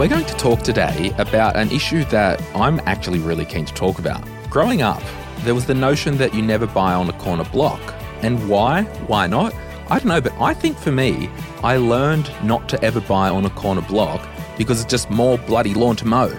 We're 0.00 0.08
going 0.08 0.24
to 0.24 0.36
talk 0.36 0.62
today 0.62 1.12
about 1.18 1.56
an 1.56 1.70
issue 1.70 2.04
that 2.04 2.40
I'm 2.56 2.80
actually 2.86 3.18
really 3.18 3.44
keen 3.44 3.66
to 3.66 3.74
talk 3.74 3.98
about. 3.98 4.26
Growing 4.48 4.80
up, 4.80 5.02
there 5.40 5.54
was 5.54 5.66
the 5.66 5.74
notion 5.74 6.16
that 6.16 6.32
you 6.32 6.40
never 6.40 6.66
buy 6.66 6.94
on 6.94 7.10
a 7.10 7.12
corner 7.12 7.44
block. 7.44 7.82
And 8.22 8.48
why? 8.48 8.84
Why 9.08 9.26
not? 9.26 9.54
I 9.90 9.98
don't 9.98 10.06
know, 10.06 10.22
but 10.22 10.32
I 10.40 10.54
think 10.54 10.78
for 10.78 10.90
me, 10.90 11.28
I 11.62 11.76
learned 11.76 12.32
not 12.42 12.66
to 12.70 12.82
ever 12.82 13.02
buy 13.02 13.28
on 13.28 13.44
a 13.44 13.50
corner 13.50 13.82
block 13.82 14.26
because 14.56 14.80
it's 14.80 14.90
just 14.90 15.10
more 15.10 15.36
bloody 15.36 15.74
lawn 15.74 15.96
to 15.96 16.06
mow. 16.06 16.34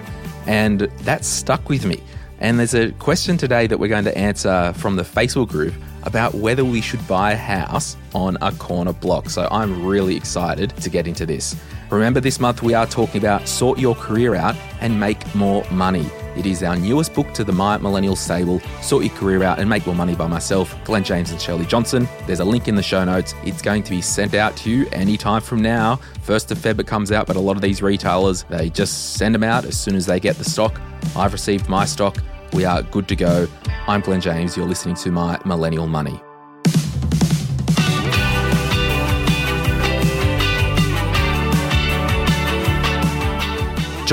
And 0.48 0.80
that 0.80 1.24
stuck 1.24 1.68
with 1.68 1.86
me. 1.86 2.02
And 2.40 2.58
there's 2.58 2.74
a 2.74 2.90
question 2.90 3.36
today 3.36 3.68
that 3.68 3.78
we're 3.78 3.86
going 3.86 4.02
to 4.06 4.18
answer 4.18 4.72
from 4.72 4.96
the 4.96 5.04
Facebook 5.04 5.50
group 5.50 5.74
about 6.02 6.34
whether 6.34 6.64
we 6.64 6.80
should 6.80 7.06
buy 7.06 7.30
a 7.30 7.36
house 7.36 7.96
on 8.12 8.36
a 8.42 8.50
corner 8.50 8.92
block. 8.92 9.30
So 9.30 9.46
I'm 9.52 9.86
really 9.86 10.16
excited 10.16 10.76
to 10.78 10.90
get 10.90 11.06
into 11.06 11.26
this. 11.26 11.54
Remember, 11.92 12.20
this 12.20 12.40
month 12.40 12.62
we 12.62 12.72
are 12.72 12.86
talking 12.86 13.20
about 13.20 13.46
sort 13.46 13.78
your 13.78 13.94
career 13.94 14.34
out 14.34 14.56
and 14.80 14.98
make 14.98 15.34
more 15.34 15.62
money. 15.70 16.08
It 16.34 16.46
is 16.46 16.62
our 16.62 16.74
newest 16.74 17.12
book 17.12 17.34
to 17.34 17.44
the 17.44 17.52
My 17.52 17.76
Millennial 17.76 18.16
Stable, 18.16 18.60
Sort 18.80 19.04
Your 19.04 19.14
Career 19.14 19.42
Out 19.42 19.58
and 19.58 19.68
Make 19.68 19.84
More 19.84 19.94
Money 19.94 20.14
by 20.14 20.26
myself, 20.26 20.74
Glen 20.84 21.04
James 21.04 21.30
and 21.30 21.38
Shirley 21.38 21.66
Johnson. 21.66 22.08
There's 22.26 22.40
a 22.40 22.44
link 22.46 22.66
in 22.66 22.76
the 22.76 22.82
show 22.82 23.04
notes. 23.04 23.34
It's 23.44 23.60
going 23.60 23.82
to 23.82 23.90
be 23.90 24.00
sent 24.00 24.32
out 24.32 24.56
to 24.58 24.70
you 24.70 24.88
anytime 24.92 25.42
from 25.42 25.60
now. 25.60 25.96
First 26.22 26.50
of 26.50 26.56
Feb 26.56 26.80
it 26.80 26.86
comes 26.86 27.12
out, 27.12 27.26
but 27.26 27.36
a 27.36 27.40
lot 27.40 27.56
of 27.56 27.62
these 27.62 27.82
retailers, 27.82 28.44
they 28.44 28.70
just 28.70 29.16
send 29.16 29.34
them 29.34 29.44
out 29.44 29.66
as 29.66 29.78
soon 29.78 29.94
as 29.94 30.06
they 30.06 30.18
get 30.18 30.36
the 30.36 30.44
stock. 30.44 30.80
I've 31.14 31.34
received 31.34 31.68
my 31.68 31.84
stock. 31.84 32.16
We 32.54 32.64
are 32.64 32.82
good 32.82 33.06
to 33.08 33.16
go. 33.16 33.46
I'm 33.86 34.00
Glen 34.00 34.22
James. 34.22 34.56
You're 34.56 34.66
listening 34.66 34.94
to 34.94 35.10
My 35.10 35.38
Millennial 35.44 35.86
Money. 35.86 36.18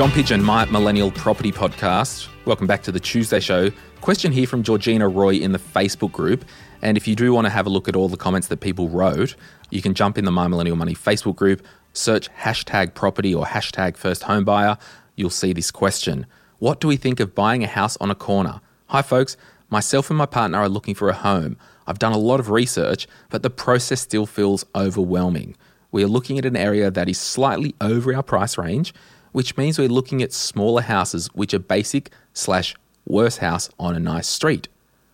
John 0.00 0.10
Pidgeon, 0.12 0.42
my 0.42 0.64
Millennial 0.64 1.10
Property 1.10 1.52
Podcast. 1.52 2.26
Welcome 2.46 2.66
back 2.66 2.82
to 2.84 2.90
the 2.90 2.98
Tuesday 2.98 3.38
show. 3.38 3.68
Question 4.00 4.32
here 4.32 4.46
from 4.46 4.62
Georgina 4.62 5.06
Roy 5.06 5.34
in 5.34 5.52
the 5.52 5.58
Facebook 5.58 6.10
group. 6.10 6.42
And 6.80 6.96
if 6.96 7.06
you 7.06 7.14
do 7.14 7.34
want 7.34 7.44
to 7.44 7.50
have 7.50 7.66
a 7.66 7.68
look 7.68 7.86
at 7.86 7.94
all 7.94 8.08
the 8.08 8.16
comments 8.16 8.48
that 8.48 8.60
people 8.60 8.88
wrote, 8.88 9.36
you 9.68 9.82
can 9.82 9.92
jump 9.92 10.16
in 10.16 10.24
the 10.24 10.30
My 10.30 10.48
Millennial 10.48 10.76
Money 10.76 10.94
Facebook 10.94 11.36
group, 11.36 11.62
search 11.92 12.30
hashtag 12.30 12.94
property 12.94 13.34
or 13.34 13.44
hashtag 13.44 13.98
first 13.98 14.22
home 14.22 14.42
buyer. 14.42 14.78
You'll 15.16 15.28
see 15.28 15.52
this 15.52 15.70
question. 15.70 16.24
What 16.60 16.80
do 16.80 16.88
we 16.88 16.96
think 16.96 17.20
of 17.20 17.34
buying 17.34 17.62
a 17.62 17.66
house 17.66 17.98
on 17.98 18.10
a 18.10 18.14
corner? 18.14 18.62
Hi, 18.86 19.02
folks. 19.02 19.36
Myself 19.68 20.08
and 20.08 20.16
my 20.16 20.24
partner 20.24 20.60
are 20.60 20.70
looking 20.70 20.94
for 20.94 21.10
a 21.10 21.14
home. 21.14 21.58
I've 21.86 21.98
done 21.98 22.14
a 22.14 22.18
lot 22.18 22.40
of 22.40 22.48
research, 22.48 23.06
but 23.28 23.42
the 23.42 23.50
process 23.50 24.00
still 24.00 24.24
feels 24.24 24.64
overwhelming. 24.74 25.58
We 25.92 26.02
are 26.02 26.08
looking 26.08 26.38
at 26.38 26.46
an 26.46 26.56
area 26.56 26.90
that 26.90 27.10
is 27.10 27.18
slightly 27.18 27.74
over 27.82 28.14
our 28.14 28.22
price 28.22 28.56
range 28.56 28.94
which 29.32 29.56
means 29.56 29.78
we're 29.78 29.88
looking 29.88 30.22
at 30.22 30.32
smaller 30.32 30.82
houses 30.82 31.28
which 31.34 31.54
are 31.54 31.58
basic 31.58 32.10
slash 32.32 32.74
worse 33.06 33.38
house 33.38 33.70
on 33.78 33.94
a 33.94 34.00
nice 34.00 34.28
street. 34.28 34.68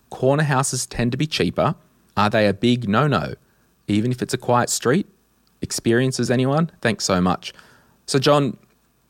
Corner 0.09 0.43
houses 0.43 0.85
tend 0.85 1.11
to 1.11 1.17
be 1.17 1.27
cheaper. 1.27 1.75
Are 2.15 2.29
they 2.29 2.47
a 2.47 2.53
big 2.53 2.87
no 2.87 3.07
no? 3.07 3.35
Even 3.87 4.11
if 4.11 4.21
it's 4.21 4.33
a 4.33 4.37
quiet 4.37 4.69
street? 4.69 5.07
Experiences 5.61 6.29
anyone? 6.31 6.71
Thanks 6.81 7.05
so 7.05 7.21
much. 7.21 7.53
So, 8.05 8.19
John, 8.19 8.57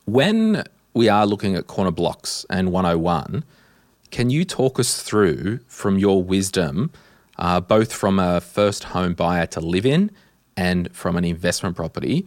when 0.06 0.64
we 0.94 1.10
are 1.10 1.26
looking 1.26 1.56
at 1.56 1.68
corner 1.68 1.92
blocks 1.92 2.46
and 2.50 2.72
101, 2.72 3.44
can 4.10 4.30
you 4.30 4.46
talk 4.46 4.80
us 4.80 5.02
through 5.02 5.60
from 5.68 6.00
your 6.00 6.24
wisdom, 6.24 6.92
uh, 7.38 7.60
both 7.60 7.94
from 7.94 8.20
a 8.20 8.42
first 8.42 8.86
home 8.86 9.14
buyer 9.14 9.46
to 9.48 9.60
live 9.60 9.86
in 9.86 10.12
and 10.56 10.92
from 10.96 11.18
an 11.18 11.26
investment 11.26 11.76
property, 11.76 12.26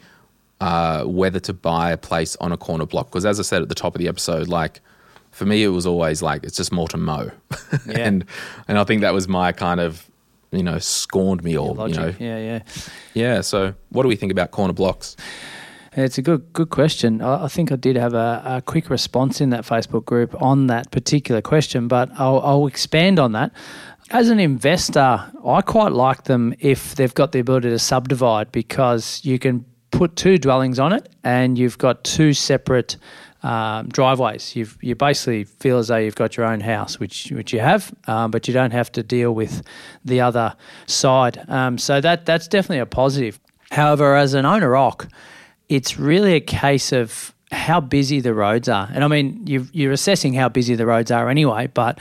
uh, 0.60 1.04
whether 1.04 1.40
to 1.40 1.52
buy 1.52 1.90
a 1.90 1.96
place 1.96 2.36
on 2.36 2.52
a 2.52 2.56
corner 2.56 2.86
block. 2.86 3.06
Because 3.06 3.24
as 3.24 3.40
I 3.40 3.42
said 3.42 3.62
at 3.62 3.68
the 3.68 3.74
top 3.74 3.94
of 3.94 3.98
the 3.98 4.08
episode, 4.08 4.48
like 4.48 4.80
for 5.30 5.46
me, 5.46 5.62
it 5.62 5.68
was 5.68 5.86
always 5.86 6.22
like 6.22 6.44
it's 6.44 6.56
just 6.56 6.72
more 6.72 6.88
to 6.88 6.96
mow, 6.96 7.30
yeah. 7.86 7.98
and 7.98 8.24
and 8.68 8.78
I 8.78 8.84
think 8.84 9.00
that 9.02 9.14
was 9.14 9.28
my 9.28 9.52
kind 9.52 9.80
of 9.80 10.08
you 10.50 10.62
know 10.62 10.78
scorned 10.78 11.42
me 11.42 11.56
all. 11.56 11.88
You 11.88 11.94
know, 11.94 12.14
yeah, 12.18 12.38
yeah, 12.38 12.62
yeah. 13.14 13.40
So 13.40 13.74
what 13.90 14.02
do 14.02 14.08
we 14.08 14.16
think 14.16 14.32
about 14.32 14.50
corner 14.50 14.72
blocks? 14.72 15.16
It's 15.92 16.18
a 16.18 16.22
good 16.22 16.52
good 16.52 16.70
question. 16.70 17.20
I, 17.20 17.44
I 17.44 17.48
think 17.48 17.72
I 17.72 17.76
did 17.76 17.96
have 17.96 18.14
a, 18.14 18.42
a, 18.44 18.62
quick 18.62 18.90
response 18.90 19.40
in 19.40 19.50
that 19.50 19.64
Facebook 19.64 20.04
group 20.04 20.40
on 20.40 20.68
that 20.68 20.90
particular 20.90 21.42
question, 21.42 21.88
but 21.88 22.10
I'll, 22.18 22.40
I'll 22.40 22.66
expand 22.66 23.18
on 23.18 23.32
that. 23.32 23.52
As 24.10 24.28
an 24.28 24.40
investor, 24.40 25.24
I 25.44 25.60
quite 25.62 25.92
like 25.92 26.24
them 26.24 26.54
if 26.58 26.96
they've 26.96 27.14
got 27.14 27.32
the 27.32 27.38
ability 27.38 27.70
to 27.70 27.78
subdivide 27.78 28.50
because 28.50 29.20
you 29.24 29.38
can 29.38 29.64
put 29.90 30.16
two 30.16 30.38
dwellings 30.38 30.78
on 30.78 30.92
it, 30.92 31.08
and 31.24 31.58
you've 31.58 31.78
got 31.78 32.04
two 32.04 32.32
separate 32.32 32.96
um, 33.42 33.88
driveways. 33.88 34.54
You've, 34.54 34.76
you 34.80 34.94
basically 34.94 35.44
feel 35.44 35.78
as 35.78 35.88
though 35.88 35.96
you've 35.96 36.14
got 36.14 36.36
your 36.36 36.46
own 36.46 36.60
house, 36.60 37.00
which 37.00 37.30
which 37.30 37.52
you 37.52 37.60
have, 37.60 37.94
um, 38.06 38.30
but 38.30 38.46
you 38.46 38.54
don't 38.54 38.72
have 38.72 38.92
to 38.92 39.02
deal 39.02 39.32
with 39.32 39.62
the 40.04 40.20
other 40.20 40.54
side. 40.86 41.42
Um, 41.48 41.78
so 41.78 42.00
that 42.00 42.26
that's 42.26 42.48
definitely 42.48 42.80
a 42.80 42.86
positive. 42.86 43.40
However, 43.70 44.16
as 44.16 44.34
an 44.34 44.44
owner 44.44 44.70
occ, 44.70 45.08
it's 45.68 45.98
really 45.98 46.34
a 46.34 46.40
case 46.40 46.92
of 46.92 47.34
how 47.52 47.80
busy 47.80 48.20
the 48.20 48.34
roads 48.34 48.68
are. 48.68 48.88
And 48.92 49.04
I 49.04 49.08
mean, 49.08 49.46
you 49.46 49.66
you're 49.72 49.92
assessing 49.92 50.34
how 50.34 50.48
busy 50.48 50.74
the 50.74 50.86
roads 50.86 51.10
are 51.10 51.28
anyway, 51.28 51.68
but 51.68 51.98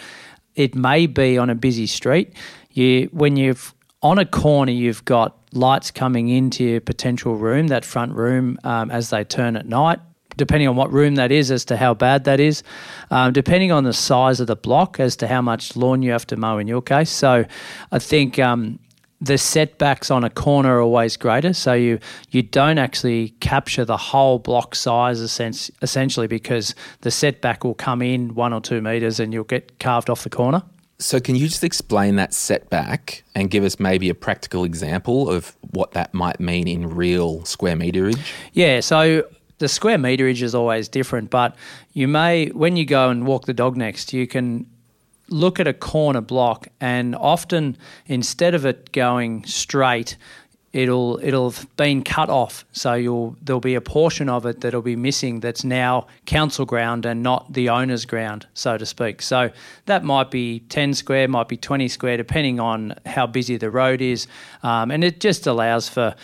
it 0.55 0.75
may 0.75 1.07
be 1.07 1.37
on 1.37 1.49
a 1.49 1.55
busy 1.55 1.87
street. 1.87 2.33
You 2.71 3.09
when 3.11 3.37
you've 3.37 3.73
on 4.01 4.17
a 4.17 4.25
corner, 4.25 4.71
you've 4.71 5.03
got 5.05 5.37
lights 5.51 5.91
coming 5.91 6.29
into 6.29 6.63
your 6.63 6.81
potential 6.81 7.35
room, 7.35 7.67
that 7.67 7.83
front 7.83 8.13
room, 8.13 8.57
um, 8.63 8.91
as 8.91 9.09
they 9.09 9.23
turn 9.23 9.55
at 9.55 9.65
night. 9.65 9.99
Depending 10.37 10.69
on 10.69 10.77
what 10.77 10.93
room 10.93 11.15
that 11.15 11.33
is, 11.33 11.51
as 11.51 11.65
to 11.65 11.75
how 11.75 11.93
bad 11.93 12.23
that 12.23 12.39
is, 12.39 12.63
um, 13.11 13.33
depending 13.33 13.73
on 13.73 13.83
the 13.83 13.91
size 13.91 14.39
of 14.39 14.47
the 14.47 14.55
block, 14.55 14.97
as 14.97 15.17
to 15.17 15.27
how 15.27 15.41
much 15.41 15.75
lawn 15.75 16.01
you 16.01 16.11
have 16.11 16.25
to 16.27 16.37
mow 16.37 16.59
in 16.59 16.67
your 16.67 16.81
case. 16.81 17.09
So, 17.09 17.43
I 17.91 17.99
think 17.99 18.39
um, 18.39 18.79
the 19.19 19.37
setbacks 19.37 20.09
on 20.09 20.23
a 20.23 20.29
corner 20.29 20.77
are 20.77 20.81
always 20.81 21.17
greater. 21.17 21.53
So 21.53 21.73
you 21.73 21.99
you 22.29 22.41
don't 22.41 22.77
actually 22.77 23.29
capture 23.41 23.83
the 23.83 23.97
whole 23.97 24.39
block 24.39 24.75
size 24.75 25.19
essentially 25.19 26.27
because 26.27 26.73
the 27.01 27.11
setback 27.11 27.63
will 27.63 27.73
come 27.73 28.01
in 28.01 28.33
one 28.35 28.53
or 28.53 28.61
two 28.61 28.81
meters 28.81 29.19
and 29.19 29.33
you'll 29.33 29.43
get 29.43 29.77
carved 29.79 30.09
off 30.09 30.23
the 30.23 30.29
corner. 30.29 30.63
So, 31.01 31.21
can 31.21 31.35
you 31.35 31.47
just 31.47 31.63
explain 31.63 32.17
that 32.17 32.33
setback 32.33 33.23
and 33.33 33.49
give 33.49 33.63
us 33.63 33.79
maybe 33.79 34.09
a 34.09 34.13
practical 34.13 34.65
example 34.65 35.29
of 35.29 35.55
what 35.71 35.93
that 35.93 36.13
might 36.13 36.41
mean 36.41 36.67
in 36.67 36.89
real 36.89 37.45
square 37.45 37.75
meterage? 37.77 38.19
Yeah, 38.51 38.81
so 38.81 39.23
the 39.59 39.69
square 39.69 39.97
meterage 39.97 40.41
is 40.41 40.53
always 40.53 40.89
different, 40.89 41.29
but 41.29 41.55
you 41.93 42.09
may, 42.09 42.47
when 42.47 42.75
you 42.75 42.85
go 42.85 43.09
and 43.09 43.25
walk 43.25 43.45
the 43.45 43.53
dog 43.53 43.77
next, 43.77 44.11
you 44.11 44.27
can 44.27 44.65
look 45.29 45.59
at 45.59 45.67
a 45.67 45.73
corner 45.73 46.21
block, 46.21 46.67
and 46.81 47.15
often 47.15 47.77
instead 48.07 48.53
of 48.53 48.65
it 48.65 48.91
going 48.91 49.45
straight, 49.45 50.17
it'll 50.73 51.19
it'll 51.23 51.51
have 51.51 51.75
been 51.75 52.03
cut 52.03 52.29
off. 52.29 52.65
So 52.71 52.93
you'll 52.93 53.35
there'll 53.41 53.59
be 53.59 53.75
a 53.75 53.81
portion 53.81 54.29
of 54.29 54.45
it 54.45 54.61
that'll 54.61 54.81
be 54.81 54.95
missing 54.95 55.39
that's 55.39 55.63
now 55.63 56.07
council 56.25 56.65
ground 56.65 57.05
and 57.05 57.23
not 57.23 57.51
the 57.53 57.69
owner's 57.69 58.05
ground, 58.05 58.47
so 58.53 58.77
to 58.77 58.85
speak. 58.85 59.21
So 59.21 59.51
that 59.85 60.03
might 60.03 60.31
be 60.31 60.59
10 60.69 60.93
square, 60.93 61.27
might 61.27 61.47
be 61.47 61.57
20 61.57 61.87
square, 61.87 62.17
depending 62.17 62.59
on 62.59 62.95
how 63.05 63.27
busy 63.27 63.57
the 63.57 63.71
road 63.71 64.01
is, 64.01 64.27
um, 64.63 64.91
and 64.91 65.03
it 65.03 65.19
just 65.19 65.47
allows 65.47 65.89
for 65.89 66.15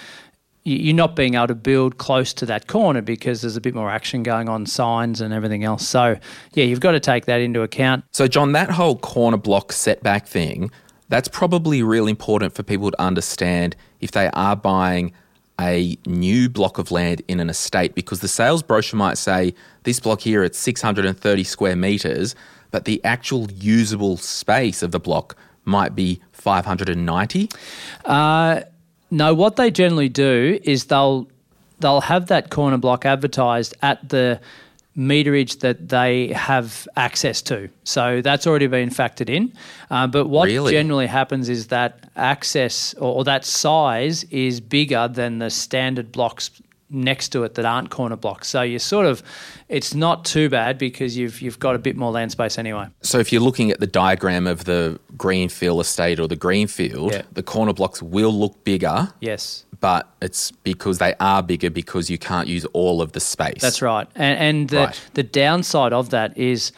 you're 0.66 0.96
not 0.96 1.16
being 1.16 1.36
able 1.36 1.48
to 1.48 1.56
build 1.56 2.00
close 2.00 2.34
to 2.34 2.46
that 2.48 2.66
corner 2.66 3.00
because 3.00 3.42
there's 3.42 3.56
a 3.56 3.62
bit 3.62 3.76
more 3.76 3.90
action 3.90 4.24
going 4.24 4.50
on, 4.50 4.66
signs 4.66 5.22
and 5.22 5.32
everything 5.32 5.64
else. 5.64 5.88
So, 5.88 6.18
yeah, 6.54 6.64
you've 6.64 6.80
got 6.80 6.94
to 6.94 7.00
take 7.00 7.26
that 7.26 7.40
into 7.40 7.62
account. 7.62 8.04
So, 8.12 8.28
John, 8.28 8.54
that 8.54 8.72
whole 8.72 8.98
corner 8.98 9.38
block 9.38 9.72
setback 9.72 10.26
thing, 10.26 10.72
that's 11.10 11.28
probably 11.28 11.84
really 11.84 12.12
important 12.12 12.54
for 12.54 12.64
people 12.64 12.92
to 12.92 13.02
understand 13.02 13.76
if 14.00 14.12
they 14.12 14.30
are 14.30 14.56
buying 14.56 15.14
a 15.60 15.98
new 16.06 16.50
block 16.50 16.78
of 16.78 16.92
land 16.92 17.22
in 17.28 17.40
an 17.40 17.50
estate 17.50 17.96
because 17.96 18.20
the 18.20 18.28
sales 18.28 18.62
brochure 18.62 18.98
might 18.98 19.18
say 19.18 19.54
this 19.84 20.02
block 20.02 20.20
here 20.20 20.44
at 20.44 20.54
630 20.54 21.44
square 21.46 21.76
meters 21.78 22.36
but 22.72 22.84
the 22.84 23.02
actual 23.06 23.50
usable 23.52 24.18
space 24.18 24.84
of 24.84 24.92
the 24.92 25.00
block 25.00 25.38
might 25.64 25.96
be 25.96 26.20
590. 26.34 27.50
Uh, 28.04 28.62
no, 29.10 29.34
what 29.34 29.56
they 29.56 29.72
generally 29.72 30.10
do 30.10 30.60
is 30.64 30.86
they'll 30.86 31.28
they'll 31.80 32.02
have 32.02 32.28
that 32.28 32.50
corner 32.50 32.78
block 32.78 33.06
advertised 33.06 33.76
at 33.82 34.10
the 34.10 34.40
meterage 34.98 35.60
that 35.60 35.90
they 35.90 36.28
have 36.30 36.88
access 36.96 37.42
to. 37.42 37.70
So 37.84 38.22
that's 38.22 38.48
already 38.48 38.68
been 38.68 38.90
factored 38.90 39.30
in. 39.30 39.54
Uh, 39.92 40.08
but 40.08 40.28
what 40.28 40.46
Really? 40.48 40.72
generally 40.72 41.08
happens 41.08 41.50
is 41.50 41.68
that 41.68 42.10
access 42.16 42.94
or, 42.96 43.16
or 43.16 43.24
that 43.26 43.44
size 43.44 44.24
is 44.26 44.62
bigger 44.62 45.08
than 45.08 45.40
the 45.40 45.50
standard 45.50 46.12
blocks 46.12 46.50
next 46.90 47.30
to 47.30 47.44
it 47.44 47.56
that 47.56 47.66
aren't 47.66 47.90
corner 47.90 48.16
blocks. 48.16 48.48
So 48.48 48.62
you 48.62 48.78
sort 48.80 49.06
of 49.08 49.24
it's 49.70 49.94
not 49.96 50.24
too 50.26 50.50
bad 50.50 50.78
because 50.78 51.18
you've 51.18 51.42
you've 51.42 51.60
got 51.60 51.76
a 51.76 51.80
bit 51.80 51.96
more 51.96 52.12
land 52.12 52.32
space 52.32 52.58
anyway. 52.60 52.88
So 53.02 53.18
if 53.20 53.32
you're 53.34 53.42
looking 53.42 53.72
at 53.72 53.80
the 53.80 53.88
diagram 53.88 54.46
of 54.48 54.66
the 54.66 55.00
Greenfield 55.18 55.82
estate 55.82 56.20
or 56.20 56.28
the 56.28 56.36
Greenfield, 56.36 57.12
Yeah. 57.14 57.24
the 57.34 57.44
corner 57.44 57.74
blocks 57.74 58.02
will 58.02 58.32
look 58.34 58.64
bigger, 58.64 59.12
Yes. 59.20 59.66
but 59.80 60.08
it's 60.22 60.52
because 60.52 61.00
they 61.00 61.16
are 61.20 61.42
bigger 61.42 61.70
because 61.72 62.10
you 62.10 62.18
can't 62.20 62.48
use 62.48 62.66
all 62.74 63.02
of 63.02 63.14
the 63.14 63.20
space. 63.20 63.62
That's 63.62 63.82
right. 63.82 64.08
And, 64.16 64.40
and 64.40 64.70
the, 64.70 64.78
Right. 64.78 65.02
the 65.16 65.24
downside 65.24 65.92
of 65.94 66.12
that 66.12 66.38
is 66.38 66.72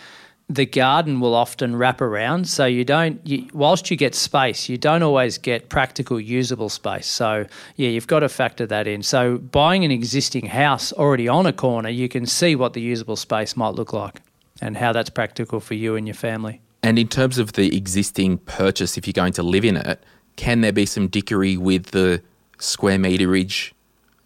the 0.50 0.66
garden 0.66 1.20
will 1.20 1.36
often 1.36 1.76
wrap 1.76 2.00
around. 2.00 2.48
So 2.48 2.66
you 2.66 2.86
don't, 2.86 3.20
you, 3.28 3.48
whilst 3.54 3.92
you 3.92 3.98
get 3.98 4.16
space, 4.16 4.70
you 4.70 4.78
don't 4.78 5.04
always 5.04 5.38
get 5.38 5.68
practical 5.70 6.20
usable 6.20 6.70
space. 6.70 7.08
So 7.08 7.46
yeah, 7.76 7.90
you've 7.90 8.08
got 8.08 8.22
to 8.22 8.30
factor 8.30 8.66
that 8.68 8.88
in. 8.88 9.04
So 9.04 9.40
buying 9.40 9.84
an 9.84 9.92
existing 9.92 10.46
house 10.46 10.94
already 10.94 11.28
on 11.28 11.46
a 11.46 11.54
corner, 11.54 11.90
you 11.90 12.08
can 12.08 12.26
see 12.26 12.56
what 12.56 12.74
the 12.74 12.82
usable 12.82 13.18
space 13.18 13.58
might 13.58 13.76
look 13.76 13.92
like 13.92 14.22
and 14.62 14.78
how 14.78 14.94
that's 14.94 15.10
practical 15.10 15.60
for 15.60 15.74
you 15.74 15.96
and 15.96 16.08
your 16.08 16.16
family. 16.16 16.62
And 16.82 16.98
in 16.98 17.10
terms 17.10 17.38
of 17.38 17.54
the 17.54 17.76
existing 17.76 18.38
purchase, 18.40 18.98
if 18.98 19.06
you're 19.06 19.14
going 19.14 19.34
to 19.34 19.44
live 19.44 19.66
in 19.66 19.76
it, 19.76 20.02
can 20.38 20.62
there 20.62 20.72
be 20.72 20.86
some 20.86 21.08
dickery 21.08 21.58
with 21.58 21.88
the 21.88 22.22
square 22.60 22.98
meterage? 22.98 23.74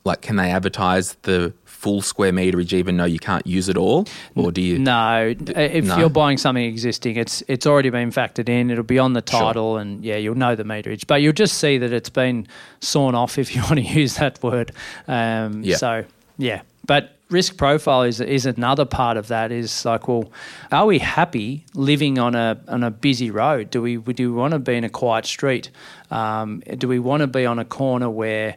Like, 0.03 0.21
can 0.21 0.35
they 0.35 0.51
advertise 0.51 1.15
the 1.23 1.53
full 1.81 2.01
square 2.01 2.31
meterage 2.31 2.73
even 2.73 2.95
though 2.97 3.05
you 3.05 3.17
can't 3.19 3.45
use 3.47 3.67
it 3.67 3.75
all? 3.77 4.05
Or 4.35 4.51
do 4.51 4.61
you? 4.61 4.77
No, 4.77 5.33
if 5.47 5.85
no? 5.85 5.97
you're 5.97 6.09
buying 6.09 6.37
something 6.37 6.63
existing, 6.63 7.15
it's 7.17 7.43
it's 7.47 7.65
already 7.65 7.89
been 7.89 8.11
factored 8.11 8.49
in. 8.49 8.69
It'll 8.69 8.83
be 8.83 8.99
on 8.99 9.13
the 9.13 9.23
Sure. 9.27 9.39
title, 9.39 9.77
and 9.77 10.03
yeah, 10.03 10.17
you'll 10.17 10.35
know 10.45 10.55
the 10.55 10.63
meterage. 10.63 11.07
But 11.07 11.21
you'll 11.21 11.33
just 11.45 11.57
see 11.57 11.79
that 11.79 11.91
it's 11.91 12.09
been 12.09 12.47
sawn 12.79 13.15
off, 13.15 13.37
if 13.37 13.55
you 13.55 13.61
want 13.69 13.75
to 13.77 13.81
use 13.81 14.15
that 14.15 14.41
word. 14.43 14.71
Um, 15.07 15.63
Yeah. 15.63 15.77
So 15.77 16.05
yeah, 16.37 16.61
but 16.85 17.15
risk 17.29 17.57
profile 17.57 18.03
is 18.03 18.19
is 18.21 18.45
another 18.45 18.85
part 18.85 19.17
of 19.17 19.27
that. 19.29 19.51
Is 19.51 19.85
like, 19.85 20.07
well, 20.07 20.31
are 20.71 20.85
we 20.85 20.99
happy 20.99 21.65
living 21.73 22.19
on 22.19 22.35
a 22.35 22.59
on 22.67 22.83
a 22.83 22.91
busy 22.91 23.31
road? 23.31 23.71
Do 23.71 23.81
we 23.81 23.97
do 23.97 24.31
we 24.31 24.37
want 24.37 24.51
to 24.53 24.59
be 24.59 24.75
in 24.75 24.83
a 24.83 24.89
quiet 24.89 25.25
street? 25.25 25.69
Um, 26.11 26.61
do 26.77 26.87
we 26.87 26.99
want 26.99 27.21
to 27.21 27.27
be 27.27 27.45
on 27.45 27.57
a 27.59 27.65
corner 27.65 28.09
where 28.09 28.55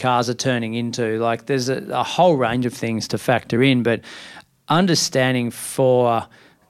cars 0.00 0.28
are 0.28 0.34
turning 0.34 0.74
into. 0.74 1.18
Like 1.18 1.46
there's 1.46 1.68
a, 1.68 1.84
a 1.90 2.02
whole 2.02 2.36
range 2.36 2.66
of 2.66 2.74
things 2.74 3.06
to 3.08 3.18
factor 3.18 3.62
in, 3.62 3.82
but 3.84 4.00
understanding 4.68 5.50
for 5.50 6.26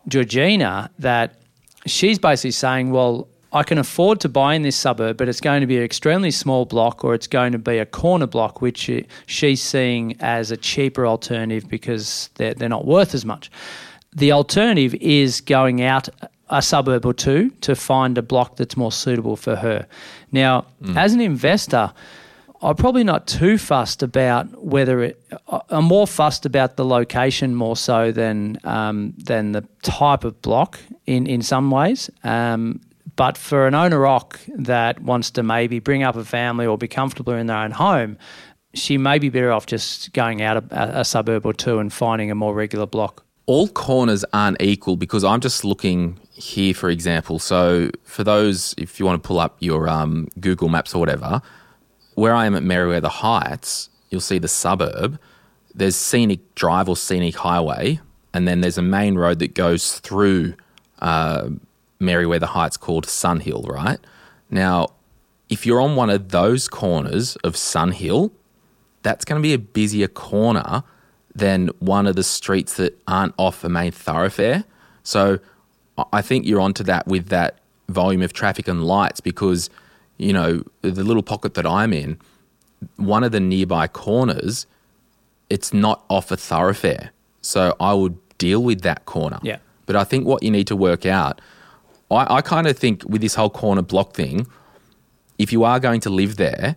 Georgina 0.09 0.91
that 0.99 1.41
she's 1.87 2.19
basically 2.19 2.51
saying, 2.51 2.91
well, 2.91 3.29
I 3.53 3.63
can 3.65 3.79
afford 3.79 4.21
to 4.21 4.29
buy 4.29 4.55
in 4.55 4.63
this 4.63 4.77
suburb, 4.77 5.17
but 5.17 5.29
it's 5.29 5.41
going 5.41 5.61
to 5.61 5.67
be 5.67 5.77
an 5.77 5.83
extremely 5.83 6.31
small 6.31 6.67
block 6.67 7.05
or 7.05 7.15
it's 7.15 7.27
going 7.27 7.53
to 7.53 7.59
be 7.59 7.79
a 7.79 7.87
corner 7.87 8.27
block, 8.27 8.61
which 8.61 8.91
she's 9.27 9.63
seeing 9.63 10.17
as 10.21 10.51
a 10.51 10.57
cheaper 10.57 11.07
alternative 11.07 11.69
because 11.69 12.31
they're, 12.35 12.55
they're 12.55 12.69
not 12.69 12.87
worth 12.87 13.15
as 13.15 13.25
much. 13.25 13.51
The 14.13 14.33
alternative 14.33 14.95
is 14.95 15.41
going 15.41 15.83
out 15.83 16.09
a 16.49 16.63
suburb 16.63 17.07
or 17.07 17.15
two 17.15 17.51
to 17.63 17.75
find 17.75 18.19
a 18.19 18.23
block 18.23 18.57
that's 18.57 18.77
more 18.77 18.93
suitable 18.93 19.37
for 19.37 19.57
her. 19.57 19.87
Now, 20.33 20.67
hmm. 20.85 20.97
as 20.97 21.13
an 21.13 21.21
investor, 21.21 21.93
I'm 22.63 22.77
probably 22.77 23.05
not 23.05 23.27
too 23.27 23.57
fussed 23.57 24.03
about 24.03 24.63
whether 24.63 25.03
it. 25.03 25.23
I'm 25.71 25.85
more 25.85 26.07
fussed 26.07 26.45
about 26.45 26.77
the 26.77 26.85
location 26.85 27.55
more 27.55 27.77
so 27.77 28.13
than 28.13 28.59
um, 28.65 29.15
than 29.17 29.53
the 29.53 29.67
type 29.83 30.25
of 30.25 30.41
block 30.43 30.79
in 31.07 31.27
in 31.27 31.43
some 31.43 31.71
ways. 31.71 32.11
Um, 32.23 32.81
but 33.17 33.37
for 33.39 33.67
an 33.67 33.75
owner 33.75 34.01
occ 34.01 34.39
that 34.65 35.01
wants 35.03 35.31
to 35.33 35.43
maybe 35.43 35.79
bring 35.79 36.03
up 36.03 36.17
a 36.17 36.25
family 36.25 36.67
or 36.67 36.79
be 36.79 36.89
comfortable 36.89 37.33
in 37.35 37.47
their 37.47 37.57
own 37.57 37.71
home, 37.71 38.19
she 38.75 38.99
may 38.99 39.19
be 39.19 39.31
better 39.31 39.53
off 39.53 39.67
just 39.67 40.13
going 40.13 40.43
out 40.43 40.57
a, 40.71 41.01
a 41.01 41.05
suburb 41.05 41.47
or 41.47 41.53
two 41.53 41.79
and 41.79 41.93
finding 41.93 42.31
a 42.31 42.35
more 42.35 42.55
regular 42.55 42.87
block. 42.87 43.25
all 43.47 43.69
corners 43.69 44.25
aren't 44.33 44.63
equal 44.63 44.97
because 44.97 45.25
I'm 45.25 45.41
just 45.41 45.65
looking 45.65 46.21
here, 46.31 46.73
for 46.73 46.89
example. 46.89 47.39
So, 47.39 47.91
for 48.05 48.23
those, 48.23 48.75
if 48.79 49.01
you 49.01 49.07
want 49.07 49.21
to 49.23 49.27
pull 49.27 49.41
up 49.41 49.57
your 49.59 49.89
um, 49.89 50.29
Google 50.39 50.69
Maps 50.69 50.95
or 50.95 51.01
whatever, 51.01 51.43
where 52.21 52.35
I 52.35 52.45
am 52.45 52.55
at 52.55 52.63
Merewether 52.63 53.09
Heights, 53.09 53.89
you'll 54.11 54.21
see 54.21 54.39
the 54.39 54.47
suburb. 54.47 55.19
There's 55.75 55.97
scenic 55.97 56.55
drive 56.55 56.87
or 56.87 56.95
scenic 56.95 57.37
highway, 57.37 57.99
and 58.35 58.47
then 58.47 58.61
there's 58.61 58.77
a 58.77 58.83
main 58.83 59.15
road 59.15 59.39
that 59.39 59.55
goes 59.55 59.99
through 60.01 60.53
uh, 60.99 61.49
Merewether 61.99 62.45
Heights 62.45 62.77
called 62.77 63.07
Sun 63.07 63.41
Hill, 63.41 63.63
right? 63.63 63.99
Now, 64.51 64.89
if 65.49 65.65
you're 65.65 65.81
on 65.81 65.97
one 65.97 66.11
of 66.11 66.29
those 66.29 66.69
corners 66.69 67.37
of 67.37 67.57
Sun 67.57 67.93
Hill, 67.93 68.33
that's 69.01 69.25
going 69.25 69.41
to 69.41 69.43
be 69.43 69.55
a 69.55 69.59
busier 69.59 70.07
corner 70.07 70.83
than 71.35 71.69
one 71.79 72.07
of 72.07 72.17
the 72.17 72.23
streets 72.23 72.75
that 72.75 73.01
aren't 73.09 73.33
off 73.39 73.65
a 73.65 73.71
main 73.71 73.93
thoroughfare. 73.93 74.65
So 75.03 75.39
I 76.13 76.21
think 76.21 76.45
you're 76.45 76.61
onto 76.61 76.85
that 76.85 77.07
with 77.07 77.29
that 77.29 77.61
volume 77.89 78.21
of 78.21 78.35
traffic 78.35 78.69
and 78.69 78.85
lights 78.85 79.21
because, 79.21 79.71
you 80.21 80.33
know, 80.33 80.63
the 80.83 81.03
little 81.03 81.23
pocket 81.23 81.55
that 81.55 81.67
I'm 81.67 81.93
in, 81.93 82.19
one 82.97 83.25
of 83.25 83.33
the 83.33 83.41
nearby 83.41 83.87
corners, 83.89 84.67
it's 85.49 85.73
not 85.73 86.05
off 86.09 86.31
a 86.31 86.37
thoroughfare. 86.37 87.11
So 87.43 87.75
I 87.81 87.95
would 87.95 88.19
deal 88.39 88.63
with 88.63 88.83
that 88.83 89.07
corner. 89.07 89.39
Yeah. 89.43 89.59
But 89.87 89.97
I 89.97 90.05
think 90.05 90.27
what 90.27 90.43
you 90.43 90.51
need 90.51 90.67
to 90.67 90.77
work 90.77 91.07
out, 91.07 91.41
I, 92.11 92.37
I 92.37 92.41
kind 92.43 92.67
of 92.67 92.79
think 92.79 93.03
with 93.09 93.23
this 93.23 93.35
whole 93.35 93.51
corner 93.51 93.83
block 93.83 94.15
thing, 94.15 94.47
if 95.39 95.53
you 95.53 95.65
are 95.65 95.81
going 95.81 96.01
to 96.03 96.11
live 96.11 96.37
there 96.37 96.77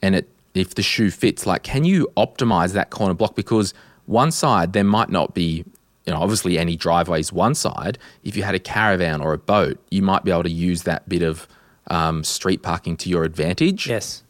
and 0.00 0.14
it 0.14 0.28
if 0.54 0.76
the 0.76 0.82
shoe 0.82 1.10
fits 1.10 1.48
like 1.48 1.64
can 1.64 1.84
you 1.84 2.08
optimize 2.16 2.74
that 2.74 2.90
corner 2.90 3.12
block 3.12 3.34
because 3.34 3.74
one 4.06 4.30
side 4.30 4.72
there 4.72 4.84
might 4.84 5.10
not 5.10 5.34
be 5.34 5.64
you 6.06 6.12
know 6.12 6.20
obviously 6.20 6.56
any 6.56 6.76
driveways 6.76 7.32
one 7.32 7.56
side 7.56 7.98
if 8.22 8.36
you 8.36 8.44
had 8.44 8.54
a 8.54 8.60
caravan 8.60 9.20
or 9.20 9.32
a 9.32 9.38
boat 9.38 9.78
you 9.90 10.00
might 10.00 10.22
be 10.22 10.30
able 10.30 10.44
to 10.44 10.50
use 10.50 10.84
that 10.84 11.08
bit 11.08 11.22
of 11.22 11.48
um, 11.88 12.24
street 12.24 12.62
parking 12.62 12.96
to 12.98 13.08
your 13.08 13.24
advantage 13.24 13.86
Yes, 13.88 14.22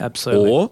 absolutely. 0.00 0.50
or 0.50 0.70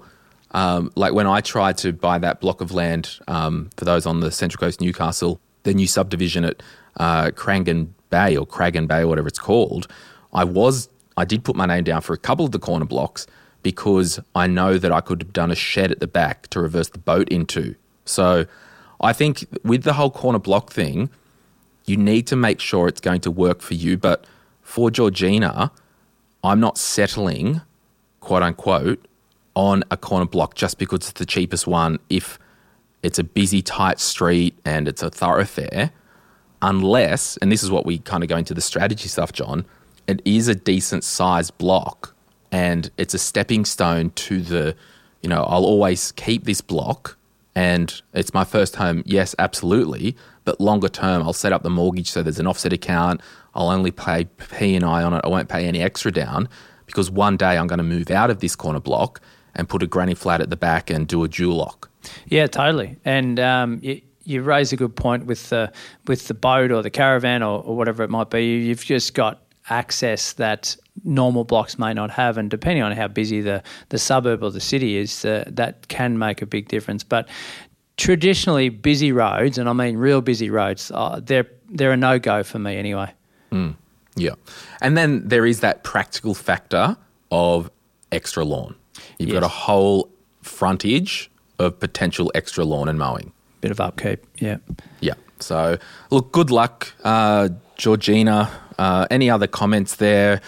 um, 0.53 0.93
like 0.95 1.15
when 1.15 1.27
I 1.27 1.41
tried 1.41 1.79
to 1.79 1.93
buy 1.93 2.19
that 2.19 2.41
block 2.41 2.61
of 2.61 2.73
land 2.73 3.19
um, 3.27 3.71
for 3.77 3.85
those 3.85 4.07
on 4.07 4.21
the 4.21 4.31
Central 4.31 4.61
Coast 4.61 4.81
Newcastle, 4.81 5.41
the 5.63 5.73
new 5.75 5.87
subdivision 5.87 6.45
at 6.45 6.63
uh, 6.99 7.31
Crangan 7.31 7.89
Bay 8.11 8.37
or 8.37 8.47
Cragan 8.47 8.87
Bay, 8.87 9.01
or 9.03 9.07
whatever 9.09 9.29
it's 9.29 9.39
called, 9.39 9.87
I 10.33 10.45
was 10.45 10.89
I 11.17 11.25
did 11.25 11.45
put 11.45 11.57
my 11.57 11.67
name 11.67 11.85
down 11.85 12.01
for 12.03 12.13
a 12.13 12.19
couple 12.19 12.45
of 12.45 12.53
the 12.53 12.59
corner 12.59 12.85
blocks 12.85 13.27
because 13.63 14.21
I 14.35 14.47
know 14.47 14.77
that 14.79 14.91
I 14.93 15.01
could 15.01 15.23
have 15.23 15.33
done 15.33 15.51
a 15.51 15.55
shed 15.55 15.91
at 15.93 16.01
the 16.01 16.07
back 16.07 16.49
to 16.49 16.61
reverse 16.61 16.89
the 16.89 16.99
boat 16.99 17.29
into. 17.29 17.75
So 18.05 18.47
I 19.01 19.13
think 19.13 19.47
with 19.63 19.85
the 19.85 19.93
whole 19.95 20.11
corner 20.11 20.39
block 20.39 20.73
thing, 20.73 21.11
you 21.87 21.97
need 21.97 22.27
to 22.29 22.37
make 22.37 22.61
sure 22.61 22.89
it's 22.89 23.01
going 23.01 23.21
to 23.23 23.31
work 23.31 23.61
for 23.61 23.75
you. 23.75 23.97
But 23.97 24.27
for 24.63 24.91
Georgina, 24.91 25.71
I'm 26.45 26.61
not 26.61 26.79
settling, 26.79 27.61
quote 28.21 28.43
unquote, 28.43 29.07
on 29.55 29.85
a 29.91 29.97
corner 29.97 30.27
block 30.27 30.55
just 30.55 30.79
because 30.79 31.01
it's 31.01 31.13
the 31.13 31.27
cheapest 31.27 31.67
one 31.67 31.99
if 32.09 32.39
it's 33.03 33.19
a 33.19 33.25
busy, 33.25 33.63
tight 33.63 34.01
street 34.01 34.57
and 34.65 34.89
it's 34.89 35.03
a 35.03 35.11
thoroughfare, 35.11 35.91
unless, 36.63 37.37
and 37.39 37.51
this 37.51 37.63
is 37.63 37.71
what 37.71 37.85
we 37.85 37.99
kind 37.99 38.23
of 38.23 38.29
go 38.29 38.37
into 38.37 38.55
the 38.55 38.61
strategy 38.61 39.09
stuff, 39.09 39.33
John, 39.33 39.65
it 40.07 40.23
is 40.25 40.49
a 40.49 40.55
decent 40.55 41.05
sized 41.05 41.57
block 41.59 42.15
and 42.51 42.91
it's 42.97 43.15
a 43.15 43.19
stepping 43.19 43.65
stone 43.65 44.11
to 44.11 44.41
the, 44.41 44.77
you 45.23 45.29
know, 45.29 45.43
I'll 45.45 45.65
always 45.65 46.13
keep 46.13 46.45
this 46.45 46.61
block 46.61 47.17
and 47.55 48.01
it's 48.15 48.33
my 48.33 48.45
first 48.45 48.77
home. 48.77 49.03
Yes, 49.05 49.35
absolutely. 49.39 50.17
But 50.45 50.61
longer 50.61 50.89
term, 50.89 51.23
I'll 51.23 51.33
set 51.33 51.53
up 51.53 51.63
the 51.63 51.71
mortgage 51.71 52.11
so 52.11 52.23
there's 52.23 52.39
an 52.41 52.47
offset 52.47 52.73
account. 52.73 53.21
I'll 53.55 53.69
only 53.71 53.91
pay 53.91 54.25
P 54.25 54.75
and 54.75 54.85
I 54.85 55.03
on 55.03 55.13
it. 55.15 55.21
I 55.25 55.29
won't 55.29 55.49
pay 55.49 55.67
any 55.67 55.81
extra 55.83 56.11
down 56.11 56.49
because 56.87 57.11
one 57.11 57.37
day 57.37 57.59
I'm 57.59 57.67
going 57.67 57.79
to 57.79 57.85
move 57.85 58.11
out 58.11 58.31
of 58.31 58.41
this 58.41 58.57
corner 58.57 58.81
block 58.81 59.21
and 59.55 59.69
put 59.69 59.83
a 59.83 59.87
granny 59.87 60.15
flat 60.15 60.41
at 60.41 60.51
the 60.51 60.57
back 60.57 60.91
and 60.91 61.07
do 61.07 61.23
a 61.25 61.29
dual 61.29 61.65
occ. 61.65 61.89
Yeah, 62.27 62.47
totally. 62.49 62.97
And 63.05 63.39
um, 63.39 63.79
you, 63.83 64.01
you 64.25 64.43
raise 64.43 64.73
a 64.73 64.77
good 64.77 64.97
point 64.97 65.27
with 65.27 65.49
the 65.51 65.71
with 66.07 66.27
the 66.29 66.35
boat 66.35 66.73
or 66.73 66.83
the 66.83 66.91
caravan 66.91 67.43
or, 67.43 67.63
or 67.63 67.77
whatever 67.77 68.03
it 68.03 68.11
might 68.11 68.31
be. 68.31 68.41
You- 68.45 68.59
You've 68.59 68.85
just 68.85 69.15
got 69.15 69.43
access 69.71 70.33
that 70.35 70.77
normal 71.05 71.45
blocks 71.45 71.79
may 71.79 71.95
not 71.95 72.11
have, 72.11 72.37
and 72.37 72.51
depending 72.51 72.83
on 72.83 72.93
how 72.93 73.07
busy 73.09 73.41
the 73.41 73.63
the 73.91 73.99
suburb 73.99 74.43
or 74.43 74.51
the 74.51 74.61
city 74.61 74.97
is, 74.97 75.25
uh, 75.25 75.45
that 75.47 75.87
can 75.89 76.19
make 76.19 76.43
a 76.43 76.47
big 76.47 76.67
difference. 76.69 77.05
But 77.05 77.29
traditionally 77.97 78.69
busy 78.69 79.13
roads, 79.13 79.59
and 79.59 79.69
I 79.69 79.73
mean 79.73 79.97
real 79.97 80.21
busy 80.21 80.51
roads, 80.51 80.91
uh, 80.95 81.21
they're 81.23 81.47
they're 81.69 81.93
a 81.93 81.97
no 81.97 82.19
go 82.19 82.43
for 82.43 82.59
me 82.59 82.77
anyway. 82.77 83.13
Yeah. 84.15 84.35
And 84.81 84.97
then 84.97 85.27
there 85.27 85.47
is 85.47 85.61
that 85.61 85.85
practical 85.85 86.35
factor 86.35 86.97
of 87.31 87.71
extra 88.11 88.45
lawn. 88.45 88.75
You've 89.19 89.33
got 89.33 89.43
a 89.43 89.49
whole 89.49 90.11
frontage 90.43 91.31
of 91.59 91.79
potential 91.79 92.31
extra 92.35 92.65
lawn 92.65 92.89
and 92.89 92.99
mowing. 92.99 93.33
Bit 93.61 93.71
of 93.71 93.81
upkeep, 93.81 94.25
yeah. 94.39 94.59
Yeah. 95.01 95.15
So, 95.39 95.79
look, 96.11 96.33
good 96.33 96.51
luck, 96.51 96.93
uh, 97.05 97.51
Georgina. 97.77 98.51
Uh, 98.79 99.07
any 99.11 99.31
other 99.31 99.47
comments 99.47 99.97
there? 99.97 100.41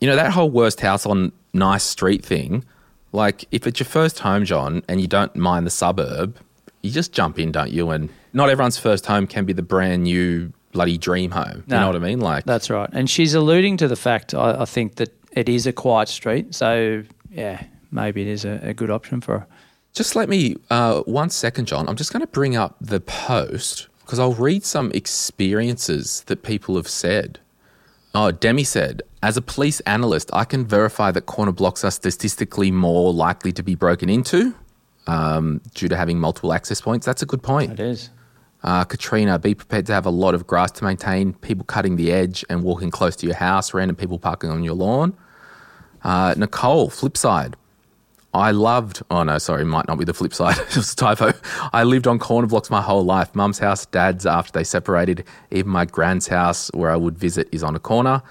You 0.00 0.08
know, 0.08 0.16
that 0.16 0.30
whole 0.30 0.50
worst 0.50 0.80
house 0.80 1.04
on 1.04 1.32
nice 1.52 1.82
street 1.82 2.24
thing, 2.24 2.64
like 3.12 3.44
if 3.50 3.66
it's 3.66 3.80
your 3.80 3.86
first 3.86 4.20
home, 4.20 4.44
John, 4.44 4.82
and 4.88 5.00
you 5.00 5.08
don't 5.08 5.34
mind 5.34 5.66
the 5.66 5.70
suburb, 5.70 6.36
you 6.82 6.90
just 6.90 7.12
jump 7.12 7.38
in, 7.38 7.52
don't 7.52 7.70
you? 7.70 7.90
And 7.90 8.08
not 8.32 8.50
everyone's 8.50 8.78
first 8.78 9.06
home 9.06 9.26
can 9.26 9.44
be 9.44 9.52
the 9.52 9.62
brand 9.62 10.04
new 10.04 10.52
bloody 10.72 10.98
dream 10.98 11.30
home. 11.30 11.64
You 11.66 11.76
know 11.76 11.86
what 11.86 11.96
I 11.96 12.00
mean? 12.00 12.20
Like, 12.20 12.44
That's 12.44 12.70
right. 12.70 12.88
And 12.92 13.10
she's 13.10 13.34
alluding 13.34 13.76
to 13.78 13.88
the 13.88 13.96
fact, 13.96 14.34
I, 14.34 14.62
I 14.62 14.64
think, 14.64 14.96
that 14.96 15.12
it 15.32 15.48
is 15.48 15.66
a 15.66 15.72
quiet 15.72 16.08
street. 16.08 16.54
So, 16.54 17.02
yeah, 17.30 17.64
maybe 17.90 18.22
it 18.22 18.28
is 18.28 18.44
a, 18.44 18.60
a 18.62 18.74
good 18.74 18.90
option 18.90 19.20
for 19.20 19.40
her. 19.40 19.46
Just 19.92 20.14
let 20.14 20.28
me, 20.28 20.56
uh, 20.70 21.00
one 21.00 21.30
second, 21.30 21.66
John. 21.66 21.88
I'm 21.88 21.96
just 21.96 22.12
going 22.12 22.20
to 22.20 22.28
bring 22.28 22.56
up 22.56 22.76
the 22.80 23.00
post 23.00 23.88
because 24.00 24.18
I'll 24.18 24.34
read 24.34 24.64
some 24.64 24.90
experiences 24.92 26.22
that 26.26 26.42
people 26.42 26.76
have 26.76 26.88
said. 26.88 27.40
Oh, 28.14 28.30
Demi 28.32 28.64
said, 28.64 29.02
as 29.22 29.36
a 29.36 29.42
police 29.42 29.80
analyst, 29.80 30.30
I 30.32 30.44
can 30.44 30.64
verify 30.64 31.10
that 31.12 31.26
corner 31.26 31.52
blocks 31.52 31.84
are 31.84 31.90
statistically 31.90 32.70
more 32.70 33.12
likely 33.12 33.52
to 33.52 33.62
be 33.62 33.74
broken 33.74 34.08
into 34.08 34.54
um, 35.10 35.60
due 35.74 35.88
to 35.88 35.96
having 35.96 36.18
multiple 36.18 36.52
access 36.52 36.80
points. 36.80 37.04
That's 37.04 37.22
a 37.22 37.26
good 37.26 37.42
point. 37.42 37.72
It 37.72 37.80
is. 37.80 38.10
Uh, 38.62 38.84
Katrina, 38.84 39.38
be 39.38 39.54
prepared 39.54 39.86
to 39.86 39.92
have 39.92 40.06
a 40.06 40.10
lot 40.10 40.34
of 40.34 40.46
grass 40.46 40.70
to 40.72 40.84
maintain, 40.84 41.32
people 41.34 41.64
cutting 41.64 41.96
the 41.96 42.12
edge 42.12 42.44
and 42.48 42.62
walking 42.62 42.90
close 42.90 43.16
to 43.16 43.26
your 43.26 43.34
house, 43.34 43.74
random 43.74 43.96
people 43.96 44.18
parking 44.18 44.50
on 44.50 44.62
your 44.62 44.74
lawn. 44.74 45.16
Uh, 46.04 46.34
Nicole, 46.36 46.90
flip 46.90 47.16
side. 47.16 47.56
I 48.32 48.52
loved, 48.52 49.02
oh 49.10 49.24
no, 49.24 49.38
sorry, 49.38 49.64
might 49.64 49.88
not 49.88 49.98
be 49.98 50.04
the 50.04 50.14
flip 50.14 50.32
side. 50.32 50.58
it 50.68 50.76
was 50.76 50.92
a 50.92 50.96
typo. 50.96 51.32
I 51.72 51.82
lived 51.82 52.06
on 52.06 52.18
corner 52.18 52.46
blocks 52.46 52.70
my 52.70 52.82
whole 52.82 53.04
life. 53.04 53.34
Mum's 53.34 53.58
house, 53.58 53.86
dad's 53.86 54.26
after 54.26 54.52
they 54.52 54.62
separated. 54.62 55.24
Even 55.50 55.72
my 55.72 55.86
grand's 55.86 56.28
house, 56.28 56.70
where 56.74 56.90
I 56.90 56.96
would 56.96 57.18
visit, 57.18 57.48
is 57.50 57.64
on 57.64 57.74
a 57.74 57.80
corner. 57.80 58.22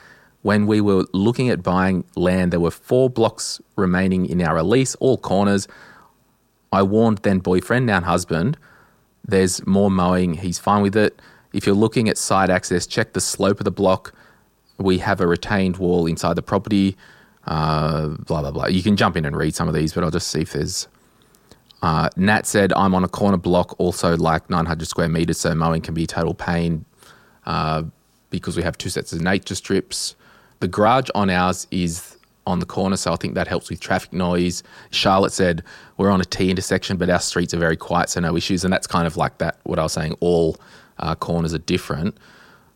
When 0.43 0.67
we 0.67 0.79
were 0.79 1.05
looking 1.11 1.49
at 1.49 1.63
buying 1.63 2.05
land, 2.15 2.53
there 2.53 2.61
were 2.61 2.71
four 2.71 3.09
blocks 3.09 3.59
remaining 3.75 4.25
in 4.27 4.41
our 4.41 4.63
lease, 4.63 4.95
all 4.95 5.17
corners. 5.17 5.67
I 6.71 6.83
warned 6.83 7.19
then 7.19 7.39
boyfriend, 7.39 7.85
now 7.85 8.01
husband, 8.01 8.57
there's 9.25 9.65
more 9.65 9.91
mowing. 9.91 10.35
He's 10.35 10.59
fine 10.59 10.81
with 10.81 10.95
it. 10.95 11.21
If 11.53 11.65
you're 11.65 11.75
looking 11.75 12.09
at 12.09 12.17
side 12.17 12.49
access, 12.49 12.85
check 12.85 13.13
the 13.13 13.21
slope 13.21 13.59
of 13.59 13.65
the 13.65 13.71
block. 13.71 14.13
We 14.77 14.99
have 14.99 15.19
a 15.19 15.27
retained 15.27 15.77
wall 15.77 16.05
inside 16.05 16.35
the 16.35 16.41
property. 16.41 16.95
Uh, 17.45 18.09
blah 18.09 18.41
blah 18.41 18.51
blah. 18.51 18.67
You 18.67 18.83
can 18.83 18.95
jump 18.95 19.17
in 19.17 19.25
and 19.25 19.35
read 19.35 19.55
some 19.55 19.67
of 19.67 19.73
these, 19.73 19.93
but 19.93 20.03
I'll 20.03 20.11
just 20.11 20.27
see 20.27 20.41
if 20.41 20.53
there's. 20.53 20.87
Uh, 21.81 22.09
Nat 22.15 22.45
said, 22.45 22.73
"I'm 22.73 22.93
on 22.93 23.03
a 23.03 23.07
corner 23.07 23.37
block, 23.37 23.73
also 23.79 24.15
like 24.17 24.49
900 24.49 24.87
square 24.87 25.09
meters, 25.09 25.39
so 25.39 25.55
mowing 25.55 25.81
can 25.81 25.93
be 25.93 26.05
total 26.05 26.33
pain 26.33 26.85
uh, 27.45 27.83
because 28.29 28.55
we 28.57 28.63
have 28.63 28.77
two 28.77 28.89
sets 28.89 29.13
of 29.13 29.21
nature 29.21 29.55
strips. 29.55 30.15
The 30.59 30.67
garage 30.67 31.09
on 31.15 31.29
ours 31.29 31.67
is 31.71 32.17
on 32.49 32.59
the 32.59 32.65
corner, 32.65 32.97
so 32.97 33.13
I 33.13 33.15
think 33.15 33.35
that 33.35 33.47
helps 33.47 33.69
with 33.69 33.79
traffic 33.79 34.11
noise. 34.11 34.63
Charlotte 34.91 35.31
said, 35.31 35.63
We're 35.97 36.09
on 36.09 36.21
a 36.21 36.25
T 36.25 36.49
intersection, 36.49 36.97
but 36.97 37.09
our 37.09 37.19
streets 37.19 37.53
are 37.53 37.59
very 37.59 37.77
quiet, 37.77 38.09
so 38.09 38.19
no 38.19 38.35
issues. 38.35 38.63
And 38.63 38.73
that's 38.73 38.87
kind 38.87 39.07
of 39.07 39.17
like 39.17 39.37
that, 39.37 39.59
what 39.63 39.79
I 39.79 39.83
was 39.83 39.93
saying, 39.93 40.15
all 40.19 40.57
uh, 40.97 41.15
corners 41.15 41.53
are 41.53 41.59
different. 41.59 42.17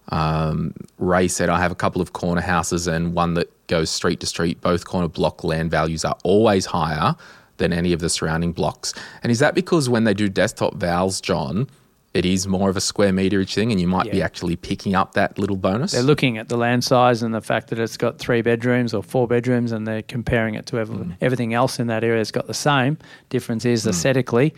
Um, 0.09 0.73
Ray 0.97 1.27
said, 1.27 1.49
I 1.49 1.59
have 1.59 1.71
a 1.71 1.75
couple 1.75 2.01
of 2.01 2.13
corner 2.13 2.41
houses 2.41 2.87
and 2.87 3.13
one 3.13 3.33
that 3.35 3.49
goes 3.67 3.89
street 3.89 4.19
to 4.19 4.25
street. 4.25 4.61
Both 4.61 4.85
corner 4.85 5.07
block 5.07 5.43
land 5.43 5.71
values 5.71 6.03
are 6.05 6.17
always 6.23 6.65
higher 6.65 7.15
than 7.57 7.71
any 7.71 7.93
of 7.93 7.99
the 7.99 8.09
surrounding 8.09 8.51
blocks. 8.51 8.93
And 9.21 9.31
is 9.31 9.39
that 9.39 9.55
because 9.55 9.89
when 9.89 10.03
they 10.03 10.13
do 10.13 10.27
desktop 10.27 10.75
vals, 10.75 11.21
John, 11.21 11.69
it 12.13 12.25
is 12.25 12.47
more 12.47 12.69
of 12.69 12.77
a 12.77 12.81
square 12.81 13.11
meterage 13.11 13.53
thing 13.55 13.71
and 13.71 13.81
you 13.81 13.87
might 13.87 14.11
be 14.11 14.21
actually 14.21 14.55
picking 14.55 14.93
up 14.93 15.13
that 15.13 15.39
little 15.39 15.55
bonus? 15.57 15.91
They're 15.93 16.03
looking 16.03 16.37
at 16.37 16.47
the 16.49 16.57
land 16.57 16.83
size 16.83 17.23
and 17.23 17.33
the 17.33 17.41
fact 17.41 17.69
that 17.69 17.79
it's 17.79 17.97
got 17.97 18.19
three 18.19 18.41
bedrooms 18.41 18.93
or 18.93 19.01
four 19.01 19.27
bedrooms, 19.27 19.71
and 19.71 19.87
they're 19.87 20.03
comparing 20.03 20.55
it 20.55 20.65
to 20.67 20.79
ev- 20.79 20.89
Mm. 20.89 21.15
everything 21.21 21.53
else 21.53 21.79
in 21.79 21.87
that 21.87 22.03
area. 22.03 22.21
It's 22.21 22.29
got 22.31 22.45
the 22.47 22.53
same. 22.53 22.97
Difference 23.29 23.65
is 23.65 23.87
aesthetically, 23.87 24.53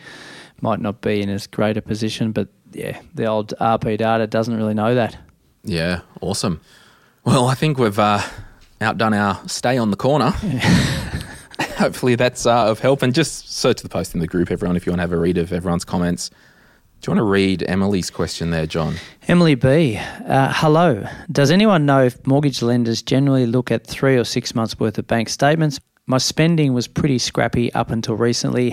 might 0.62 0.81
not 0.81 1.00
be 1.01 1.21
in 1.21 1.29
as 1.29 1.47
great 1.47 1.77
a 1.77 1.81
position, 1.81 2.31
but 2.33 2.50
yeah, 2.74 3.00
the 3.13 3.25
old 3.25 3.53
RP 3.62 3.97
data 3.97 4.27
doesn't 4.27 4.55
really 4.57 4.74
know 4.74 4.93
that. 4.95 5.17
Yeah, 5.63 6.01
awesome. 6.21 6.59
Well, 7.24 7.47
I 7.47 7.55
think 7.55 7.77
we've 7.79 7.97
uh, 7.97 8.21
outdone 8.81 9.13
our 9.13 9.39
stay 9.47 9.77
on 9.77 9.91
the 9.91 9.97
corner. 9.97 10.31
Hopefully 11.77 12.15
that's 12.15 12.45
uh, 12.45 12.65
of 12.69 12.79
help. 12.79 13.01
And 13.01 13.13
just 13.13 13.51
search 13.53 13.81
the 13.81 13.89
post 13.89 14.13
in 14.13 14.19
the 14.19 14.27
group, 14.27 14.51
everyone, 14.51 14.75
if 14.75 14.85
you 14.85 14.91
want 14.91 15.00
to 15.00 15.03
have 15.03 15.12
a 15.12 15.17
read 15.17 15.38
of 15.38 15.51
everyone's 15.53 15.85
comments. 15.85 16.29
Do 17.01 17.11
you 17.11 17.17
want 17.17 17.19
to 17.19 17.31
read 17.31 17.63
Emily's 17.67 18.09
question 18.09 18.49
there, 18.49 18.65
John? 18.65 18.95
Emily 19.27 19.53
B, 19.55 19.97
uh, 19.97 20.51
hello. 20.55 21.07
Does 21.31 21.51
anyone 21.51 21.85
know 21.85 22.03
if 22.03 22.25
mortgage 22.25 22.63
lenders 22.63 23.03
generally 23.03 23.45
look 23.45 23.69
at 23.69 23.85
three 23.85 24.17
or 24.17 24.23
six 24.23 24.55
months 24.55 24.79
worth 24.79 24.97
of 24.97 25.05
bank 25.05 25.29
statements? 25.29 25.79
My 26.07 26.17
spending 26.17 26.73
was 26.73 26.87
pretty 26.87 27.17
scrappy 27.19 27.73
up 27.73 27.91
until 27.91 28.15
recently. 28.15 28.71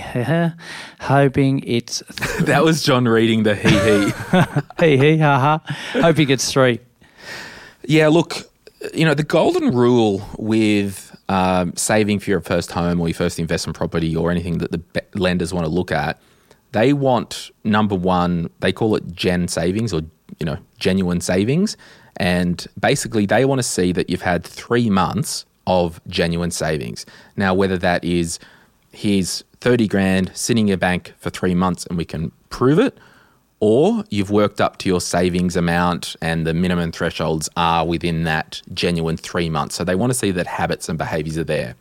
Hoping 1.01 1.63
it's 1.67 2.01
that 2.41 2.65
was 2.65 2.83
John 2.83 3.07
reading 3.07 3.43
the 3.43 3.55
he 3.55 3.69
he. 3.69 4.87
hee 4.87 4.97
hee 4.97 5.19
ha 5.19 5.39
ha. 5.39 5.77
Hope 6.01 6.17
he 6.17 6.25
gets 6.25 6.51
three. 6.51 6.81
Yeah, 7.85 8.09
look, 8.09 8.37
you 8.95 9.05
know, 9.05 9.15
the 9.15 9.25
golden 9.25 9.75
rule 9.75 10.27
with 10.39 11.15
um, 11.29 11.75
saving 11.77 12.19
for 12.19 12.31
your 12.31 12.41
first 12.41 12.71
home 12.73 13.01
or 13.01 13.09
your 13.09 13.15
first 13.15 13.39
investment 13.39 13.77
property 13.77 14.15
or 14.15 14.31
anything 14.31 14.59
that 14.59 14.73
the 14.73 14.83
lenders 15.15 15.53
want 15.55 15.67
to 15.67 15.73
look 15.73 15.91
at, 15.91 16.21
they 16.73 16.93
want 16.93 17.51
number 17.65 17.95
one, 17.95 18.51
they 18.61 18.73
call 18.73 18.97
it 18.97 19.13
gen 19.13 19.49
savings 19.49 19.93
or, 19.93 20.03
you 20.39 20.47
know, 20.47 20.59
genuine 20.79 21.21
savings. 21.21 21.77
And 22.17 22.67
basically, 22.79 23.27
they 23.27 23.45
want 23.45 23.59
to 23.59 23.63
see 23.63 23.93
that 23.93 24.11
you've 24.11 24.23
had 24.23 24.45
three 24.45 24.91
months 24.91 25.45
of 25.67 26.01
genuine 26.09 26.51
savings. 26.51 27.07
Now, 27.37 27.55
whether 27.55 27.79
that 27.79 28.05
is 28.05 28.39
here's 28.93 29.45
30 29.61 29.89
grand 29.89 30.31
sitting 30.35 30.65
in 30.65 30.69
your 30.69 30.77
bank 30.77 31.15
for 31.19 31.31
three 31.31 31.55
months 31.55 31.87
and 31.87 31.97
we 31.97 32.05
can 32.05 32.33
prove 32.51 32.79
it, 32.79 32.99
or 33.61 34.05
you've 34.11 34.31
worked 34.31 34.61
up 34.61 34.79
to 34.79 34.89
your 34.89 35.01
savings 35.01 35.57
amount 35.57 36.17
and 36.21 36.47
the 36.47 36.53
minimum 36.53 36.91
thresholds 36.91 37.49
are 37.57 37.87
within 37.87 38.25
that 38.25 38.61
genuine 38.75 39.17
three 39.17 39.49
months. 39.49 39.77
So 39.77 39.85
they 39.85 39.95
want 39.95 40.11
to 40.11 40.19
see 40.19 40.33
that 40.33 40.47
habits 40.47 40.89
and 40.89 40.99
behaviors 40.99 41.39
are 41.39 41.45
there. 41.45 41.77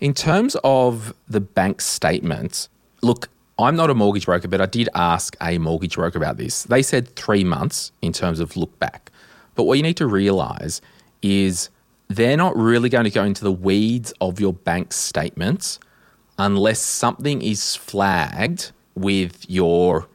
In 0.00 0.14
terms 0.14 0.56
of 0.64 1.12
the 1.28 1.40
bank 1.40 1.82
statements, 1.82 2.70
look, 3.02 3.28
I'm 3.62 3.76
not 3.76 3.90
a 3.90 3.94
mortgage 3.94 4.26
broker, 4.26 4.48
but 4.48 4.60
I 4.60 4.66
did 4.66 4.88
ask 4.94 5.36
a 5.40 5.58
mortgage 5.58 5.96
broker 5.96 6.18
about 6.18 6.36
this. 6.36 6.64
They 6.64 6.82
said 6.82 7.14
three 7.16 7.44
months 7.44 7.92
in 8.00 8.12
terms 8.12 8.40
of 8.40 8.56
look 8.56 8.78
back. 8.78 9.10
But 9.54 9.64
what 9.64 9.74
you 9.74 9.82
need 9.82 9.96
to 9.98 10.06
realize 10.06 10.80
is 11.22 11.68
they're 12.08 12.36
not 12.36 12.56
really 12.56 12.88
going 12.88 13.04
to 13.04 13.10
go 13.10 13.24
into 13.24 13.44
the 13.44 13.52
weeds 13.52 14.12
of 14.20 14.40
your 14.40 14.52
bank 14.52 14.92
statements 14.92 15.78
unless 16.38 16.80
something 16.80 17.42
is 17.42 17.76
flagged 17.76 18.72
with 18.94 19.48
your 19.48 20.08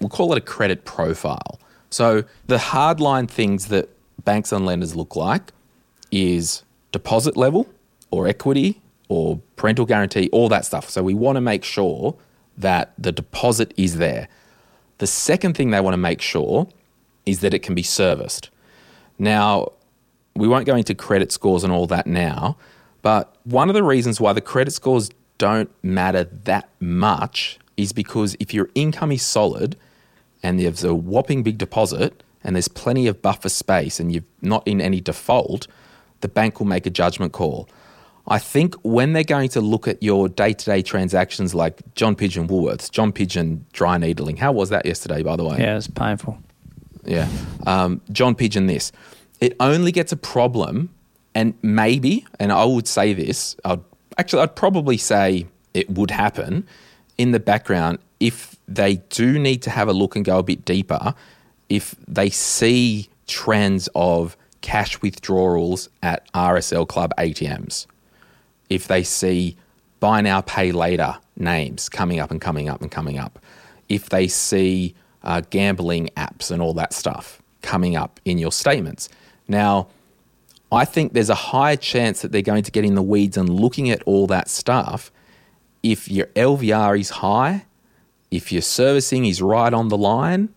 we'll 0.00 0.08
call 0.08 0.32
it 0.32 0.38
a 0.38 0.40
credit 0.40 0.84
profile. 0.84 1.60
So 1.90 2.24
the 2.46 2.56
hardline 2.56 3.28
things 3.28 3.66
that 3.66 3.88
banks 4.24 4.52
and 4.52 4.64
lenders 4.64 4.96
look 4.96 5.16
like 5.16 5.52
is 6.10 6.62
deposit 6.92 7.36
level 7.36 7.68
or 8.10 8.26
equity 8.26 8.80
or 9.08 9.40
parental 9.56 9.86
guarantee, 9.86 10.28
all 10.32 10.48
that 10.48 10.64
stuff. 10.64 10.88
So 10.88 11.02
we 11.02 11.14
want 11.14 11.36
to 11.36 11.40
make 11.40 11.64
sure 11.64 12.16
that 12.60 12.92
the 12.98 13.12
deposit 13.12 13.72
is 13.76 13.96
there. 13.96 14.28
The 14.98 15.06
second 15.06 15.56
thing 15.56 15.70
they 15.70 15.80
want 15.80 15.94
to 15.94 15.98
make 15.98 16.20
sure 16.20 16.68
is 17.26 17.40
that 17.40 17.54
it 17.54 17.60
can 17.60 17.74
be 17.74 17.82
serviced. 17.82 18.50
Now, 19.18 19.72
we 20.34 20.48
won't 20.48 20.66
go 20.66 20.76
into 20.76 20.94
credit 20.94 21.32
scores 21.32 21.64
and 21.64 21.72
all 21.72 21.86
that 21.88 22.06
now, 22.06 22.56
but 23.02 23.34
one 23.44 23.68
of 23.68 23.74
the 23.74 23.82
reasons 23.82 24.20
why 24.20 24.32
the 24.32 24.40
credit 24.40 24.72
scores 24.72 25.10
don't 25.38 25.70
matter 25.82 26.24
that 26.24 26.68
much 26.80 27.58
is 27.76 27.92
because 27.92 28.36
if 28.38 28.52
your 28.52 28.68
income 28.74 29.10
is 29.10 29.22
solid 29.22 29.76
and 30.42 30.60
there's 30.60 30.84
a 30.84 30.94
whopping 30.94 31.42
big 31.42 31.58
deposit 31.58 32.22
and 32.44 32.56
there's 32.56 32.68
plenty 32.68 33.06
of 33.06 33.22
buffer 33.22 33.48
space 33.48 33.98
and 33.98 34.12
you're 34.12 34.24
not 34.42 34.66
in 34.66 34.80
any 34.80 35.00
default, 35.00 35.66
the 36.20 36.28
bank 36.28 36.58
will 36.58 36.66
make 36.66 36.86
a 36.86 36.90
judgment 36.90 37.32
call. 37.32 37.68
I 38.30 38.38
think 38.38 38.76
when 38.82 39.12
they're 39.12 39.24
going 39.24 39.48
to 39.50 39.60
look 39.60 39.88
at 39.88 40.00
your 40.00 40.28
day 40.28 40.52
to 40.52 40.64
day 40.64 40.82
transactions 40.82 41.52
like 41.52 41.82
John 41.96 42.14
Pidgeon 42.14 42.46
Woolworths, 42.46 42.88
John 42.88 43.12
Pidgeon 43.12 43.66
dry 43.72 43.98
needling, 43.98 44.36
how 44.36 44.52
was 44.52 44.70
that 44.70 44.86
yesterday, 44.86 45.24
by 45.24 45.34
the 45.34 45.44
way? 45.44 45.58
Yeah, 45.58 45.76
it's 45.76 45.88
painful. 45.88 46.38
Yeah. 47.04 47.28
Um, 47.66 48.00
John 48.12 48.36
Pidgeon, 48.36 48.68
this. 48.68 48.92
It 49.40 49.56
only 49.58 49.90
gets 49.90 50.12
a 50.12 50.16
problem, 50.16 50.90
and 51.34 51.54
maybe, 51.62 52.24
and 52.38 52.52
I 52.52 52.64
would 52.64 52.86
say 52.86 53.14
this, 53.14 53.56
I'd, 53.64 53.80
actually, 54.16 54.42
I'd 54.42 54.54
probably 54.54 54.96
say 54.96 55.46
it 55.74 55.90
would 55.90 56.12
happen 56.12 56.68
in 57.18 57.32
the 57.32 57.40
background 57.40 57.98
if 58.20 58.54
they 58.68 58.96
do 59.08 59.38
need 59.38 59.62
to 59.62 59.70
have 59.70 59.88
a 59.88 59.92
look 59.92 60.14
and 60.14 60.24
go 60.24 60.38
a 60.38 60.42
bit 60.44 60.64
deeper, 60.64 61.14
if 61.68 61.96
they 62.06 62.30
see 62.30 63.08
trends 63.26 63.88
of 63.94 64.36
cash 64.60 65.02
withdrawals 65.02 65.88
at 66.02 66.30
RSL 66.32 66.86
Club 66.86 67.12
ATMs, 67.18 67.86
if 68.70 68.88
they 68.88 69.02
see 69.02 69.56
buy 69.98 70.22
now, 70.22 70.40
pay 70.40 70.72
later 70.72 71.18
names 71.36 71.88
coming 71.88 72.18
up 72.18 72.30
and 72.30 72.40
coming 72.40 72.68
up 72.68 72.80
and 72.80 72.90
coming 72.90 73.18
up, 73.18 73.38
if 73.88 74.08
they 74.08 74.26
see 74.26 74.94
uh, 75.22 75.42
gambling 75.50 76.08
apps 76.16 76.50
and 76.50 76.62
all 76.62 76.72
that 76.74 76.94
stuff 76.94 77.42
coming 77.62 77.96
up 77.96 78.18
in 78.24 78.38
your 78.38 78.52
statements. 78.52 79.08
Now, 79.46 79.88
I 80.72 80.84
think 80.84 81.12
there's 81.12 81.30
a 81.30 81.34
higher 81.34 81.76
chance 81.76 82.22
that 82.22 82.32
they're 82.32 82.42
going 82.42 82.62
to 82.62 82.70
get 82.70 82.84
in 82.84 82.94
the 82.94 83.02
weeds 83.02 83.36
and 83.36 83.48
looking 83.48 83.90
at 83.90 84.02
all 84.04 84.26
that 84.28 84.48
stuff 84.48 85.10
if 85.82 86.10
your 86.10 86.26
LVR 86.28 86.98
is 86.98 87.10
high, 87.10 87.66
if 88.30 88.52
your 88.52 88.62
servicing 88.62 89.24
is 89.26 89.42
right 89.42 89.72
on 89.72 89.88
the 89.88 89.98
line. 89.98 90.50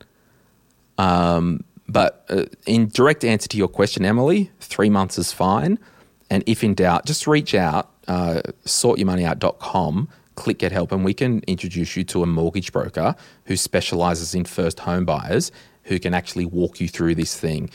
Um, 0.98 1.64
but 1.88 2.26
uh, 2.30 2.46
in 2.66 2.90
direct 2.90 3.24
answer 3.26 3.48
to 3.50 3.58
your 3.58 3.68
question, 3.68 4.06
Emily, 4.06 4.52
three 4.60 4.90
months 4.90 5.18
is 5.18 5.32
fine. 5.32 5.80
And 6.30 6.44
if 6.46 6.64
in 6.64 6.76
doubt, 6.76 7.06
just 7.06 7.28
reach 7.28 7.56
out, 7.56 7.93
uh, 8.08 8.42
sortyourmoneyout.com, 8.66 10.10
click 10.36 10.60
get 10.60 10.72
help, 10.72 10.92
and 10.92 11.06
we 11.06 11.14
can 11.14 11.40
introduce 11.48 11.96
you 11.96 12.04
to 12.06 12.24
a 12.24 12.26
mortgage 12.26 12.72
broker 12.72 13.16
who 13.46 13.56
specializes 13.56 14.34
in 14.34 14.46
first 14.46 14.80
home 14.82 15.06
buyers 15.06 15.52
who 15.84 16.00
can 16.00 16.14
actually 16.14 16.46
walk 16.46 16.80
you 16.80 16.88
through 16.88 17.16
this 17.16 17.38
thing. 17.38 17.70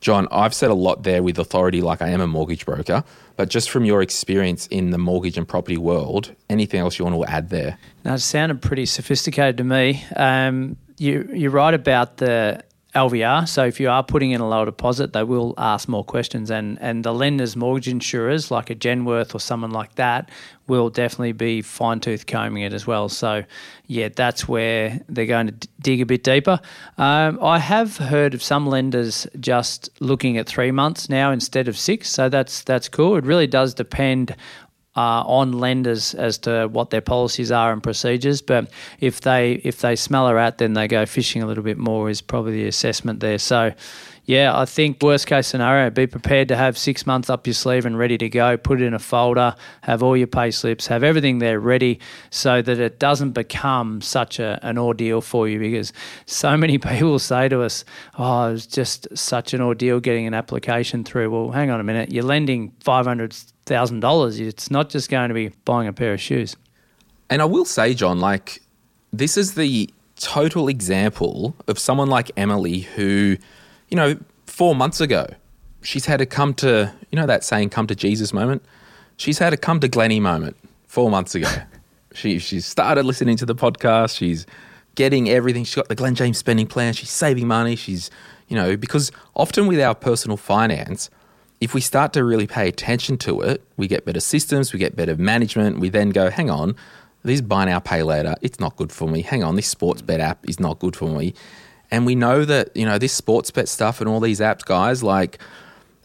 John, 0.00 0.28
I've 0.30 0.52
said 0.52 0.70
a 0.70 0.74
lot 0.74 1.02
there 1.02 1.22
with 1.22 1.38
authority, 1.38 1.80
like 1.80 2.02
I 2.02 2.10
am 2.10 2.20
a 2.20 2.26
mortgage 2.26 2.66
broker, 2.66 3.04
but 3.36 3.48
just 3.48 3.70
from 3.70 3.86
your 3.86 4.02
experience 4.02 4.66
in 4.66 4.90
the 4.90 4.98
mortgage 4.98 5.38
and 5.38 5.48
property 5.48 5.78
world, 5.78 6.34
anything 6.50 6.80
else 6.80 6.98
you 6.98 7.06
want 7.06 7.16
to 7.16 7.32
add 7.32 7.48
there? 7.48 7.78
Now, 8.04 8.14
it 8.14 8.18
sounded 8.18 8.60
pretty 8.60 8.84
sophisticated 8.84 9.56
to 9.56 9.64
me. 9.64 10.04
Um, 10.14 10.76
you, 10.98 11.26
you're 11.32 11.50
right 11.50 11.72
about 11.72 12.18
the 12.18 12.62
LVR. 12.94 13.48
So 13.48 13.64
if 13.64 13.80
you 13.80 13.90
are 13.90 14.02
putting 14.02 14.30
in 14.30 14.40
a 14.40 14.48
lower 14.48 14.64
deposit, 14.64 15.12
they 15.12 15.24
will 15.24 15.54
ask 15.58 15.88
more 15.88 16.04
questions, 16.04 16.50
and 16.50 16.78
and 16.80 17.04
the 17.04 17.12
lenders, 17.12 17.56
mortgage 17.56 17.88
insurers 17.88 18.50
like 18.50 18.70
a 18.70 18.74
Genworth 18.74 19.34
or 19.34 19.40
someone 19.40 19.70
like 19.72 19.96
that 19.96 20.30
will 20.66 20.88
definitely 20.88 21.32
be 21.32 21.60
fine 21.60 22.00
tooth 22.00 22.26
combing 22.26 22.62
it 22.62 22.72
as 22.72 22.86
well. 22.86 23.08
So 23.08 23.44
yeah, 23.86 24.08
that's 24.14 24.48
where 24.48 25.00
they're 25.08 25.26
going 25.26 25.48
to 25.48 25.52
d- 25.52 25.68
dig 25.80 26.00
a 26.00 26.06
bit 26.06 26.24
deeper. 26.24 26.58
Um, 26.96 27.38
I 27.42 27.58
have 27.58 27.98
heard 27.98 28.32
of 28.32 28.42
some 28.42 28.66
lenders 28.66 29.26
just 29.38 29.90
looking 30.00 30.38
at 30.38 30.46
three 30.46 30.70
months 30.70 31.10
now 31.10 31.32
instead 31.32 31.68
of 31.68 31.76
six, 31.76 32.08
so 32.08 32.28
that's 32.28 32.62
that's 32.62 32.88
cool. 32.88 33.16
It 33.16 33.24
really 33.24 33.46
does 33.46 33.74
depend 33.74 34.34
uh, 34.96 35.22
on 35.26 35.52
lenders 35.52 36.14
as 36.14 36.38
to 36.38 36.68
what 36.68 36.90
their 36.90 37.00
policies 37.00 37.50
are 37.50 37.72
and 37.72 37.82
procedures. 37.82 38.42
But 38.42 38.70
if 39.00 39.20
they 39.20 39.54
if 39.64 39.80
they 39.80 39.96
smell 39.96 40.28
a 40.28 40.34
rat, 40.34 40.58
then 40.58 40.74
they 40.74 40.88
go 40.88 41.06
fishing 41.06 41.42
a 41.42 41.46
little 41.46 41.64
bit 41.64 41.78
more. 41.78 42.10
Is 42.10 42.20
probably 42.20 42.52
the 42.52 42.68
assessment 42.68 43.20
there. 43.20 43.38
So. 43.38 43.72
Yeah, 44.26 44.58
I 44.58 44.64
think 44.64 45.02
worst 45.02 45.26
case 45.26 45.48
scenario, 45.48 45.90
be 45.90 46.06
prepared 46.06 46.48
to 46.48 46.56
have 46.56 46.78
six 46.78 47.06
months 47.06 47.28
up 47.28 47.46
your 47.46 47.52
sleeve 47.52 47.84
and 47.84 47.98
ready 47.98 48.16
to 48.16 48.28
go. 48.30 48.56
Put 48.56 48.80
it 48.80 48.86
in 48.86 48.94
a 48.94 48.98
folder, 48.98 49.54
have 49.82 50.02
all 50.02 50.16
your 50.16 50.26
pay 50.26 50.50
slips, 50.50 50.86
have 50.86 51.02
everything 51.02 51.40
there 51.40 51.60
ready 51.60 52.00
so 52.30 52.62
that 52.62 52.78
it 52.78 52.98
doesn't 52.98 53.32
become 53.32 54.00
such 54.00 54.38
a, 54.38 54.58
an 54.62 54.78
ordeal 54.78 55.20
for 55.20 55.46
you 55.46 55.58
because 55.58 55.92
so 56.24 56.56
many 56.56 56.78
people 56.78 57.18
say 57.18 57.50
to 57.50 57.60
us, 57.60 57.84
Oh, 58.16 58.54
it's 58.54 58.66
just 58.66 59.06
such 59.14 59.52
an 59.52 59.60
ordeal 59.60 60.00
getting 60.00 60.26
an 60.26 60.32
application 60.32 61.04
through. 61.04 61.30
Well, 61.30 61.50
hang 61.50 61.68
on 61.68 61.78
a 61.78 61.84
minute, 61.84 62.10
you're 62.10 62.24
lending 62.24 62.72
500 62.80 63.36
thousand 63.66 64.00
dollars. 64.00 64.38
It's 64.40 64.70
not 64.70 64.90
just 64.90 65.10
going 65.10 65.28
to 65.28 65.34
be 65.34 65.48
buying 65.64 65.88
a 65.88 65.92
pair 65.92 66.14
of 66.14 66.20
shoes. 66.20 66.56
And 67.30 67.40
I 67.42 67.46
will 67.46 67.64
say, 67.64 67.94
John, 67.94 68.20
like 68.20 68.60
this 69.12 69.36
is 69.36 69.54
the 69.54 69.90
total 70.16 70.68
example 70.68 71.54
of 71.66 71.78
someone 71.78 72.08
like 72.08 72.30
Emily 72.36 72.80
who, 72.80 73.36
you 73.88 73.96
know, 73.96 74.18
four 74.46 74.74
months 74.74 75.00
ago, 75.00 75.26
she's 75.82 76.06
had 76.06 76.18
to 76.18 76.26
come 76.26 76.54
to, 76.54 76.92
you 77.10 77.16
know, 77.16 77.26
that 77.26 77.44
saying, 77.44 77.70
come 77.70 77.86
to 77.86 77.94
Jesus 77.94 78.32
moment. 78.32 78.64
She's 79.16 79.38
had 79.38 79.52
a 79.52 79.56
come 79.56 79.80
to 79.80 79.88
Glenny 79.88 80.20
moment 80.20 80.56
four 80.86 81.10
months 81.10 81.34
ago. 81.34 81.48
she 82.14 82.38
she 82.38 82.60
started 82.60 83.04
listening 83.04 83.36
to 83.38 83.46
the 83.46 83.54
podcast. 83.54 84.16
She's 84.16 84.46
getting 84.94 85.28
everything. 85.28 85.64
She's 85.64 85.74
got 85.74 85.88
the 85.88 85.94
Glen 85.94 86.14
James 86.14 86.38
spending 86.38 86.66
plan. 86.66 86.92
She's 86.94 87.10
saving 87.10 87.46
money. 87.46 87.76
She's, 87.76 88.10
you 88.48 88.56
know, 88.56 88.76
because 88.76 89.10
often 89.34 89.66
with 89.66 89.80
our 89.80 89.94
personal 89.94 90.36
finance, 90.36 91.10
if 91.60 91.74
we 91.74 91.80
start 91.80 92.12
to 92.14 92.24
really 92.24 92.46
pay 92.46 92.68
attention 92.68 93.16
to 93.18 93.40
it, 93.40 93.62
we 93.76 93.86
get 93.88 94.04
better 94.04 94.20
systems, 94.20 94.72
we 94.72 94.78
get 94.78 94.96
better 94.96 95.16
management. 95.16 95.78
We 95.78 95.88
then 95.88 96.10
go, 96.10 96.30
hang 96.30 96.50
on, 96.50 96.76
this 97.22 97.40
buy 97.40 97.64
now, 97.64 97.80
pay 97.80 98.02
later, 98.02 98.34
it's 98.42 98.60
not 98.60 98.76
good 98.76 98.92
for 98.92 99.08
me. 99.08 99.22
Hang 99.22 99.42
on, 99.42 99.56
this 99.56 99.66
sports 99.66 100.02
bet 100.02 100.20
app 100.20 100.46
is 100.48 100.60
not 100.60 100.78
good 100.78 100.94
for 100.94 101.08
me. 101.08 101.34
And 101.90 102.04
we 102.04 102.14
know 102.14 102.44
that, 102.44 102.76
you 102.76 102.84
know, 102.84 102.98
this 102.98 103.12
sports 103.12 103.50
bet 103.50 103.68
stuff 103.68 104.00
and 104.00 104.08
all 104.08 104.20
these 104.20 104.40
apps, 104.40 104.64
guys, 104.64 105.02
like, 105.02 105.38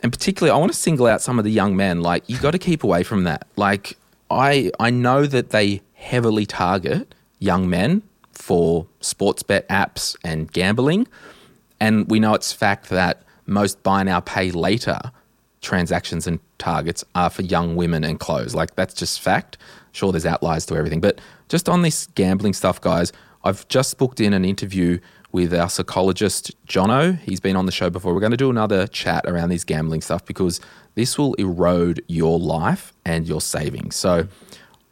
and 0.02 0.14
particularly, 0.14 0.56
I 0.56 0.58
want 0.58 0.72
to 0.72 0.78
single 0.78 1.08
out 1.08 1.22
some 1.22 1.40
of 1.40 1.46
the 1.46 1.52
young 1.52 1.76
men. 1.76 2.02
Like, 2.02 2.24
you 2.28 2.40
got 2.40 2.52
to 2.52 2.60
keep 2.60 2.86
away 2.86 3.04
from 3.04 3.26
that. 3.26 3.48
Like, 3.58 3.98
I 4.30 4.72
I 4.80 4.92
know 4.92 5.26
that 5.26 5.50
they 5.50 5.82
heavily 5.94 6.46
target 6.46 7.14
young 7.40 7.70
men 7.70 8.04
for 8.32 8.88
sports 9.02 9.44
bet 9.44 9.68
apps 9.68 10.16
and 10.24 10.50
gambling, 10.54 11.06
and 11.82 12.10
we 12.10 12.20
know 12.22 12.34
it's 12.34 12.54
fact 12.54 12.90
that 12.90 13.24
most 13.46 13.84
buy 13.84 14.04
now, 14.04 14.22
pay 14.22 14.52
later 14.52 15.00
transactions 15.62 16.28
and 16.28 16.40
targets 16.58 17.04
are 17.16 17.30
for 17.30 17.42
young 17.42 17.76
women 17.76 18.04
and 18.04 18.20
clothes. 18.20 18.56
Like 18.56 18.76
that's 18.76 18.94
just 18.94 19.20
fact. 19.20 19.58
Sure, 19.92 20.12
there's 20.12 20.26
outliers 20.26 20.66
to 20.68 20.76
everything, 20.76 21.02
but 21.02 21.20
just 21.48 21.68
on 21.68 21.82
this 21.82 22.08
gambling 22.16 22.54
stuff, 22.54 22.80
guys, 22.80 23.12
I've 23.44 23.68
just 23.68 23.98
booked 23.98 24.20
in 24.20 24.34
an 24.34 24.46
interview 24.46 25.00
with 25.32 25.54
our 25.54 25.70
psychologist 25.70 26.52
Jono. 26.68 27.18
He's 27.20 27.40
been 27.40 27.56
on 27.56 27.66
the 27.66 27.72
show 27.72 27.90
before. 27.90 28.14
We're 28.14 28.20
going 28.20 28.32
to 28.32 28.38
do 28.38 28.50
another 28.50 28.88
chat 28.88 29.26
around 29.26 29.50
this 29.50 29.64
gambling 29.64 30.02
stuff 30.02 30.26
because 30.26 30.60
this 30.96 31.18
will 31.18 31.34
erode 31.36 32.04
your 32.08 32.40
life 32.40 32.94
and 33.06 33.28
your 33.28 33.42
savings. 33.42 33.96
So, 33.96 34.28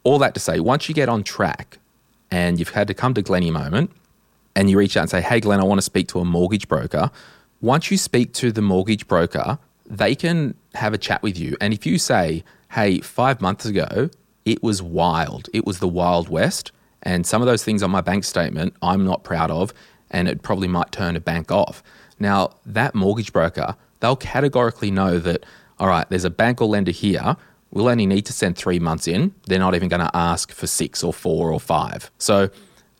all 0.04 0.18
that 0.20 0.34
to 0.34 0.40
say, 0.40 0.60
once 0.60 0.88
you 0.88 0.94
get 0.94 1.08
on 1.08 1.22
track 1.22 1.78
and 2.30 2.58
you've 2.58 2.70
had 2.70 2.88
to 2.88 2.94
come 2.94 3.14
to 3.14 3.22
Glenny 3.22 3.50
moment 3.50 3.90
and 4.54 4.70
you 4.70 4.78
reach 4.78 4.96
out 4.96 5.02
and 5.02 5.10
say, 5.10 5.20
Hey, 5.20 5.40
Glen, 5.40 5.60
I 5.60 5.64
want 5.64 5.78
to 5.78 5.82
speak 5.82 6.08
to 6.08 6.20
a 6.20 6.24
mortgage 6.24 6.68
broker. 6.68 7.10
Once 7.60 7.90
you 7.90 7.98
speak 7.98 8.32
to 8.34 8.52
the 8.52 8.62
mortgage 8.62 9.08
broker, 9.08 9.58
they 9.88 10.14
can 10.14 10.54
have 10.74 10.92
a 10.92 10.98
chat 10.98 11.22
with 11.22 11.38
you. 11.38 11.56
And 11.60 11.72
if 11.72 11.86
you 11.86 11.98
say, 11.98 12.44
hey, 12.72 13.00
five 13.00 13.40
months 13.40 13.64
ago, 13.64 14.10
it 14.44 14.62
was 14.62 14.82
wild, 14.82 15.48
it 15.52 15.66
was 15.66 15.78
the 15.78 15.88
Wild 15.88 16.28
West, 16.28 16.72
and 17.02 17.26
some 17.26 17.42
of 17.42 17.46
those 17.46 17.64
things 17.64 17.82
on 17.82 17.90
my 17.90 18.00
bank 18.00 18.24
statement 18.24 18.74
I'm 18.82 19.04
not 19.04 19.24
proud 19.24 19.50
of, 19.50 19.72
and 20.10 20.28
it 20.28 20.42
probably 20.42 20.68
might 20.68 20.92
turn 20.92 21.16
a 21.16 21.20
bank 21.20 21.50
off. 21.50 21.82
Now, 22.18 22.50
that 22.66 22.94
mortgage 22.94 23.32
broker, 23.32 23.76
they'll 24.00 24.16
categorically 24.16 24.90
know 24.90 25.18
that, 25.18 25.44
all 25.78 25.88
right, 25.88 26.08
there's 26.08 26.24
a 26.24 26.30
bank 26.30 26.60
or 26.60 26.68
lender 26.68 26.90
here. 26.90 27.36
We'll 27.70 27.88
only 27.88 28.06
need 28.06 28.26
to 28.26 28.32
send 28.32 28.56
three 28.56 28.78
months 28.78 29.06
in. 29.06 29.34
They're 29.46 29.58
not 29.58 29.74
even 29.74 29.88
going 29.88 30.00
to 30.00 30.10
ask 30.14 30.50
for 30.52 30.66
six 30.66 31.04
or 31.04 31.12
four 31.12 31.52
or 31.52 31.60
five. 31.60 32.10
So, 32.18 32.50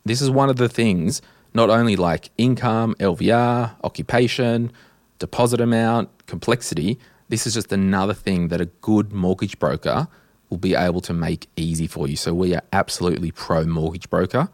this 0.05 0.23
is 0.23 0.31
one 0.31 0.49
of 0.49 0.57
the 0.57 0.69
things, 0.69 1.21
not 1.53 1.69
only 1.69 1.97
like 1.97 2.31
income, 2.39 2.95
LVR, 2.99 3.75
occupation, 3.83 4.73
deposit 5.19 5.61
amount, 5.61 6.27
complexity, 6.27 6.99
this 7.29 7.47
is 7.47 7.55
just 7.55 7.73
another 7.73 8.15
thing 8.15 8.49
that 8.49 8.61
a 8.61 8.67
good 8.67 9.13
mortgage 9.13 9.59
broker 9.59 10.09
will 10.49 10.59
be 10.59 10.75
able 10.75 11.01
to 11.03 11.13
make 11.13 11.49
easy 11.57 11.87
for 11.87 12.09
you. 12.09 12.17
So 12.17 12.33
we 12.33 12.55
are 12.55 12.63
absolutely 12.73 13.31
pro 13.31 13.65
mortgage 13.65 14.09
broker 14.09 14.49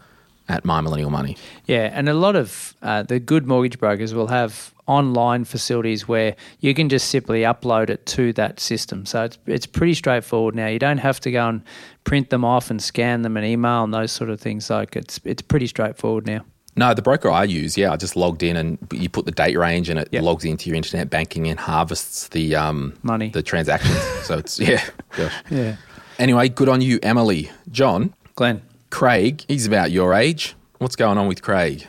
at 0.49 0.65
My 0.65 0.81
Millennial 0.81 1.11
Money. 1.11 1.37
Yeah, 1.67 1.91
and 1.93 2.09
a 2.09 2.15
lot 2.15 2.37
of 2.37 2.75
uh, 2.83 3.03
the 3.03 3.19
good 3.21 3.47
mortgage 3.47 3.79
brokers 3.79 4.13
will 4.13 4.27
have 4.27 4.75
online 4.87 5.45
facilities 5.45 6.07
where 6.07 6.37
you 6.61 6.75
can 6.75 6.89
just 6.89 7.09
simply 7.09 7.43
upload 7.43 7.89
it 7.89 8.05
to 8.05 8.33
that 8.35 8.61
system. 8.61 9.07
So 9.07 9.25
it's 9.25 9.39
it's 9.47 9.67
pretty 9.67 9.95
straightforward 9.95 10.55
now. 10.55 10.67
You 10.67 10.79
don't 10.79 10.99
have 10.99 11.21
to 11.21 11.31
go 11.31 11.49
and 11.49 11.63
print 12.05 12.31
them 12.31 12.45
off 12.45 12.71
and 12.71 12.83
scan 12.83 13.23
them 13.23 13.37
and 13.37 13.47
email 13.47 13.85
and 13.85 13.95
those 13.95 14.13
sort 14.13 14.31
of 14.31 14.41
things. 14.41 14.69
Like 14.69 14.97
it's 14.97 15.21
it's 15.25 15.43
pretty 15.43 15.67
straightforward 15.67 16.27
now. 16.27 16.45
No, 16.77 16.93
the 16.93 17.03
broker 17.03 17.31
I 17.31 17.45
use, 17.45 17.77
yeah, 17.79 17.93
I 17.93 17.97
just 17.97 18.17
logged 18.17 18.43
in 18.43 18.57
and 18.57 18.79
you 18.93 19.09
put 19.09 19.27
the 19.27 19.31
date 19.33 19.57
range 19.57 19.89
and 19.89 19.99
it 20.01 20.09
Yep. 20.11 20.23
logs 20.25 20.45
into 20.45 20.69
your 20.69 20.77
internet 20.77 21.09
banking 21.09 21.47
and 21.49 21.59
harvests 21.61 22.29
the 22.29 22.57
um, 22.57 22.95
Money. 23.03 23.29
the 23.29 23.43
transactions. 23.43 23.99
so 24.25 24.39
it's 24.39 24.59
yeah, 24.69 24.83
gosh. 25.17 25.33
Yeah. 25.51 25.77
Anyway, 26.19 26.49
good 26.49 26.69
on 26.69 26.81
you, 26.81 26.99
Emily. 27.03 27.51
John, 27.71 28.13
Glen. 28.35 28.63
Craig, 28.91 29.45
he's 29.49 29.67
about 29.67 29.91
your 29.91 30.15
age. 30.15 30.55
What's 30.79 30.97
going 30.97 31.19
on 31.19 31.27
with 31.29 31.43
Craig? 31.43 31.87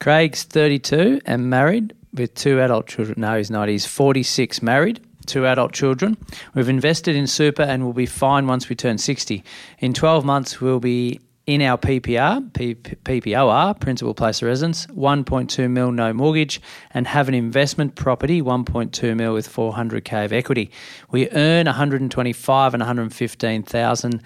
Craig's 0.00 0.42
32 0.44 1.20
and 1.26 1.48
married 1.50 1.94
with 2.12 2.34
two 2.34 2.60
adult 2.60 2.86
children. 2.86 3.20
No, 3.20 3.36
he's 3.36 3.50
not. 3.50 3.68
He's 3.68 3.86
46 3.86 4.62
married, 4.62 5.00
two 5.26 5.46
adult 5.46 5.72
children. 5.72 6.16
We've 6.54 6.68
invested 6.68 7.16
in 7.16 7.26
super 7.26 7.62
and 7.62 7.84
we'll 7.84 7.92
be 7.92 8.06
fine 8.06 8.46
once 8.46 8.68
we 8.68 8.76
turn 8.76 8.98
60. 8.98 9.42
In 9.78 9.92
12 9.94 10.24
months, 10.24 10.60
we'll 10.60 10.80
be 10.80 11.20
in 11.46 11.62
our 11.62 11.78
PPR, 11.78 12.52
P- 12.54 12.74
PPOR, 12.74 13.78
principal 13.78 14.14
place 14.14 14.42
of 14.42 14.48
residence, 14.48 14.86
1.2 14.88 15.70
mil 15.70 15.92
no 15.92 16.12
mortgage, 16.12 16.60
and 16.92 17.06
have 17.06 17.28
an 17.28 17.34
investment 17.34 17.94
property, 17.94 18.42
1.2 18.42 19.16
mil 19.16 19.32
with 19.32 19.48
400k 19.48 20.24
of 20.24 20.32
equity. 20.32 20.70
We 21.12 21.30
earn 21.30 21.66
125 21.66 22.74
and 22.74 22.80
115,000 22.80 24.22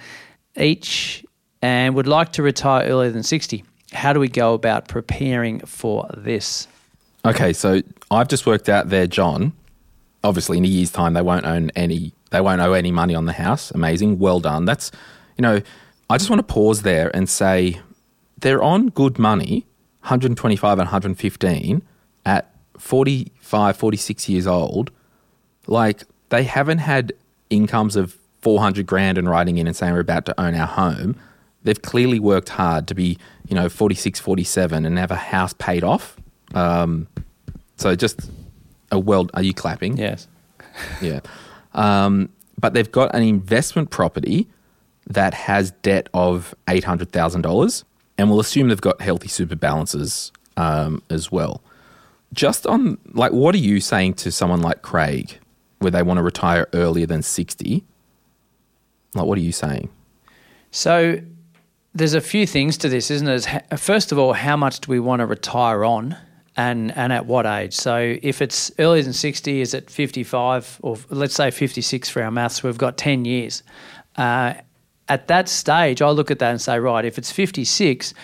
each, 0.57 1.25
and 1.61 1.95
would 1.95 2.07
like 2.07 2.33
to 2.33 2.43
retire 2.43 2.87
earlier 2.87 3.11
than 3.11 3.23
60. 3.23 3.65
how 3.93 4.13
do 4.13 4.21
we 4.21 4.29
go 4.29 4.55
about 4.55 4.89
preparing 4.89 5.61
for 5.61 6.09
this? 6.17 6.69
Okay, 7.25 7.53
so 7.53 7.83
I've 8.11 8.29
just 8.29 8.47
worked 8.47 8.69
out 8.69 8.89
there, 8.89 9.07
John. 9.07 9.53
Obviously, 10.25 10.57
in 10.59 10.65
a 10.65 10.69
year's 10.69 10.91
time, 10.91 11.13
they 11.13 11.23
won't 11.23 11.45
own 11.45 11.71
any. 11.77 12.13
They 12.31 12.41
won't 12.41 12.61
owe 12.61 12.73
any 12.73 12.93
money 12.93 13.15
on 13.15 13.27
the 13.27 13.33
house. 13.33 13.71
Amazing, 13.73 14.19
well 14.19 14.39
done. 14.41 14.65
That's, 14.65 14.91
you 15.37 15.43
know, 15.43 15.61
I 16.11 16.19
just 16.19 16.29
want 16.29 16.41
to 16.41 16.53
pause 16.53 16.83
there 16.83 17.09
and 17.15 17.29
say 17.29 17.81
they're 18.37 18.61
on 18.61 18.89
good 18.89 19.17
money, 19.17 19.65
125 20.01 20.73
and 20.73 20.79
115 20.79 21.83
at 22.27 22.53
45, 22.77 23.77
46 23.77 24.29
years 24.29 24.45
old. 24.45 24.91
Like 25.69 26.03
they 26.31 26.43
haven't 26.43 26.79
had 26.79 27.13
incomes 27.49 27.95
of 27.95 28.19
400 28.43 28.87
grand 28.87 29.19
and 29.19 29.31
writing 29.31 29.59
in 29.59 29.69
and 29.69 29.77
saying 29.77 29.93
we're 29.93 30.01
about 30.01 30.27
to 30.27 30.41
own 30.41 30.57
our 30.57 30.67
home. 30.67 31.15
They've 31.63 31.81
clearly 31.81 32.19
worked 32.19 32.49
hard 32.49 32.89
to 32.89 32.95
be, 32.95 33.17
you 33.49 33.55
know, 33.55 33.69
46, 33.69 34.19
47 34.19 34.85
and 34.85 34.99
have 34.99 35.13
a 35.13 35.17
house 35.17 35.53
paid 35.53 35.85
off. 35.85 36.17
Um, 36.55 37.07
so 37.77 37.95
just 37.95 38.29
a 38.91 38.99
world. 38.99 39.31
Are 39.35 39.45
you 39.45 39.55
clapping? 39.55 39.97
Yes. 39.97 40.27
Yeah. 41.01 41.21
Um, 41.73 42.31
but 42.59 42.75
they've 42.75 42.91
got 42.91 43.15
an 43.15 43.23
investment 43.23 43.91
property 43.91 44.49
that 45.11 45.35
has 45.35 45.73
debt 45.83 46.09
of 46.15 46.55
$800,000. 46.69 47.85
And 48.17 48.31
we'll 48.31 48.41
assume 48.41 48.69
they've 48.69 48.81
got 48.81 49.01
healthy 49.01 49.29
super 49.29 49.57
balances 49.57 50.31
um, 50.57 51.03
as 51.11 51.33
well. 51.33 51.63
Just 52.33 52.67
on, 52.67 52.97
like, 53.13 53.33
what 53.33 53.55
are 53.55 53.59
you 53.59 53.81
saying 53.81 54.15
to 54.15 54.31
someone 54.31 54.63
like 54.63 54.83
Craig 54.83 55.39
where 55.81 55.91
they 55.91 56.03
want 56.03 56.19
to 56.19 56.23
retire 56.23 56.69
earlier 56.73 57.07
than 57.07 57.23
60? 57.23 57.83
Like, 59.15 59.27
what 59.27 59.37
are 59.37 59.41
you 59.41 59.53
saying? 59.53 59.91
So 60.71 61.19
there's 61.93 62.15
a 62.15 62.21
few 62.21 62.47
things 62.47 62.79
to 62.79 62.89
this, 62.89 63.11
isn't 63.11 63.29
it? 63.29 63.79
First 63.81 64.13
of 64.13 64.19
all, 64.19 64.33
how 64.33 64.57
much 64.57 64.81
do 64.81 64.93
we 64.93 65.01
want 65.01 65.21
to 65.21 65.27
retire 65.27 65.85
on? 65.85 66.17
And, 66.57 66.97
and 66.97 67.13
at 67.13 67.27
what 67.27 67.47
age? 67.47 67.75
So 67.75 68.17
if 68.23 68.43
it's 68.43 68.71
earlier 68.79 69.03
than 69.03 69.13
60, 69.13 69.61
is 69.61 69.73
it 69.73 69.89
55 69.89 70.79
or 70.83 70.99
let's 71.09 71.35
say 71.35 71.51
56 71.51 72.11
for 72.11 72.23
our 72.23 72.31
maths? 72.31 72.63
We've 72.63 72.77
got 72.77 72.99
10 72.99 73.25
years. 73.25 73.63
Uh, 74.17 74.55
at 75.11 75.27
that 75.27 75.49
stage, 75.49 76.01
I 76.01 76.09
look 76.11 76.31
at 76.31 76.39
that 76.39 76.51
and 76.51 76.63
say, 76.63 76.79
right, 76.79 77.05
if 77.05 77.19
it's 77.19 77.33
56, 77.33 78.15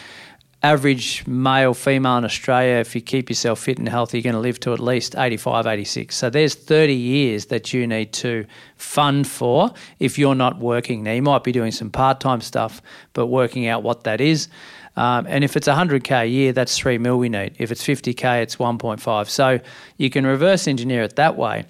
average 0.62 1.26
male, 1.26 1.74
female 1.74 2.16
in 2.18 2.24
Australia, 2.24 2.76
if 2.76 2.94
you 2.94 3.00
keep 3.00 3.28
yourself 3.28 3.58
fit 3.58 3.78
and 3.78 3.88
healthy, 3.88 4.18
you're 4.18 4.22
going 4.22 4.34
to 4.34 4.40
live 4.40 4.60
to 4.60 4.72
at 4.72 4.78
least 4.78 5.16
85, 5.16 5.66
86. 5.66 6.14
So 6.14 6.30
there's 6.30 6.54
30 6.54 6.94
years 6.94 7.46
that 7.46 7.72
you 7.72 7.88
need 7.88 8.12
to 8.14 8.46
fund 8.76 9.26
for 9.26 9.74
if 9.98 10.16
you're 10.16 10.36
not 10.36 10.58
working. 10.58 11.02
Now, 11.02 11.12
you 11.12 11.22
might 11.22 11.42
be 11.42 11.50
doing 11.52 11.72
some 11.72 11.90
part 11.90 12.20
time 12.20 12.40
stuff, 12.40 12.80
but 13.14 13.26
working 13.26 13.66
out 13.66 13.82
what 13.82 14.04
that 14.04 14.20
is. 14.20 14.48
Um, 14.96 15.26
and 15.28 15.42
if 15.42 15.56
it's 15.56 15.68
100k 15.68 16.22
a 16.22 16.26
year, 16.26 16.52
that's 16.52 16.78
3 16.78 16.98
mil 16.98 17.18
we 17.18 17.28
need. 17.28 17.56
If 17.58 17.72
it's 17.72 17.84
50k, 17.84 18.42
it's 18.42 18.56
1.5. 18.56 19.28
So 19.28 19.60
you 19.98 20.08
can 20.08 20.24
reverse 20.24 20.68
engineer 20.68 21.02
it 21.02 21.16
that 21.16 21.36
way. 21.36 21.66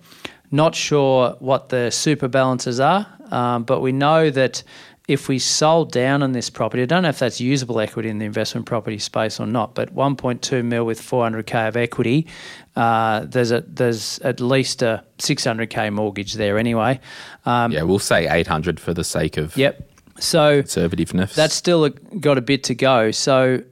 Not 0.50 0.74
sure 0.74 1.36
what 1.40 1.70
the 1.70 1.90
super 1.90 2.28
balances 2.28 2.78
are, 2.78 3.06
um, 3.32 3.64
but 3.64 3.80
we 3.80 3.90
know 3.92 4.30
that 4.30 4.62
if 5.08 5.28
we 5.28 5.38
sold 5.38 5.92
down 5.92 6.22
on 6.22 6.32
this 6.32 6.50
property, 6.50 6.82
I 6.82 6.86
don't 6.86 7.04
know 7.04 7.08
if 7.08 7.20
that's 7.20 7.40
usable 7.40 7.78
equity 7.78 8.08
in 8.08 8.18
the 8.18 8.24
investment 8.24 8.66
property 8.66 8.98
space 8.98 9.38
or 9.38 9.46
not, 9.46 9.74
but 9.74 9.94
1.2 9.94 10.64
mil 10.64 10.84
with 10.84 11.00
400k 11.00 11.68
of 11.68 11.76
equity, 11.76 12.26
uh, 12.74 13.20
there's 13.20 13.52
a 13.52 13.60
there's 13.60 14.18
at 14.20 14.40
least 14.40 14.82
a 14.82 15.04
600k 15.18 15.92
mortgage 15.92 16.34
there 16.34 16.58
anyway. 16.58 16.98
Um, 17.44 17.70
yeah, 17.70 17.82
we'll 17.82 18.00
say 18.00 18.28
800 18.28 18.80
for 18.80 18.92
the 18.92 19.04
sake 19.04 19.36
of 19.36 19.56
yep. 19.56 19.88
So 20.18 20.62
conservativeness. 20.62 21.34
That's 21.34 21.54
still 21.54 21.88
got 21.88 22.38
a 22.38 22.42
bit 22.42 22.64
to 22.64 22.74
go. 22.74 23.10
So 23.12 23.62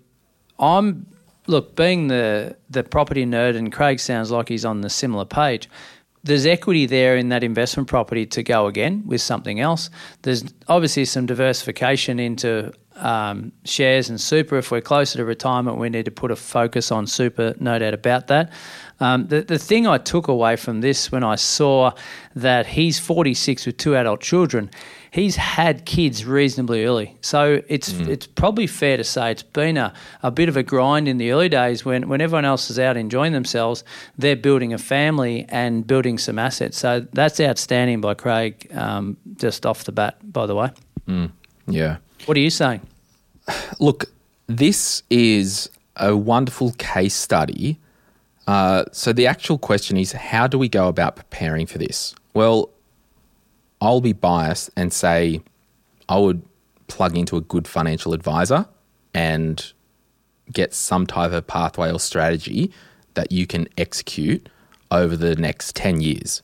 I'm 0.59 1.07
look 1.49 1.75
being 1.75 2.09
the 2.09 2.57
the 2.71 2.85
property 2.85 3.27
nerd, 3.27 3.57
and 3.57 3.73
Craig 3.73 3.99
sounds 3.99 4.31
like 4.31 4.49
he's 4.49 4.65
on 4.65 4.83
the 4.83 4.91
similar 4.91 5.25
page 5.25 5.69
there's 6.25 6.47
equity 6.47 6.87
there 6.87 7.17
in 7.17 7.29
that 7.29 7.45
investment 7.45 7.89
property 7.89 8.27
to 8.27 8.43
go 8.43 8.67
again 8.67 9.03
with 9.07 9.21
something 9.21 9.61
else. 9.61 9.91
There's 10.23 10.43
obviously 10.69 11.05
some 11.05 11.27
diversification 11.27 12.19
into 12.19 12.73
um, 12.97 13.53
shares 13.65 14.09
and 14.09 14.21
super. 14.21 14.57
If 14.57 14.71
we're 14.71 14.81
closer 14.81 15.19
to 15.19 15.25
retirement, 15.25 15.79
we 15.79 15.91
need 15.91 16.07
to 16.07 16.11
put 16.11 16.31
a 16.31 16.37
focus 16.37 16.91
on 16.91 17.07
super, 17.07 17.55
no 17.61 17.79
doubt 17.79 17.95
about 17.95 18.29
that. 18.29 18.53
Um, 19.01 19.27
the, 19.27 19.43
the 19.43 19.59
thing 19.59 19.87
I 19.87 19.99
took 19.99 20.29
away 20.29 20.57
from 20.57 20.81
this 20.81 21.13
when 21.13 21.25
I 21.25 21.35
saw 21.35 21.93
that 22.35 22.67
he's 22.67 22.99
46 22.99 23.67
with 23.67 23.77
two 23.77 23.95
adult 23.97 24.21
children, 24.21 24.71
he's 25.15 25.37
had 25.37 25.85
kids 25.85 26.25
reasonably 26.25 26.85
early. 26.85 27.17
So 27.21 27.63
it's 27.69 27.93
mm. 27.93 28.09
it's 28.09 28.27
probably 28.27 28.67
fair 28.67 28.97
to 28.97 29.05
say 29.05 29.31
it's 29.31 29.45
been 29.45 29.77
a, 29.77 29.95
a 30.25 30.33
bit 30.33 30.49
of 30.49 30.57
a 30.57 30.65
grind 30.65 31.07
in 31.07 31.19
the 31.19 31.31
early 31.31 31.49
days 31.49 31.85
when, 31.85 32.09
when 32.09 32.21
everyone 32.21 32.45
else 32.45 32.69
is 32.69 32.81
out 32.81 32.97
enjoying 32.97 33.33
themselves, 33.33 33.85
they're 34.19 34.35
building 34.35 34.73
a 34.73 34.79
family 34.79 35.47
and 35.51 35.87
building 35.87 36.19
some 36.19 36.37
assets. 36.37 36.77
So 36.79 37.07
that's 37.13 37.39
outstanding 37.39 38.01
by 38.01 38.15
Craig, 38.15 38.69
um, 38.75 39.17
just 39.37 39.65
off 39.65 39.85
the 39.85 39.93
bat, 39.93 40.17
by 40.33 40.47
the 40.47 40.57
way. 40.57 40.71
Mm. 41.07 41.31
Yeah. 41.69 41.99
What 42.27 42.37
are 42.37 42.41
you 42.41 42.51
saying? 42.51 42.81
Look, 43.79 44.07
this 44.49 45.05
is 45.11 45.71
a 45.95 46.17
wonderful 46.17 46.73
case 46.73 47.15
study. 47.15 47.79
Uh, 48.49 48.85
so 48.91 49.13
the 49.13 49.29
actual 49.29 49.59
question 49.59 49.97
is 49.97 50.11
how 50.11 50.49
do 50.49 50.59
we 50.59 50.69
go 50.69 50.89
about 50.89 51.15
preparing 51.15 51.67
for 51.67 51.79
this? 51.79 52.17
Well, 52.35 52.71
I'll 53.81 54.01
be 54.01 54.13
biased 54.13 54.71
and 54.77 54.93
say 54.93 55.43
I 56.09 56.19
would 56.19 56.43
plug 56.87 57.17
into 57.17 57.37
a 57.37 57.41
good 57.41 57.67
financial 57.67 58.13
advisor 58.13 58.67
and 59.13 59.73
get 60.53 60.75
some 60.75 61.07
type 61.07 61.33
of 61.33 61.47
pathway 61.47 61.91
or 61.93 61.99
strategy 61.99 62.73
that 63.15 63.33
you 63.33 63.47
can 63.47 63.69
execute 63.79 64.49
over 64.91 65.17
the 65.17 65.35
next 65.37 65.75
10 65.77 66.01
years. 66.01 66.43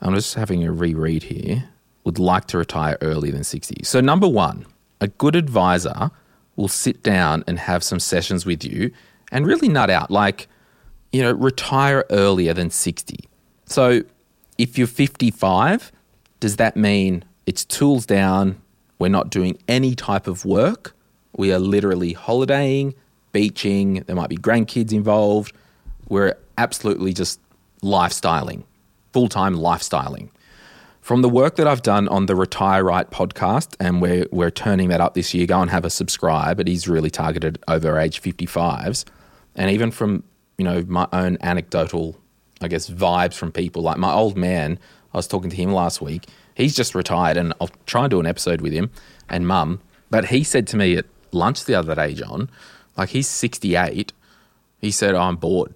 I'm 0.00 0.14
just 0.14 0.34
having 0.34 0.64
a 0.64 0.72
reread 0.72 1.24
here. 1.24 1.68
Would 2.04 2.18
like 2.18 2.46
to 2.48 2.58
retire 2.58 2.96
earlier 3.00 3.32
than 3.32 3.42
60. 3.42 3.82
So, 3.82 4.00
number 4.00 4.28
one, 4.28 4.66
a 5.00 5.08
good 5.08 5.34
advisor 5.34 6.10
will 6.54 6.68
sit 6.68 7.02
down 7.02 7.42
and 7.46 7.58
have 7.58 7.82
some 7.82 7.98
sessions 7.98 8.46
with 8.46 8.64
you 8.64 8.92
and 9.32 9.46
really 9.46 9.68
nut 9.68 9.90
out 9.90 10.10
like, 10.10 10.46
you 11.12 11.20
know, 11.20 11.32
retire 11.32 12.04
earlier 12.10 12.54
than 12.54 12.70
60. 12.70 13.18
So, 13.64 14.02
if 14.56 14.78
you're 14.78 14.86
55, 14.86 15.90
does 16.40 16.56
that 16.56 16.76
mean 16.76 17.24
it's 17.46 17.64
tools 17.64 18.06
down? 18.06 18.60
We're 18.98 19.08
not 19.08 19.30
doing 19.30 19.58
any 19.68 19.94
type 19.94 20.26
of 20.26 20.44
work. 20.44 20.94
We 21.36 21.52
are 21.52 21.58
literally 21.58 22.12
holidaying, 22.12 22.94
beaching. 23.32 24.02
There 24.06 24.16
might 24.16 24.30
be 24.30 24.36
grandkids 24.36 24.92
involved. 24.92 25.54
We're 26.08 26.36
absolutely 26.56 27.12
just 27.12 27.40
lifestyling, 27.82 28.64
full 29.12 29.28
time 29.28 29.54
lifestyling. 29.54 30.30
From 31.00 31.22
the 31.22 31.28
work 31.28 31.54
that 31.56 31.68
I've 31.68 31.82
done 31.82 32.08
on 32.08 32.26
the 32.26 32.34
Retire 32.34 32.82
Right 32.82 33.08
podcast, 33.08 33.76
and 33.78 34.02
we're, 34.02 34.26
we're 34.32 34.50
turning 34.50 34.88
that 34.88 35.00
up 35.00 35.14
this 35.14 35.34
year, 35.34 35.46
go 35.46 35.60
and 35.60 35.70
have 35.70 35.84
a 35.84 35.90
subscribe. 35.90 36.58
It 36.58 36.68
is 36.68 36.88
really 36.88 37.10
targeted 37.10 37.62
over 37.68 37.96
age 37.96 38.20
55s. 38.20 39.04
And 39.54 39.70
even 39.70 39.92
from, 39.92 40.24
you 40.58 40.64
know, 40.64 40.84
my 40.88 41.06
own 41.12 41.38
anecdotal, 41.42 42.18
I 42.60 42.66
guess, 42.66 42.90
vibes 42.90 43.34
from 43.34 43.52
people, 43.52 43.82
like 43.82 43.98
my 43.98 44.12
old 44.12 44.36
man 44.36 44.80
I 45.16 45.18
was 45.18 45.26
talking 45.26 45.48
to 45.48 45.56
him 45.56 45.72
last 45.72 46.02
week. 46.02 46.26
He's 46.54 46.76
just 46.76 46.94
retired, 46.94 47.38
and 47.38 47.54
I'll 47.58 47.70
try 47.86 48.02
and 48.02 48.10
do 48.10 48.20
an 48.20 48.26
episode 48.26 48.60
with 48.60 48.74
him 48.74 48.90
and 49.30 49.46
mum. 49.46 49.80
But 50.10 50.26
he 50.26 50.44
said 50.44 50.66
to 50.68 50.76
me 50.76 50.94
at 50.98 51.06
lunch 51.32 51.64
the 51.64 51.74
other 51.74 51.94
day, 51.94 52.12
John, 52.12 52.50
like 52.98 53.08
he's 53.08 53.26
68. 53.26 54.12
He 54.78 54.90
said, 54.90 55.14
oh, 55.14 55.22
I'm 55.22 55.36
bored. 55.36 55.72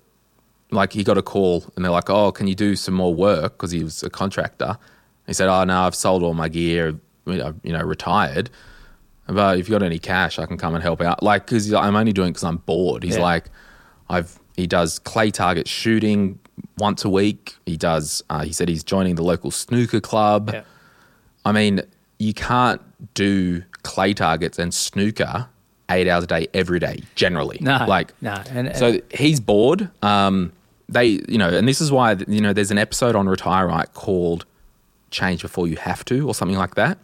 Like 0.70 0.92
he 0.92 1.02
got 1.02 1.16
a 1.16 1.22
call, 1.22 1.64
and 1.74 1.82
they're 1.82 1.90
like, 1.90 2.10
oh, 2.10 2.32
can 2.32 2.48
you 2.48 2.54
do 2.54 2.76
some 2.76 2.92
more 2.92 3.14
work? 3.14 3.54
Because 3.54 3.70
he 3.70 3.82
was 3.82 4.02
a 4.02 4.10
contractor. 4.10 4.76
He 5.26 5.32
said, 5.32 5.48
oh, 5.48 5.64
no, 5.64 5.80
I've 5.80 5.94
sold 5.94 6.22
all 6.22 6.34
my 6.34 6.50
gear, 6.50 7.00
you 7.26 7.54
know, 7.64 7.82
retired. 7.82 8.50
But 9.26 9.58
if 9.58 9.70
you've 9.70 9.78
got 9.78 9.86
any 9.86 9.98
cash, 9.98 10.38
I 10.38 10.44
can 10.44 10.58
come 10.58 10.74
and 10.74 10.82
help 10.82 11.00
out. 11.00 11.22
Like, 11.22 11.46
because 11.46 11.72
I'm 11.72 11.96
only 11.96 12.12
doing 12.12 12.28
because 12.28 12.44
I'm 12.44 12.58
bored. 12.58 13.04
He's 13.04 13.16
yeah. 13.16 13.22
like, 13.22 13.46
I've 14.10 14.38
he 14.56 14.66
does 14.66 14.98
clay 14.98 15.30
target 15.30 15.66
shooting, 15.66 16.38
once 16.78 17.04
a 17.04 17.10
week. 17.10 17.56
He 17.66 17.76
does. 17.76 18.22
Uh, 18.30 18.44
he 18.44 18.52
said 18.52 18.68
he's 18.68 18.84
joining 18.84 19.14
the 19.14 19.22
local 19.22 19.50
snooker 19.50 20.00
club. 20.00 20.50
Yeah. 20.52 20.62
I 21.44 21.52
mean, 21.52 21.82
you 22.18 22.34
can't 22.34 22.80
do 23.14 23.62
clay 23.82 24.14
targets 24.14 24.58
and 24.58 24.74
snooker 24.74 25.48
eight 25.90 26.06
hours 26.08 26.24
a 26.24 26.26
day 26.26 26.48
every 26.54 26.78
day. 26.78 27.02
Generally, 27.14 27.58
no, 27.60 27.84
like 27.88 28.12
no. 28.20 28.42
And, 28.50 28.74
so 28.76 29.00
he's 29.12 29.40
bored. 29.40 29.90
Um, 30.02 30.52
they, 30.88 31.20
you 31.28 31.38
know, 31.38 31.48
and 31.48 31.66
this 31.66 31.80
is 31.80 31.90
why 31.92 32.16
you 32.28 32.40
know 32.40 32.52
there's 32.52 32.70
an 32.70 32.78
episode 32.78 33.16
on 33.16 33.28
Retire 33.28 33.66
Right 33.68 33.92
called 33.94 34.44
"Change 35.10 35.42
Before 35.42 35.66
You 35.66 35.76
Have 35.76 36.04
to" 36.06 36.26
or 36.28 36.34
something 36.34 36.58
like 36.58 36.74
that. 36.74 36.98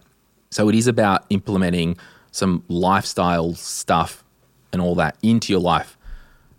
So 0.51 0.69
it 0.69 0.75
is 0.75 0.87
about 0.87 1.25
implementing 1.31 1.97
some 2.31 2.63
lifestyle 2.69 3.55
stuff 3.55 4.23
and 4.73 4.83
all 4.83 4.95
that 4.97 5.17
into 5.23 5.53
your 5.53 5.61
life. 5.61 5.97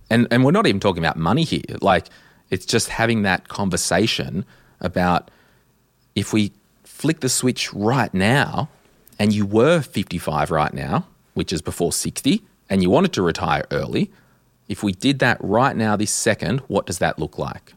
And 0.10 0.28
and 0.32 0.44
we're 0.44 0.52
not 0.52 0.68
even 0.68 0.80
talking 0.80 1.04
about 1.04 1.18
money 1.18 1.44
here. 1.44 1.62
Like 1.82 2.08
it's 2.50 2.66
just 2.66 2.90
having 2.90 3.24
that 3.24 3.48
conversation 3.48 4.46
about 4.80 5.30
if 6.16 6.34
we 6.34 6.52
flick 6.84 7.20
the 7.20 7.30
switch 7.30 7.74
right 7.74 8.14
now 8.14 8.70
and 9.20 9.34
you 9.34 9.46
were 9.46 9.82
55 9.82 10.52
right 10.52 10.74
now, 10.74 11.06
which 11.34 11.52
is 11.52 11.62
before 11.62 11.92
60, 11.92 12.42
and 12.70 12.84
you 12.84 12.90
wanted 12.90 13.14
to 13.14 13.22
retire 13.22 13.66
early, 13.72 14.12
if 14.68 14.84
we 14.84 14.92
did 14.92 15.20
that 15.20 15.38
right 15.40 15.76
now, 15.76 15.96
this 15.96 16.12
second, 16.12 16.60
what 16.62 16.86
does 16.86 17.00
that 17.00 17.18
look 17.18 17.38
like? 17.38 17.74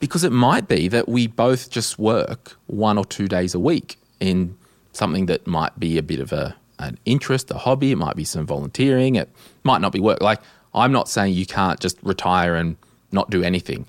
Because 0.00 0.24
it 0.24 0.32
might 0.32 0.66
be 0.66 0.88
that 0.88 1.08
we 1.08 1.26
both 1.26 1.70
just 1.70 1.98
work 1.98 2.56
one 2.66 2.98
or 2.98 3.04
two 3.04 3.28
days 3.28 3.54
a 3.54 3.60
week 3.60 3.98
in 4.18 4.56
something 4.92 5.26
that 5.26 5.46
might 5.46 5.78
be 5.78 5.98
a 5.98 6.02
bit 6.02 6.20
of 6.20 6.32
a, 6.32 6.56
an 6.78 6.98
interest, 7.04 7.50
a 7.50 7.58
hobby. 7.58 7.92
It 7.92 7.96
might 7.96 8.16
be 8.16 8.24
some 8.24 8.46
volunteering. 8.46 9.16
It 9.16 9.28
might 9.62 9.80
not 9.80 9.92
be 9.92 10.00
work. 10.00 10.20
Like, 10.20 10.40
I'm 10.74 10.92
not 10.92 11.08
saying 11.08 11.34
you 11.34 11.46
can't 11.46 11.78
just 11.78 11.98
retire 12.02 12.56
and 12.56 12.76
not 13.12 13.30
do 13.30 13.42
anything. 13.42 13.86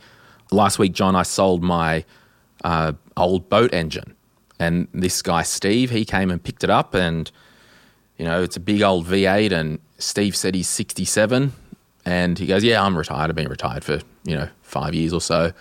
Last 0.54 0.78
week, 0.78 0.94
John, 0.94 1.16
I 1.16 1.24
sold 1.24 1.64
my 1.64 2.06
uh, 2.64 2.94
old 3.18 3.50
boat 3.50 3.74
engine. 3.74 4.16
And 4.60 4.88
this 4.94 5.22
guy, 5.22 5.42
Steve, 5.42 5.90
he 5.90 6.06
came 6.06 6.30
and 6.30 6.42
picked 6.42 6.64
it 6.64 6.70
up. 6.70 6.94
And, 6.94 7.30
you 8.18 8.26
know, 8.26 8.44
it's 8.44 8.56
a 8.56 8.60
big 8.60 8.82
old 8.82 9.08
V8. 9.08 9.52
And 9.52 9.80
Steve 9.98 10.36
said 10.36 10.56
he's 10.56 10.70
67. 10.70 11.52
And 12.06 12.38
he 12.38 12.46
goes, 12.46 12.64
Yeah, 12.64 12.84
I'm 12.84 12.96
retired. 12.96 13.30
I've 13.30 13.36
been 13.36 13.50
retired 13.50 13.84
for, 13.84 14.00
you 14.24 14.36
know, 14.36 14.50
five 14.62 14.94
years 14.94 15.12
or 15.12 15.22
so. 15.22 15.52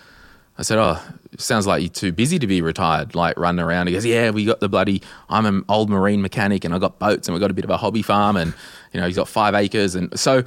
I 0.58 0.62
said, 0.62 0.78
Oh, 0.78 1.00
sounds 1.38 1.66
like 1.66 1.82
you're 1.82 1.88
too 1.88 2.12
busy 2.12 2.38
to 2.38 2.46
be 2.46 2.60
retired, 2.60 3.14
like 3.14 3.38
running 3.38 3.64
around. 3.64 3.86
He 3.86 3.94
goes, 3.94 4.04
Yeah, 4.04 4.30
we 4.30 4.44
got 4.44 4.60
the 4.60 4.68
bloody, 4.68 5.02
I'm 5.30 5.46
an 5.46 5.64
old 5.68 5.88
marine 5.88 6.20
mechanic 6.20 6.64
and 6.64 6.74
I 6.74 6.78
got 6.78 6.98
boats 6.98 7.26
and 7.28 7.34
we 7.34 7.40
got 7.40 7.50
a 7.50 7.54
bit 7.54 7.64
of 7.64 7.70
a 7.70 7.78
hobby 7.78 8.02
farm 8.02 8.36
and, 8.36 8.52
you 8.92 9.00
know, 9.00 9.06
he's 9.06 9.16
got 9.16 9.28
five 9.28 9.54
acres. 9.54 9.94
And 9.94 10.18
so 10.18 10.44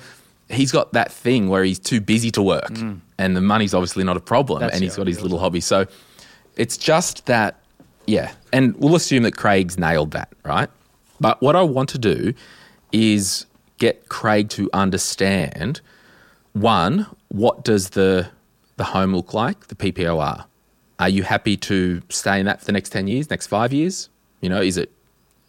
he's 0.50 0.72
got 0.72 0.94
that 0.94 1.12
thing 1.12 1.50
where 1.50 1.64
he's 1.64 1.80
too 1.80 2.00
busy 2.00 2.32
to 2.32 2.42
work 2.42 2.70
mm. 2.70 3.00
and 3.18 3.36
the 3.36 3.42
money's 3.42 3.74
obviously 3.74 4.04
not 4.04 4.18
a 4.18 4.22
problem 4.22 4.60
That's 4.60 4.76
and 4.76 4.84
he's 4.84 4.96
got 4.96 5.08
his 5.08 5.22
little 5.22 5.40
hobby. 5.40 5.62
So 5.62 5.86
it's 6.56 6.78
just 6.78 7.26
that, 7.26 7.62
yeah. 8.06 8.32
And 8.54 8.76
we'll 8.78 8.96
assume 8.96 9.24
that 9.24 9.36
Craig's 9.36 9.78
nailed 9.78 10.12
that, 10.12 10.32
right? 10.44 10.70
But 11.20 11.42
what 11.42 11.56
I 11.56 11.62
want 11.62 11.90
to 11.90 11.98
do 11.98 12.34
is 12.92 13.46
get 13.78 14.10
Craig 14.10 14.50
to 14.50 14.70
understand 14.74 15.82
one, 16.54 17.08
what 17.30 17.64
does 17.64 17.92
the 17.92 18.30
the 18.78 18.84
home 18.84 19.16
look 19.16 19.34
like, 19.34 19.68
the 19.68 19.76
PPOR? 19.76 20.46
Are 21.00 21.10
you 21.10 21.24
happy 21.24 21.58
to 21.58 22.02
stay 22.10 22.40
in 22.40 22.46
that 22.46 22.60
for 22.60 22.66
the 22.66 22.72
next 22.72 22.90
10 22.90 23.08
years, 23.08 23.30
next 23.30 23.48
five 23.48 23.74
years? 23.74 24.10
You 24.42 24.50
know, 24.50 24.62
is 24.62 24.78
it 24.78 24.92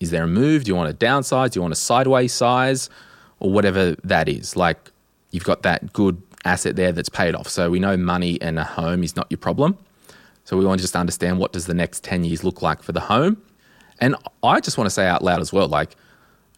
is 0.01 0.11
there 0.11 0.25
a 0.25 0.29
move? 0.29 0.65
Do 0.65 0.71
you 0.71 0.77
want 0.77 0.91
a 0.91 0.95
downsize? 0.95 1.51
Do 1.51 1.59
you 1.59 1.63
want 1.63 1.73
a 1.73 1.77
sideways 1.77 2.33
size? 2.33 2.91
Or 3.41 3.51
whatever 3.51 3.97
that 4.05 4.29
is. 4.29 4.57
Like 4.57 4.91
you've 5.31 5.45
got 5.45 5.63
that 5.63 5.93
good 5.93 6.21
asset 6.45 6.77
there 6.77 6.93
that's 6.93 7.09
paid 7.09 7.35
off. 7.35 7.49
So 7.49 7.71
we 7.71 7.79
know 7.79 7.97
money 7.97 8.41
and 8.41 8.59
a 8.59 8.65
home 8.65 9.03
is 9.03 9.17
not 9.17 9.27
your 9.31 9.39
problem. 9.39 9.77
So 10.45 10.57
we 10.57 10.65
want 10.65 10.79
to 10.79 10.83
just 10.83 10.95
understand 10.97 11.39
what 11.39 11.53
does 11.53 11.67
the 11.67 11.75
next 11.75 12.05
10 12.05 12.25
years 12.25 12.45
look 12.45 12.63
like 12.63 12.83
for 12.83 12.93
the 12.93 13.01
home. 13.01 13.43
And 14.01 14.15
I 14.43 14.61
just 14.61 14.79
want 14.79 14.87
to 14.87 14.91
say 14.91 15.07
out 15.07 15.23
loud 15.23 15.41
as 15.41 15.53
well, 15.53 15.67
like 15.67 15.97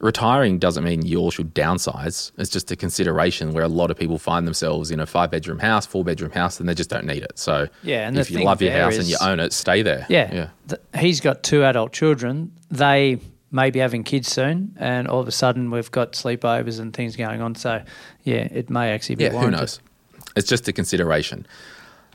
retiring 0.01 0.59
doesn't 0.59 0.85
mean 0.85 1.05
you 1.05 1.19
all 1.19 1.31
should 1.31 1.55
downsize. 1.55 2.31
It's 2.37 2.51
just 2.51 2.71
a 2.71 2.77
consideration 2.77 3.53
where 3.53 3.65
a 3.65 3.69
lot 3.69 3.91
of 3.91 3.97
people 3.97 4.19
find 4.19 4.47
themselves 4.47 4.91
in 4.91 5.01
a 5.01 5.07
five 5.07 5.31
bedroom 5.31 5.59
house, 5.59 5.87
four 5.87 6.05
bedroom 6.05 6.33
house, 6.33 6.61
and 6.61 6.69
they 6.69 6.75
just 6.75 6.91
don't 6.91 7.07
need 7.07 7.23
it. 7.23 7.39
So 7.39 7.69
Yeah, 7.83 8.07
and 8.07 8.19
if 8.19 8.31
you 8.31 8.41
love 8.45 8.61
your 8.61 8.73
house 8.73 8.97
and 8.97 9.07
you 9.07 9.17
own 9.21 9.41
it, 9.41 9.53
stay 9.53 9.83
there. 9.83 10.07
Yeah. 10.09 10.35
Yeah. 10.35 10.49
Th- 10.69 10.81
he's 10.99 11.21
got 11.21 11.43
two 11.43 11.65
adult 11.65 11.93
children. 11.93 12.53
They 12.71 13.19
may 13.51 13.71
be 13.71 13.79
having 13.79 14.05
kids 14.05 14.29
soon, 14.29 14.77
and 14.79 15.09
all 15.09 15.21
of 15.21 15.29
a 15.29 15.33
sudden 15.33 15.71
we've 15.71 15.91
got 15.91 16.13
sleepovers 16.13 16.79
and 16.79 16.93
things 16.93 17.17
going 17.17 17.41
on. 17.41 17.55
So, 17.55 17.83
yeah, 18.25 18.49
it 18.51 18.71
may 18.71 18.93
actually 18.93 19.17
be 19.17 19.25
Yeah, 19.25 19.31
who 19.31 19.51
knows? 19.51 19.81
It's 20.37 20.49
just 20.49 20.69
a 20.69 20.73
consideration. 20.73 21.47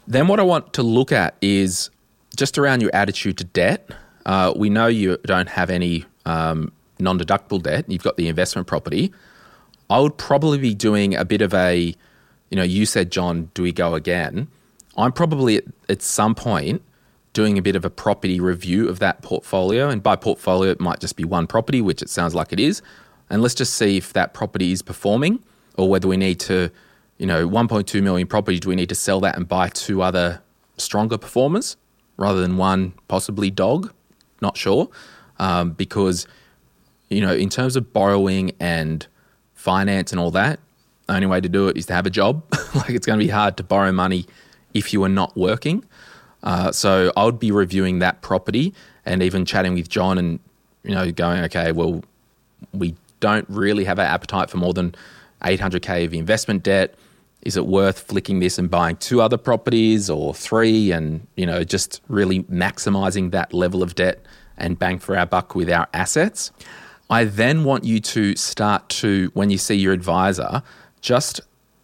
Then 0.08 0.28
what 0.28 0.40
I 0.40 0.44
want 0.44 0.74
to 0.74 0.84
look 0.84 1.12
at 1.12 1.36
is 1.42 1.90
just 2.36 2.58
around 2.58 2.82
your 2.82 2.92
attitude 2.94 3.38
to 3.40 3.44
debt. 3.44 3.90
Uh, 4.26 4.54
we 4.56 4.70
know 4.70 4.88
you 4.88 5.18
don't 5.26 5.50
have 5.50 5.70
any 5.70 6.06
um, 6.26 6.72
non-deductible 7.00 7.62
debt. 7.62 7.86
You've 7.90 8.04
got 8.04 8.18
the 8.18 8.28
investment 8.28 8.68
property. 8.68 9.12
I 9.90 10.00
would 10.00 10.18
probably 10.18 10.58
be 10.58 10.74
doing 10.74 11.16
a 11.16 11.26
bit 11.26 11.42
of 11.42 11.54
a, 11.54 11.96
you 12.50 12.56
know, 12.56 12.64
you 12.64 12.86
said, 12.86 13.12
John, 13.12 13.50
do 13.54 13.64
we 13.64 13.72
go 13.72 13.96
again? 13.96 14.48
I'm 14.98 15.12
probably 15.12 15.58
at, 15.58 15.66
at 15.90 16.02
some 16.02 16.36
point 16.36 16.82
doing 17.34 17.58
a 17.58 17.62
bit 17.62 17.76
of 17.76 17.84
a 17.84 17.90
property 17.90 18.40
review 18.40 18.88
of 18.88 19.00
that 19.00 19.22
portfolio. 19.22 19.90
And 19.90 20.02
by 20.02 20.16
portfolio, 20.16 20.72
it 20.72 20.80
might 20.80 21.00
just 21.00 21.16
be 21.16 21.24
one 21.24 21.48
property, 21.48 21.82
which 21.82 22.02
it 22.02 22.10
sounds 22.10 22.34
like 22.34 22.54
it 22.54 22.60
is. 22.60 22.82
And 23.30 23.42
let's 23.42 23.56
just 23.56 23.74
see 23.74 23.98
if 23.98 24.14
that 24.14 24.34
property 24.34 24.72
is 24.72 24.82
performing 24.82 25.44
or 25.76 25.90
whether 25.90 26.08
we 26.08 26.18
need 26.18 26.40
to, 26.42 26.70
you 27.18 27.26
know, 27.26 27.48
1.2 27.48 28.04
million 28.04 28.28
property, 28.28 28.60
do 28.60 28.70
we 28.70 28.76
need 28.76 28.90
to 28.90 28.96
sell 28.96 29.20
that 29.22 29.36
and 29.36 29.48
buy 29.48 29.70
two 29.70 30.02
other 30.02 30.42
stronger 30.78 31.18
performers 31.18 31.76
rather 32.18 32.42
than 32.42 32.58
one 32.58 32.94
possibly 33.08 33.50
dog? 33.50 33.92
Not 34.42 34.56
sure. 34.56 34.90
Um, 35.40 35.72
because, 35.72 36.28
you 37.10 37.22
know, 37.22 37.34
in 37.34 37.50
terms 37.50 37.76
of 37.76 37.92
borrowing 37.92 38.52
and 38.60 39.08
finance 39.56 40.12
and 40.12 40.20
all 40.20 40.32
that, 40.32 40.60
the 41.08 41.16
only 41.16 41.28
way 41.28 41.42
to 41.42 41.50
do 41.50 41.68
it 41.68 41.78
is 41.78 41.88
to 41.88 41.94
have 41.94 42.06
a 42.06 42.12
job. 42.12 42.44
like 42.76 42.92
it's 42.92 43.08
going 43.08 43.18
to 43.20 43.26
be 43.26 43.32
hard 43.32 43.58
to 43.58 43.64
borrow 43.64 43.92
money 43.92 44.28
if 44.74 44.94
you 44.94 45.04
are 45.04 45.10
not 45.10 45.36
working. 45.36 45.84
Uh, 46.44 46.72
so 46.72 47.12
I 47.16 47.26
would 47.26 47.40
be 47.40 47.52
reviewing 47.52 48.00
that 48.00 48.22
property 48.22 48.74
and 49.06 49.24
even 49.24 49.46
chatting 49.46 49.74
with 49.74 49.90
John 49.90 50.18
and 50.18 50.40
you 50.84 50.94
know 50.94 51.12
going, 51.12 51.44
okay, 51.46 51.72
well, 51.72 52.04
we 52.74 52.96
don't 53.20 53.46
really 53.50 53.86
have 53.86 54.00
an 54.00 54.06
appetite 54.06 54.50
for 54.50 54.58
more 54.58 54.74
than 54.74 54.94
800k 55.42 56.06
of 56.06 56.14
investment 56.14 56.64
debt. 56.64 56.96
Is 57.42 57.58
it 57.58 57.66
worth 57.66 58.00
flicking 58.00 58.40
this 58.40 58.58
and 58.58 58.70
buying 58.70 58.96
two 58.98 59.22
other 59.22 59.38
properties 59.38 60.10
or 60.10 60.34
three, 60.34 60.92
and 60.92 61.26
you 61.36 61.46
know 61.46 61.64
just 61.64 62.02
really 62.08 62.44
maximizing 62.44 63.32
that 63.32 63.54
level 63.54 63.82
of 63.84 63.96
debt 63.96 64.20
and 64.58 64.78
bang 64.78 65.00
for 65.00 65.18
our 65.18 65.26
buck 65.26 65.56
with 65.56 65.70
our 65.70 65.88
assets? 65.94 66.52
I 67.10 67.26
then 67.26 67.64
want 67.64 67.84
you 67.84 68.00
to 68.00 68.36
start 68.36 68.90
to, 68.90 69.30
when 69.34 69.50
you 69.50 69.58
see 69.58 69.76
your 69.76 69.94
advisor, 69.94 70.64
just 71.02 71.42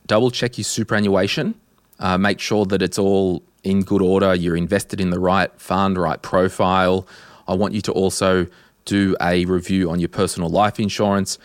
double 0.08 0.32
check 0.32 0.58
your 0.58 0.63
superannuation, 0.63 1.56
uh, 2.00 2.17
make 2.17 2.39
sure 2.39 2.65
that 2.65 2.82
it's 2.82 2.98
all 2.98 3.43
in 3.63 3.82
good 3.82 4.02
order, 4.02 4.34
you're 4.34 4.56
invested 4.56 5.02
in 5.02 5.10
the 5.10 5.19
right 5.19 5.52
fund, 5.60 5.98
right 5.98 6.22
profile. 6.22 7.08
I 7.48 7.56
want 7.56 7.74
you 7.74 7.82
to 7.82 7.91
also 7.91 8.48
do 8.86 9.15
a 9.22 9.45
review 9.45 9.89
on 9.89 10.00
your 10.00 10.10
personal 10.10 10.50
life 10.50 10.80
insurance. 10.80 11.38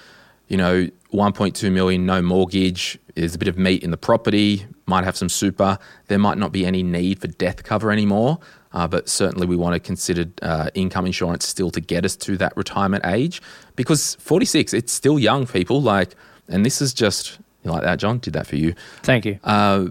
You 0.48 0.57
know, 0.57 0.88
1.2 1.12 1.72
million, 1.72 2.07
no 2.07 2.20
mortgage, 2.20 2.98
there's 3.14 3.35
a 3.35 3.38
bit 3.38 3.48
of 3.48 3.57
meat 3.57 3.83
in 3.83 3.90
the 3.90 3.96
property, 3.96 4.66
might 4.87 5.05
have 5.05 5.16
some 5.16 5.29
super. 5.29 5.79
There 6.09 6.18
might 6.18 6.38
not 6.38 6.53
be 6.53 6.66
any 6.66 6.83
need 6.83 7.20
for 7.20 7.29
death 7.29 7.62
cover 7.62 7.90
anymore, 7.90 8.38
uh, 8.72 8.88
but 8.88 9.09
certainly 9.09 9.46
we 9.46 9.57
want 9.57 9.74
to 9.74 9.81
consider 9.81 10.27
uh, 10.42 10.70
income 10.74 11.07
insurance 11.07 11.46
still 11.46 11.70
to 11.70 11.81
get 11.81 12.05
us 12.05 12.16
to 12.16 12.37
that 12.38 12.57
retirement 12.57 13.07
age 13.07 13.40
because 13.77 14.16
46, 14.16 14.74
it's 14.74 14.92
still 14.92 15.18
young, 15.18 15.46
people. 15.46 15.81
Like, 15.81 16.14
and 16.48 16.66
this 16.66 16.83
is 16.83 16.92
just 16.92 17.38
you 17.64 17.70
like 17.70 17.83
that, 17.83 17.98
John. 17.98 18.18
Did 18.18 18.35
that 18.35 18.46
for 18.46 18.57
you. 18.57 18.74
Thank 19.03 19.24
you. 19.24 19.38
Uh, 19.42 19.87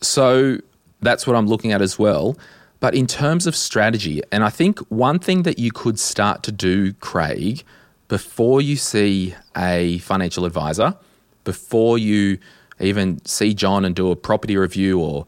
so 0.00 0.58
that's 1.00 1.26
what 1.26 1.36
I'm 1.36 1.46
looking 1.46 1.72
at 1.72 1.82
as 1.82 1.98
well. 1.98 2.36
But 2.80 2.94
in 2.94 3.06
terms 3.06 3.46
of 3.46 3.56
strategy, 3.56 4.22
and 4.30 4.44
I 4.44 4.50
think 4.50 4.78
one 4.88 5.18
thing 5.18 5.42
that 5.42 5.58
you 5.58 5.72
could 5.72 5.98
start 5.98 6.42
to 6.44 6.52
do, 6.52 6.92
Craig, 6.94 7.64
before 8.06 8.60
you 8.60 8.76
see 8.76 9.34
a 9.56 9.98
financial 9.98 10.44
advisor, 10.44 10.96
before 11.44 11.98
you 11.98 12.38
even 12.80 13.24
see 13.24 13.54
John 13.54 13.84
and 13.84 13.94
do 13.94 14.10
a 14.10 14.16
property 14.16 14.56
review 14.56 15.00
or 15.00 15.26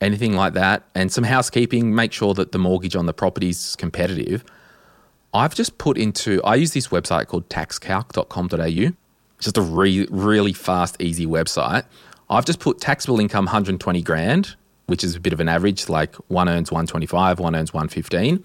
anything 0.00 0.34
like 0.34 0.52
that, 0.52 0.84
and 0.94 1.10
some 1.10 1.24
housekeeping, 1.24 1.94
make 1.94 2.12
sure 2.12 2.34
that 2.34 2.52
the 2.52 2.58
mortgage 2.58 2.94
on 2.94 3.06
the 3.06 3.12
property 3.12 3.48
is 3.48 3.74
competitive. 3.76 4.44
I've 5.32 5.54
just 5.54 5.78
put 5.78 5.98
into, 5.98 6.40
I 6.44 6.54
use 6.54 6.72
this 6.72 6.88
website 6.88 7.26
called 7.26 7.48
taxcalc.com.au. 7.48 8.56
It's 8.56 8.94
just 9.40 9.58
a 9.58 9.62
re- 9.62 10.06
really 10.10 10.52
fast, 10.52 11.00
easy 11.00 11.26
website. 11.26 11.84
I've 12.30 12.44
just 12.44 12.60
put 12.60 12.80
taxable 12.80 13.18
income 13.18 13.46
120 13.46 14.00
grand, 14.02 14.54
which 14.86 15.02
is 15.02 15.14
a 15.14 15.20
bit 15.20 15.32
of 15.32 15.40
an 15.40 15.48
average, 15.48 15.88
like 15.88 16.14
one 16.28 16.48
earns 16.48 16.70
125, 16.70 17.38
one 17.38 17.56
earns 17.56 17.72
115. 17.72 18.44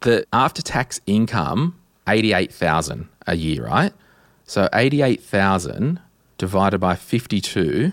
The 0.00 0.26
after 0.32 0.62
tax 0.62 1.00
income, 1.06 1.78
88,000 2.08 3.08
a 3.26 3.36
year, 3.36 3.66
right? 3.66 3.92
So 4.44 4.68
88,000 4.72 6.00
divided 6.38 6.78
by 6.78 6.94
52, 6.94 7.92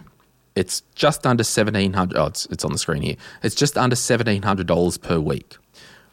it's 0.55 0.83
just 0.93 1.25
under 1.25 1.41
1700 1.41 2.17
oh, 2.17 2.25
it's, 2.27 2.45
it's 2.47 2.63
on 2.63 2.71
the 2.71 2.77
screen 2.77 3.01
here. 3.01 3.15
It's 3.41 3.55
just 3.55 3.77
under 3.77 3.95
$1,700 3.95 5.01
per 5.01 5.19
week. 5.19 5.57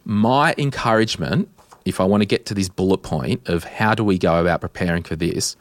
My 0.04 0.54
encouragement, 0.56 1.48
if 1.84 2.00
I 2.00 2.04
want 2.04 2.22
to 2.22 2.26
get 2.26 2.46
to 2.46 2.54
this 2.54 2.70
bullet 2.70 2.98
point 2.98 3.46
of 3.48 3.64
how 3.64 3.94
do 3.94 4.02
we 4.02 4.16
go 4.16 4.40
about 4.40 4.62
preparing 4.62 5.02
for 5.02 5.16
this, 5.16 5.56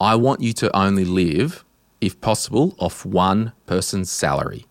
I 0.00 0.16
want 0.16 0.40
you 0.40 0.52
to 0.54 0.76
only 0.76 1.04
live, 1.04 1.64
if 2.00 2.20
possible, 2.20 2.74
off 2.78 3.06
one 3.06 3.52
person's 3.66 4.10
salary 4.10 4.66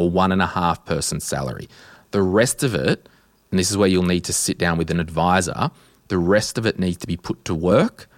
or 0.00 0.10
one 0.10 0.32
and 0.32 0.42
a 0.42 0.46
half 0.46 0.84
person's 0.84 1.24
salary. 1.24 1.68
The 2.10 2.22
rest 2.22 2.62
of 2.62 2.74
it, 2.74 3.08
and 3.50 3.58
this 3.58 3.70
is 3.70 3.76
where 3.76 3.88
you'll 3.88 4.02
need 4.02 4.24
to 4.24 4.32
sit 4.32 4.58
down 4.58 4.78
with 4.78 4.90
an 4.90 5.00
advisor, 5.00 5.70
the 6.08 6.18
rest 6.18 6.58
of 6.58 6.66
it 6.66 6.78
needs 6.78 6.96
to 6.98 7.06
be 7.06 7.16
put 7.16 7.44
to 7.44 7.54
work, 7.54 8.08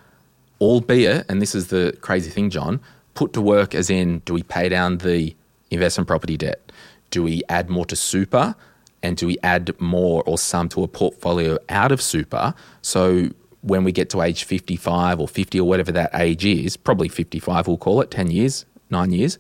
albeit, 0.61 1.27
and 1.29 1.43
this 1.43 1.55
is 1.55 1.69
the 1.69 1.97
crazy 2.01 2.31
thing, 2.31 2.49
John, 2.49 2.81
put 3.15 3.33
to 3.35 3.41
work 3.41 3.75
as 3.75 3.91
in 3.91 4.21
do 4.21 4.33
we 4.33 4.43
pay 4.43 4.69
down 4.69 4.99
the 4.99 5.35
investment 5.71 6.09
property 6.09 6.37
debt? 6.37 6.73
Do 7.11 7.23
we 7.23 7.43
add 7.49 7.69
more 7.69 7.85
to 7.87 7.97
super? 7.97 8.55
And 9.03 9.17
do 9.17 9.27
we 9.27 9.37
add 9.43 9.79
more 9.81 10.23
or 10.27 10.39
some 10.39 10.69
to 10.71 10.85
a 10.85 10.89
portfolio 10.89 11.59
out 11.69 11.91
of 11.93 12.01
super? 12.01 12.55
So 12.83 13.29
when 13.63 13.85
we 13.85 13.93
get 13.93 14.11
to 14.11 14.23
age 14.23 14.45
55 14.45 15.21
or 15.21 15.29
50 15.29 15.61
or 15.61 15.69
whatever 15.69 15.93
that 15.93 16.11
age 16.15 16.45
is, 16.45 16.77
probably 16.77 17.09
55, 17.09 17.67
we'll 17.67 17.77
call 17.77 18.01
it 18.01 18.11
10 18.11 18.31
years, 18.31 18.65
nine 18.91 19.13
years, 19.13 19.39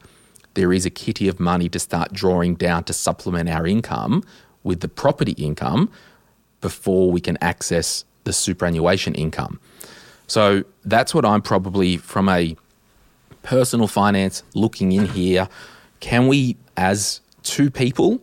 there 0.54 0.72
is 0.72 0.86
a 0.86 0.90
kitty 0.90 1.28
of 1.28 1.40
money 1.40 1.68
to 1.68 1.78
start 1.78 2.12
drawing 2.12 2.54
down 2.54 2.84
to 2.84 2.92
supplement 2.92 3.48
our 3.48 3.66
income 3.66 4.22
with 4.62 4.80
the 4.80 4.88
property 4.88 5.32
income 5.32 5.90
before 6.60 7.10
we 7.10 7.20
can 7.20 7.36
access 7.40 8.04
the 8.24 8.32
superannuation 8.32 9.14
income. 9.14 9.60
So 10.26 10.64
that's 10.84 11.14
what 11.14 11.24
I'm 11.24 11.42
probably 11.42 11.96
from 11.96 12.28
a 12.28 12.56
personal 13.42 13.88
finance 13.88 14.42
looking 14.54 14.92
in 14.92 15.06
here. 15.06 15.48
Can 16.00 16.28
we, 16.28 16.56
as 16.76 17.20
two 17.42 17.70
people, 17.70 18.20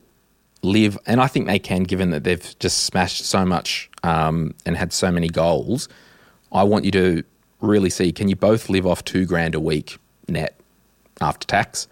live? 0.61 0.97
And 1.05 1.21
I 1.21 1.27
think 1.27 1.47
they 1.47 1.59
can, 1.59 1.83
given 1.83 2.09
that 2.11 2.23
they've 2.23 2.57
just 2.59 2.85
smashed 2.85 3.25
so 3.25 3.45
much 3.45 3.89
um, 4.03 4.55
and 4.65 4.77
had 4.77 4.93
so 4.93 5.11
many 5.11 5.27
goals. 5.27 5.89
I 6.51 6.63
want 6.63 6.85
you 6.85 6.91
to 6.91 7.23
really 7.61 7.89
see 7.89 8.11
can 8.11 8.29
you 8.29 8.35
both 8.35 8.69
live 8.69 8.87
off 8.87 9.03
two 9.03 9.25
grand 9.25 9.53
a 9.53 9.59
week 9.59 9.97
net 10.27 10.59
after 11.21 11.45
tax? 11.45 11.87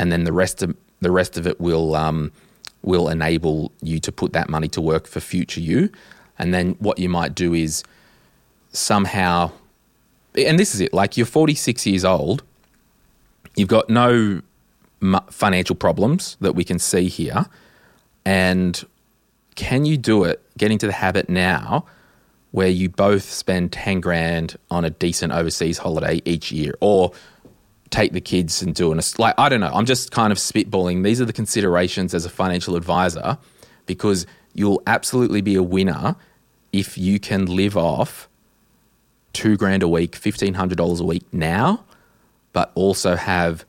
And 0.00 0.10
then 0.10 0.24
the 0.24 0.32
rest 0.32 0.62
of 0.62 0.74
the 1.00 1.10
rest 1.10 1.36
of 1.36 1.46
it 1.46 1.60
will 1.60 1.94
um, 1.94 2.32
will 2.80 3.10
enable 3.10 3.70
you 3.82 4.00
to 4.00 4.10
put 4.10 4.32
that 4.32 4.48
money 4.48 4.66
to 4.68 4.80
work 4.80 5.06
for 5.06 5.20
future 5.20 5.60
you. 5.60 5.90
And 6.38 6.54
then 6.54 6.70
what 6.78 6.98
you 6.98 7.10
might 7.10 7.34
do 7.34 7.52
is 7.52 7.84
somehow, 8.72 9.52
and 10.34 10.58
this 10.58 10.74
is 10.74 10.80
it, 10.80 10.94
like 10.94 11.18
you're 11.18 11.26
46 11.26 11.86
years 11.86 12.02
old, 12.02 12.42
you've 13.56 13.68
got 13.68 13.90
no 13.90 14.40
financial 15.28 15.76
problems 15.76 16.38
that 16.40 16.54
we 16.54 16.64
can 16.64 16.78
see 16.78 17.08
here. 17.08 17.44
And 18.24 18.82
can 19.54 19.84
you 19.84 19.98
do 19.98 20.24
it, 20.24 20.42
get 20.56 20.70
into 20.70 20.86
the 20.86 20.94
habit 20.94 21.28
now 21.28 21.84
where 22.52 22.68
you 22.68 22.88
both 22.88 23.24
spend 23.24 23.70
10 23.72 24.00
grand 24.00 24.56
on 24.70 24.86
a 24.86 24.90
decent 24.90 25.34
overseas 25.34 25.76
holiday 25.76 26.22
each 26.24 26.50
year 26.50 26.74
or 26.80 27.12
take 27.90 28.12
the 28.12 28.20
kids 28.20 28.62
and 28.62 28.74
do 28.74 28.92
an, 28.92 29.00
like, 29.18 29.34
I 29.36 29.48
don't 29.48 29.60
know, 29.60 29.72
I'm 29.72 29.86
just 29.86 30.12
kind 30.12 30.32
of 30.32 30.38
spitballing. 30.38 31.02
These 31.02 31.20
are 31.20 31.24
the 31.24 31.32
considerations 31.32 32.14
as 32.14 32.24
a 32.24 32.30
financial 32.30 32.76
advisor 32.76 33.36
because 33.86 34.26
you'll 34.54 34.82
absolutely 34.86 35.40
be 35.40 35.56
a 35.56 35.62
winner 35.62 36.16
if 36.72 36.96
you 36.96 37.18
can 37.18 37.46
live 37.46 37.76
off 37.76 38.28
two 39.32 39.56
grand 39.56 39.82
a 39.82 39.88
week, 39.88 40.12
$1,500 40.12 41.00
a 41.00 41.04
week 41.04 41.24
now, 41.32 41.84
but 42.52 42.70
also 42.74 43.16
have 43.16 43.64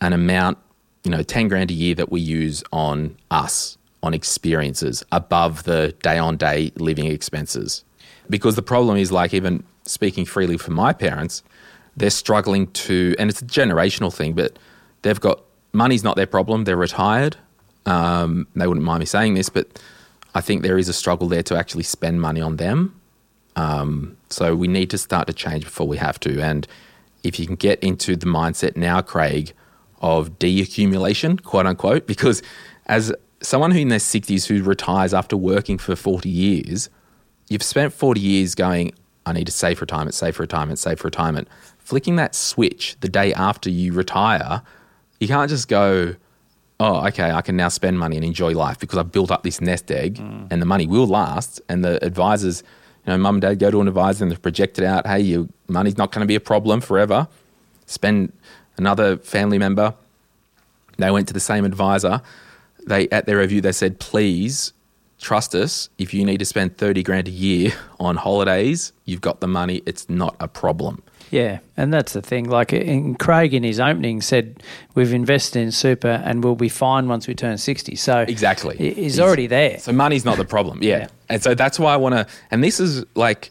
an 0.00 0.12
amount, 0.12 0.58
you 1.04 1.10
know, 1.10 1.22
10 1.22 1.48
grand 1.48 1.70
a 1.70 1.74
year 1.74 1.94
that 1.94 2.10
we 2.10 2.20
use 2.20 2.62
on 2.72 3.16
us, 3.30 3.76
on 4.02 4.14
experiences 4.14 5.02
above 5.12 5.64
the 5.64 5.94
day 6.02 6.18
on 6.18 6.36
day 6.36 6.72
living 6.76 7.06
expenses. 7.06 7.84
Because 8.30 8.56
the 8.56 8.62
problem 8.62 8.96
is, 8.96 9.10
like, 9.10 9.32
even 9.32 9.64
speaking 9.84 10.24
freely 10.24 10.58
for 10.58 10.70
my 10.70 10.92
parents, 10.92 11.42
they're 11.98 12.10
struggling 12.10 12.68
to, 12.68 13.14
and 13.18 13.28
it's 13.28 13.42
a 13.42 13.44
generational 13.44 14.14
thing, 14.14 14.32
but 14.32 14.58
they've 15.02 15.20
got 15.20 15.42
money's 15.72 16.04
not 16.04 16.16
their 16.16 16.26
problem. 16.26 16.64
They're 16.64 16.76
retired. 16.76 17.36
Um, 17.86 18.46
they 18.54 18.66
wouldn't 18.66 18.84
mind 18.84 19.00
me 19.00 19.06
saying 19.06 19.34
this, 19.34 19.48
but 19.48 19.82
I 20.34 20.40
think 20.40 20.62
there 20.62 20.78
is 20.78 20.88
a 20.88 20.92
struggle 20.92 21.28
there 21.28 21.42
to 21.44 21.56
actually 21.56 21.82
spend 21.82 22.20
money 22.20 22.40
on 22.40 22.56
them. 22.56 23.00
Um, 23.56 24.16
so 24.30 24.54
we 24.54 24.68
need 24.68 24.90
to 24.90 24.98
start 24.98 25.26
to 25.26 25.32
change 25.32 25.64
before 25.64 25.88
we 25.88 25.96
have 25.96 26.20
to. 26.20 26.40
And 26.40 26.66
if 27.24 27.40
you 27.40 27.46
can 27.46 27.56
get 27.56 27.82
into 27.82 28.14
the 28.14 28.26
mindset 28.26 28.76
now, 28.76 29.00
Craig, 29.00 29.52
of 30.00 30.38
deaccumulation, 30.38 31.42
quote 31.42 31.66
unquote, 31.66 32.06
because 32.06 32.42
as 32.86 33.12
someone 33.40 33.72
who 33.72 33.80
in 33.80 33.88
their 33.88 33.98
60s 33.98 34.46
who 34.46 34.62
retires 34.62 35.12
after 35.12 35.36
working 35.36 35.78
for 35.78 35.96
40 35.96 36.28
years, 36.28 36.88
you've 37.48 37.62
spent 37.62 37.92
40 37.92 38.20
years 38.20 38.54
going, 38.54 38.92
I 39.26 39.32
need 39.32 39.46
to 39.46 39.52
save 39.52 39.78
for 39.78 39.82
retirement, 39.82 40.14
save 40.14 40.36
for 40.36 40.42
retirement, 40.42 40.78
save 40.78 41.00
for 41.00 41.08
retirement. 41.08 41.48
Flicking 41.88 42.16
that 42.16 42.34
switch 42.34 42.96
the 43.00 43.08
day 43.08 43.32
after 43.32 43.70
you 43.70 43.94
retire, 43.94 44.60
you 45.20 45.26
can't 45.26 45.48
just 45.48 45.68
go, 45.68 46.16
oh, 46.78 47.06
okay, 47.06 47.30
I 47.30 47.40
can 47.40 47.56
now 47.56 47.68
spend 47.68 47.98
money 47.98 48.16
and 48.16 48.26
enjoy 48.26 48.52
life 48.52 48.78
because 48.78 48.98
I've 48.98 49.10
built 49.10 49.30
up 49.30 49.42
this 49.42 49.62
nest 49.62 49.90
egg 49.90 50.16
mm. 50.16 50.48
and 50.50 50.60
the 50.60 50.66
money 50.66 50.86
will 50.86 51.06
last. 51.06 51.62
And 51.66 51.82
the 51.82 52.04
advisors, 52.04 52.62
you 53.06 53.10
know, 53.10 53.16
mum 53.16 53.36
and 53.36 53.40
dad 53.40 53.58
go 53.58 53.70
to 53.70 53.80
an 53.80 53.88
advisor 53.88 54.22
and 54.22 54.30
they've 54.30 54.42
projected 54.42 54.84
out, 54.84 55.06
hey, 55.06 55.20
your 55.20 55.48
money's 55.66 55.96
not 55.96 56.12
going 56.12 56.20
to 56.20 56.26
be 56.26 56.34
a 56.34 56.40
problem 56.40 56.82
forever. 56.82 57.26
Spend 57.86 58.34
another 58.76 59.16
family 59.16 59.56
member. 59.56 59.94
They 60.98 61.10
went 61.10 61.26
to 61.28 61.32
the 61.32 61.40
same 61.40 61.64
advisor. 61.64 62.20
They 62.86 63.08
at 63.08 63.24
their 63.24 63.38
review 63.38 63.62
they 63.62 63.72
said, 63.72 63.98
please 63.98 64.74
trust 65.18 65.54
us. 65.54 65.88
If 65.96 66.12
you 66.12 66.26
need 66.26 66.36
to 66.40 66.44
spend 66.44 66.76
thirty 66.76 67.02
grand 67.02 67.28
a 67.28 67.30
year 67.30 67.72
on 67.98 68.16
holidays, 68.16 68.92
you've 69.06 69.22
got 69.22 69.40
the 69.40 69.48
money. 69.48 69.80
It's 69.86 70.06
not 70.10 70.36
a 70.38 70.48
problem. 70.48 71.02
Yeah, 71.30 71.58
and 71.76 71.92
that's 71.92 72.12
the 72.12 72.22
thing. 72.22 72.48
Like 72.48 72.72
in 72.72 73.14
Craig 73.14 73.54
in 73.54 73.62
his 73.62 73.80
opening 73.80 74.20
said, 74.20 74.62
we've 74.94 75.12
invested 75.12 75.60
in 75.60 75.72
super 75.72 76.22
and 76.24 76.42
we'll 76.42 76.56
be 76.56 76.68
fine 76.68 77.08
once 77.08 77.26
we 77.26 77.34
turn 77.34 77.58
sixty. 77.58 77.96
So 77.96 78.20
exactly, 78.20 78.76
he's, 78.76 78.96
he's 78.96 79.20
already 79.20 79.46
there. 79.46 79.78
So 79.78 79.92
money's 79.92 80.24
not 80.24 80.36
the 80.36 80.44
problem. 80.44 80.82
Yeah, 80.82 80.98
yeah. 80.98 81.08
and 81.28 81.42
so 81.42 81.54
that's 81.54 81.78
why 81.78 81.94
I 81.94 81.96
want 81.96 82.14
to. 82.14 82.26
And 82.50 82.62
this 82.62 82.80
is 82.80 83.04
like 83.14 83.50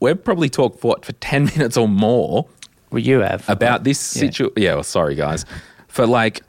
we've 0.00 0.22
probably 0.22 0.48
talked 0.48 0.80
for 0.80 0.88
what, 0.88 1.04
for 1.04 1.12
ten 1.14 1.44
minutes 1.56 1.76
or 1.76 1.88
more. 1.88 2.46
Well, 2.90 3.00
you 3.00 3.20
have 3.20 3.48
about 3.48 3.84
this 3.84 3.98
situation. 3.98 4.52
Yeah. 4.56 4.70
yeah. 4.70 4.74
Well, 4.74 4.84
sorry 4.84 5.14
guys, 5.14 5.44
for 5.88 6.06
like 6.06 6.42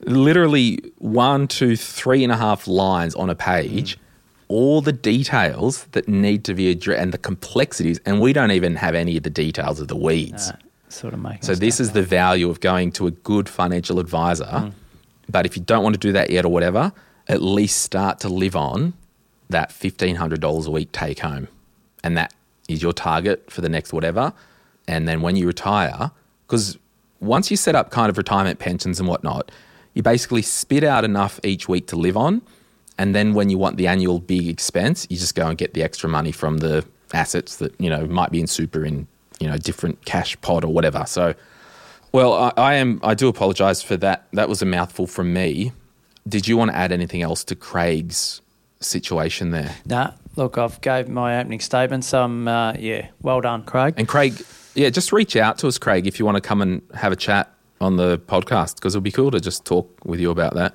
literally 0.00 0.78
one, 0.98 1.48
two, 1.48 1.76
three 1.76 2.22
and 2.24 2.32
a 2.32 2.36
half 2.36 2.66
lines 2.66 3.14
on 3.14 3.30
a 3.30 3.34
page. 3.34 3.96
Mm 3.96 4.00
all 4.50 4.80
the 4.80 4.92
details 4.92 5.84
that 5.92 6.08
need 6.08 6.44
to 6.44 6.54
be 6.54 6.70
addressed 6.70 7.00
and 7.00 7.12
the 7.12 7.18
complexities, 7.18 8.00
and 8.04 8.20
we 8.20 8.32
don't 8.32 8.50
even 8.50 8.74
have 8.74 8.96
any 8.96 9.16
of 9.16 9.22
the 9.22 9.30
details 9.30 9.80
of 9.80 9.86
the 9.86 9.96
weeds. 9.96 10.52
sort 10.88 11.14
of 11.14 11.20
making 11.20 11.42
so 11.42 11.54
this 11.54 11.78
is 11.78 11.92
the 11.92 12.02
value 12.02 12.50
of 12.50 12.58
going 12.58 12.90
to 12.90 13.06
a 13.06 13.12
good 13.12 13.48
financial 13.48 14.00
advisor. 14.00 14.44
Mm. 14.44 14.72
But 15.28 15.46
if 15.46 15.56
you 15.56 15.62
don't 15.62 15.84
want 15.84 15.94
to 15.94 16.00
do 16.00 16.10
that 16.12 16.30
yet 16.30 16.44
or 16.44 16.48
whatever, 16.48 16.92
at 17.28 17.40
least 17.40 17.80
start 17.82 18.18
to 18.20 18.28
live 18.28 18.56
on 18.56 18.94
that 19.48 19.70
fifteen 19.70 20.16
hundred 20.16 20.40
dollars 20.40 20.66
a 20.66 20.70
week 20.72 20.90
take 20.90 21.20
home, 21.20 21.46
and 22.02 22.16
that 22.16 22.34
is 22.68 22.82
your 22.82 22.92
target 22.92 23.50
for 23.50 23.60
the 23.60 23.68
next 23.68 23.92
whatever. 23.92 24.32
And 24.88 25.06
then 25.06 25.20
when 25.20 25.36
you 25.36 25.46
retire, 25.46 26.10
because 26.46 26.76
once 27.20 27.52
you 27.52 27.56
set 27.56 27.76
up 27.76 27.90
kind 27.90 28.10
of 28.10 28.18
retirement 28.18 28.58
pensions 28.58 28.98
and 28.98 29.08
whatnot, 29.08 29.52
you 29.94 30.02
basically 30.02 30.42
spit 30.42 30.82
out 30.82 31.04
enough 31.04 31.38
each 31.44 31.68
week 31.68 31.86
to 31.88 31.96
live 31.96 32.16
on 32.16 32.42
and 33.00 33.14
then 33.14 33.32
when 33.32 33.48
you 33.48 33.56
want 33.56 33.78
the 33.78 33.86
annual 33.86 34.18
big 34.18 34.46
expense, 34.46 35.06
you 35.08 35.16
just 35.16 35.34
go 35.34 35.46
and 35.46 35.56
get 35.56 35.72
the 35.72 35.82
extra 35.82 36.06
money 36.06 36.32
from 36.32 36.58
the 36.58 36.84
assets 37.14 37.56
that, 37.56 37.74
you 37.80 37.88
know, 37.88 38.06
might 38.06 38.30
be 38.30 38.40
in 38.40 38.46
super 38.46 38.84
in, 38.84 39.06
you 39.40 39.48
know, 39.48 39.56
different 39.56 40.04
cash 40.04 40.38
pod 40.42 40.66
or 40.66 40.72
whatever. 40.74 41.04
So, 41.06 41.32
well, 42.12 42.34
I, 42.34 42.52
I 42.58 42.74
am, 42.74 43.00
I 43.02 43.14
do 43.14 43.28
apologize 43.28 43.82
for 43.82 43.96
that. 43.96 44.26
That 44.34 44.50
was 44.50 44.60
a 44.60 44.66
mouthful 44.66 45.06
from 45.06 45.32
me. 45.32 45.72
Did 46.28 46.46
you 46.46 46.58
want 46.58 46.72
to 46.72 46.76
add 46.76 46.92
anything 46.92 47.22
else 47.22 47.42
to 47.44 47.56
Craig's 47.56 48.42
situation 48.80 49.50
there? 49.50 49.76
Nah, 49.86 50.12
look, 50.36 50.58
I've 50.58 50.78
gave 50.82 51.08
my 51.08 51.40
opening 51.40 51.60
statement. 51.60 52.04
So, 52.04 52.22
um, 52.22 52.46
uh, 52.46 52.74
yeah, 52.74 53.08
well 53.22 53.40
done, 53.40 53.64
Craig. 53.64 53.94
And 53.96 54.06
Craig, 54.06 54.34
yeah, 54.74 54.90
just 54.90 55.10
reach 55.10 55.36
out 55.36 55.56
to 55.60 55.68
us, 55.68 55.78
Craig, 55.78 56.06
if 56.06 56.18
you 56.18 56.26
want 56.26 56.36
to 56.36 56.42
come 56.42 56.60
and 56.60 56.82
have 56.92 57.12
a 57.12 57.16
chat 57.16 57.50
on 57.80 57.96
the 57.96 58.18
podcast 58.18 58.74
because 58.74 58.94
it'll 58.94 59.00
be 59.00 59.10
cool 59.10 59.30
to 59.30 59.40
just 59.40 59.64
talk 59.64 60.04
with 60.04 60.20
you 60.20 60.30
about 60.30 60.52
that. 60.52 60.74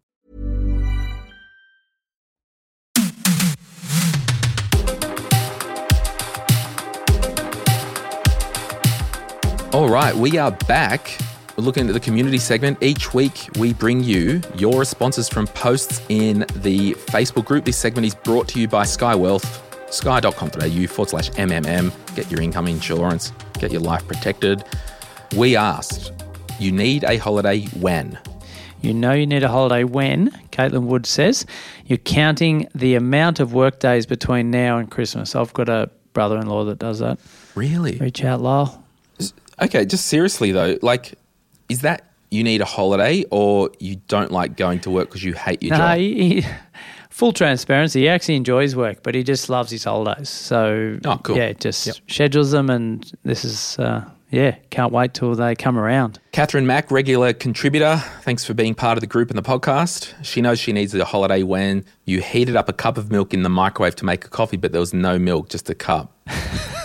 All 9.73 9.87
right, 9.87 10.13
we 10.13 10.37
are 10.37 10.51
back. 10.51 11.17
We're 11.55 11.63
looking 11.63 11.87
at 11.87 11.93
the 11.93 11.99
community 12.01 12.39
segment. 12.39 12.83
Each 12.83 13.13
week, 13.13 13.47
we 13.57 13.71
bring 13.71 14.03
you 14.03 14.41
your 14.55 14.77
responses 14.77 15.29
from 15.29 15.47
posts 15.47 16.01
in 16.09 16.39
the 16.57 16.93
Facebook 17.07 17.45
group. 17.45 17.63
This 17.63 17.77
segment 17.77 18.05
is 18.05 18.13
brought 18.13 18.49
to 18.49 18.59
you 18.59 18.67
by 18.67 18.83
Sky 18.83 19.15
Wealth, 19.15 19.45
sky.com.au 19.89 20.87
forward 20.87 21.09
slash 21.09 21.29
MMM. 21.31 21.93
Get 22.17 22.29
your 22.29 22.41
income 22.41 22.67
insurance, 22.67 23.31
get 23.59 23.71
your 23.71 23.79
life 23.79 24.05
protected. 24.05 24.65
We 25.37 25.55
asked, 25.55 26.11
you 26.59 26.73
need 26.73 27.05
a 27.05 27.15
holiday 27.15 27.61
when? 27.79 28.19
You 28.81 28.93
know 28.93 29.13
you 29.13 29.25
need 29.25 29.43
a 29.43 29.47
holiday 29.47 29.85
when, 29.85 30.31
Caitlin 30.51 30.87
Wood 30.87 31.05
says, 31.05 31.45
you're 31.85 31.97
counting 31.99 32.67
the 32.75 32.95
amount 32.95 33.39
of 33.39 33.53
work 33.53 33.79
days 33.79 34.05
between 34.05 34.51
now 34.51 34.79
and 34.79 34.91
Christmas. 34.91 35.33
I've 35.33 35.53
got 35.53 35.69
a 35.69 35.89
brother 36.11 36.39
in 36.39 36.47
law 36.47 36.65
that 36.65 36.77
does 36.77 36.99
that. 36.99 37.19
Really? 37.55 37.97
Reach 37.99 38.21
out, 38.25 38.41
Lyle. 38.41 38.81
Okay, 39.61 39.85
just 39.85 40.07
seriously 40.07 40.51
though, 40.51 40.77
like, 40.81 41.13
is 41.69 41.81
that 41.81 42.03
you 42.31 42.43
need 42.43 42.61
a 42.61 42.65
holiday 42.65 43.23
or 43.29 43.69
you 43.79 43.97
don't 44.07 44.31
like 44.31 44.55
going 44.57 44.79
to 44.81 44.89
work 44.89 45.09
because 45.09 45.23
you 45.23 45.33
hate 45.33 45.61
your 45.61 45.71
No, 45.71 45.77
job? 45.77 45.97
he, 45.97 46.41
he, 46.41 46.47
full 47.09 47.33
transparency, 47.33 48.01
he 48.01 48.09
actually 48.09 48.35
enjoys 48.37 48.75
work, 48.75 49.03
but 49.03 49.13
he 49.15 49.23
just 49.23 49.49
loves 49.49 49.69
his 49.71 49.83
holidays. 49.83 50.29
So, 50.29 50.97
Oh, 51.05 51.19
cool. 51.23 51.37
yeah, 51.37 51.53
just 51.53 52.01
schedules 52.09 52.51
them, 52.51 52.69
and 52.69 53.09
this 53.23 53.43
is, 53.45 53.77
uh, 53.79 54.05
yeah, 54.31 54.55
can't 54.69 54.93
wait 54.93 55.13
till 55.13 55.35
they 55.35 55.55
come 55.55 55.77
around. 55.77 56.19
Catherine 56.31 56.65
Mack, 56.65 56.89
regular 56.89 57.33
contributor. 57.33 58.01
Thanks 58.21 58.45
for 58.45 58.53
being 58.53 58.73
part 58.73 58.97
of 58.97 59.01
the 59.01 59.07
group 59.07 59.29
and 59.29 59.37
the 59.37 59.43
podcast. 59.43 60.13
She 60.23 60.41
knows 60.41 60.57
she 60.57 60.71
needs 60.71 60.95
a 60.95 61.03
holiday 61.03 61.43
when 61.43 61.83
you 62.05 62.21
heated 62.21 62.55
up 62.55 62.69
a 62.69 62.73
cup 62.73 62.97
of 62.97 63.11
milk 63.11 63.33
in 63.33 63.43
the 63.43 63.49
microwave 63.49 63.95
to 63.97 64.05
make 64.05 64.23
a 64.23 64.29
coffee, 64.29 64.57
but 64.57 64.71
there 64.71 64.79
was 64.81 64.93
no 64.93 65.19
milk, 65.19 65.49
just 65.49 65.69
a 65.69 65.75
cup. 65.75 66.17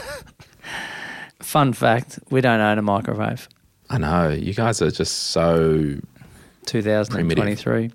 Fun 1.46 1.72
fact 1.72 2.18
we 2.28 2.40
don't 2.40 2.58
own 2.58 2.76
a 2.76 2.82
microwave. 2.82 3.48
I 3.88 3.98
know. 3.98 4.30
You 4.30 4.52
guys 4.52 4.82
are 4.82 4.90
just 4.90 5.28
so. 5.28 5.94
2023. 6.64 7.92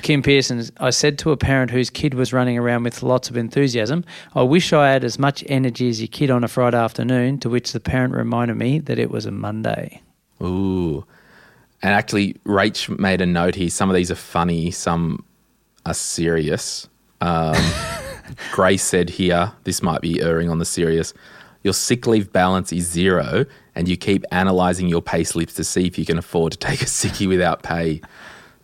Kim 0.00 0.22
Pearson, 0.22 0.64
I 0.78 0.88
said 0.88 1.18
to 1.18 1.30
a 1.30 1.36
parent 1.36 1.70
whose 1.70 1.90
kid 1.90 2.14
was 2.14 2.32
running 2.32 2.56
around 2.56 2.84
with 2.84 3.02
lots 3.02 3.28
of 3.28 3.36
enthusiasm, 3.36 4.06
I 4.34 4.40
wish 4.40 4.72
I 4.72 4.90
had 4.90 5.04
as 5.04 5.18
much 5.18 5.44
energy 5.48 5.90
as 5.90 6.00
your 6.00 6.08
kid 6.08 6.30
on 6.30 6.42
a 6.44 6.48
Friday 6.48 6.78
afternoon, 6.78 7.38
to 7.40 7.50
which 7.50 7.72
the 7.72 7.80
parent 7.80 8.14
reminded 8.14 8.56
me 8.56 8.78
that 8.78 8.98
it 8.98 9.10
was 9.10 9.26
a 9.26 9.32
Monday. 9.32 10.00
Ooh. 10.42 11.04
And 11.82 11.92
actually, 11.92 12.36
Rach 12.46 12.98
made 12.98 13.20
a 13.20 13.26
note 13.26 13.54
here. 13.54 13.68
Some 13.68 13.90
of 13.90 13.96
these 13.96 14.10
are 14.10 14.14
funny, 14.14 14.70
some 14.70 15.26
are 15.84 15.92
serious. 15.92 16.88
Um, 17.20 17.54
Grace 18.52 18.82
said 18.82 19.10
here, 19.10 19.52
this 19.64 19.82
might 19.82 20.00
be 20.00 20.22
erring 20.22 20.48
on 20.48 20.58
the 20.58 20.64
serious. 20.64 21.12
Your 21.62 21.74
sick 21.74 22.06
leave 22.06 22.32
balance 22.32 22.72
is 22.72 22.86
zero, 22.88 23.44
and 23.74 23.88
you 23.88 23.96
keep 23.96 24.24
analysing 24.30 24.88
your 24.88 25.02
pay 25.02 25.24
slips 25.24 25.54
to 25.54 25.64
see 25.64 25.86
if 25.86 25.98
you 25.98 26.04
can 26.04 26.18
afford 26.18 26.52
to 26.52 26.58
take 26.68 26.82
a 26.82 26.86
sickie 26.86 27.28
without 27.28 27.62
pay. 27.62 28.00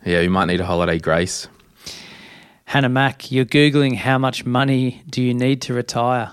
Yeah, 0.05 0.21
you 0.21 0.29
might 0.29 0.45
need 0.45 0.61
a 0.61 0.65
holiday, 0.65 0.99
Grace. 0.99 1.47
Hannah 2.65 2.89
Mack, 2.89 3.31
you're 3.31 3.45
Googling 3.45 3.95
how 3.95 4.17
much 4.17 4.45
money 4.45 5.03
do 5.09 5.21
you 5.21 5.33
need 5.33 5.61
to 5.63 5.73
retire? 5.73 6.31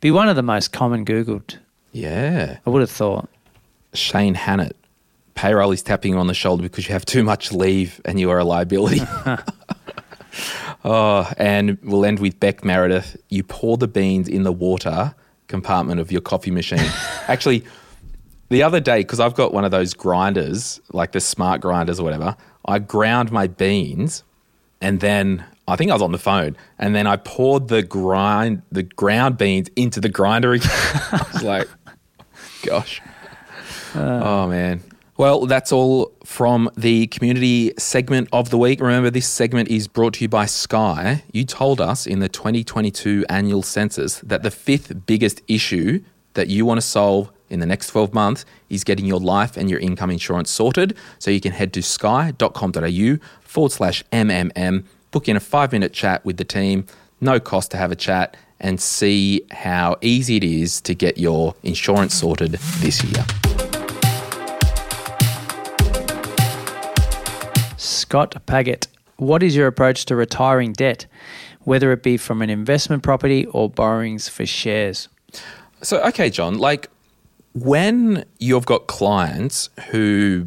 Be 0.00 0.10
one 0.10 0.28
of 0.28 0.36
the 0.36 0.42
most 0.42 0.72
common 0.72 1.04
Googled, 1.04 1.58
Yeah. 1.92 2.58
I 2.64 2.70
would 2.70 2.80
have 2.80 2.90
thought. 2.90 3.28
Shane 3.92 4.34
Hannett, 4.34 4.76
payroll 5.34 5.72
is 5.72 5.82
tapping 5.82 6.12
you 6.12 6.18
on 6.18 6.26
the 6.26 6.34
shoulder 6.34 6.62
because 6.62 6.86
you 6.86 6.92
have 6.92 7.04
too 7.04 7.24
much 7.24 7.50
leave 7.50 8.00
and 8.04 8.20
you 8.20 8.30
are 8.30 8.38
a 8.38 8.44
liability. 8.44 9.00
oh, 10.84 11.32
and 11.36 11.78
we'll 11.82 12.04
end 12.04 12.20
with 12.20 12.38
Beck 12.38 12.64
Meredith. 12.64 13.16
You 13.28 13.42
pour 13.42 13.76
the 13.76 13.88
beans 13.88 14.28
in 14.28 14.42
the 14.42 14.52
water 14.52 15.14
compartment 15.48 16.00
of 16.00 16.10
your 16.12 16.20
coffee 16.20 16.50
machine. 16.50 16.90
Actually, 17.28 17.64
the 18.48 18.62
other 18.62 18.80
day, 18.80 18.98
because 18.98 19.20
I've 19.20 19.34
got 19.34 19.52
one 19.52 19.64
of 19.64 19.70
those 19.70 19.94
grinders, 19.94 20.80
like 20.92 21.12
the 21.12 21.20
smart 21.20 21.60
grinders 21.60 21.98
or 21.98 22.04
whatever, 22.04 22.36
I 22.64 22.78
ground 22.78 23.32
my 23.32 23.46
beans 23.46 24.22
and 24.80 25.00
then 25.00 25.44
I 25.68 25.76
think 25.76 25.90
I 25.90 25.94
was 25.94 26.02
on 26.02 26.12
the 26.12 26.18
phone 26.18 26.56
and 26.78 26.94
then 26.94 27.06
I 27.06 27.16
poured 27.16 27.68
the 27.68 27.82
grind 27.82 28.62
the 28.70 28.82
ground 28.82 29.38
beans 29.38 29.68
into 29.74 30.00
the 30.00 30.08
grinder 30.08 30.52
again. 30.52 30.70
I 30.72 31.26
was 31.32 31.42
like, 31.42 31.68
gosh. 32.62 33.00
Uh. 33.94 34.20
oh 34.22 34.46
man. 34.48 34.82
Well, 35.18 35.46
that's 35.46 35.72
all 35.72 36.12
from 36.24 36.68
the 36.76 37.06
community 37.06 37.72
segment 37.78 38.28
of 38.32 38.50
the 38.50 38.58
week. 38.58 38.80
Remember, 38.80 39.08
this 39.08 39.26
segment 39.26 39.70
is 39.70 39.88
brought 39.88 40.14
to 40.14 40.24
you 40.24 40.28
by 40.28 40.44
Sky. 40.44 41.24
You 41.32 41.44
told 41.46 41.80
us 41.80 42.06
in 42.06 42.18
the 42.18 42.28
2022 42.28 43.24
annual 43.30 43.62
census 43.62 44.20
that 44.20 44.42
the 44.42 44.50
fifth 44.50 45.06
biggest 45.06 45.40
issue 45.48 46.02
that 46.34 46.48
you 46.48 46.66
want 46.66 46.78
to 46.78 46.86
solve 46.86 47.32
in 47.48 47.60
the 47.60 47.66
next 47.66 47.86
12 47.88 48.12
months 48.12 48.44
is 48.68 48.84
getting 48.84 49.06
your 49.06 49.20
life 49.20 49.56
and 49.56 49.70
your 49.70 49.80
income 49.80 50.10
insurance 50.10 50.50
sorted. 50.50 50.94
So 51.18 51.30
you 51.30 51.40
can 51.40 51.52
head 51.52 51.72
to 51.74 51.82
sky.com.au 51.82 53.16
forward 53.40 53.72
slash 53.72 54.04
MMM, 54.12 54.84
book 55.12 55.30
in 55.30 55.36
a 55.36 55.40
five 55.40 55.72
minute 55.72 55.94
chat 55.94 56.26
with 56.26 56.36
the 56.36 56.44
team, 56.44 56.84
no 57.22 57.40
cost 57.40 57.70
to 57.70 57.78
have 57.78 57.90
a 57.90 57.96
chat, 57.96 58.36
and 58.60 58.78
see 58.78 59.46
how 59.50 59.96
easy 60.02 60.36
it 60.36 60.44
is 60.44 60.82
to 60.82 60.94
get 60.94 61.16
your 61.16 61.54
insurance 61.62 62.14
sorted 62.14 62.52
this 62.52 63.02
year. 63.02 63.24
Scott 68.06 68.36
Paget, 68.46 68.86
what 69.16 69.42
is 69.42 69.56
your 69.56 69.66
approach 69.66 70.04
to 70.04 70.14
retiring 70.14 70.72
debt, 70.72 71.06
whether 71.64 71.90
it 71.90 72.04
be 72.04 72.16
from 72.16 72.40
an 72.40 72.48
investment 72.48 73.02
property 73.02 73.46
or 73.46 73.68
borrowings 73.68 74.28
for 74.28 74.46
shares? 74.46 75.08
So, 75.82 76.00
okay, 76.04 76.30
John, 76.30 76.56
like 76.56 76.88
when 77.52 78.24
you've 78.38 78.64
got 78.64 78.86
clients 78.86 79.70
who 79.90 80.46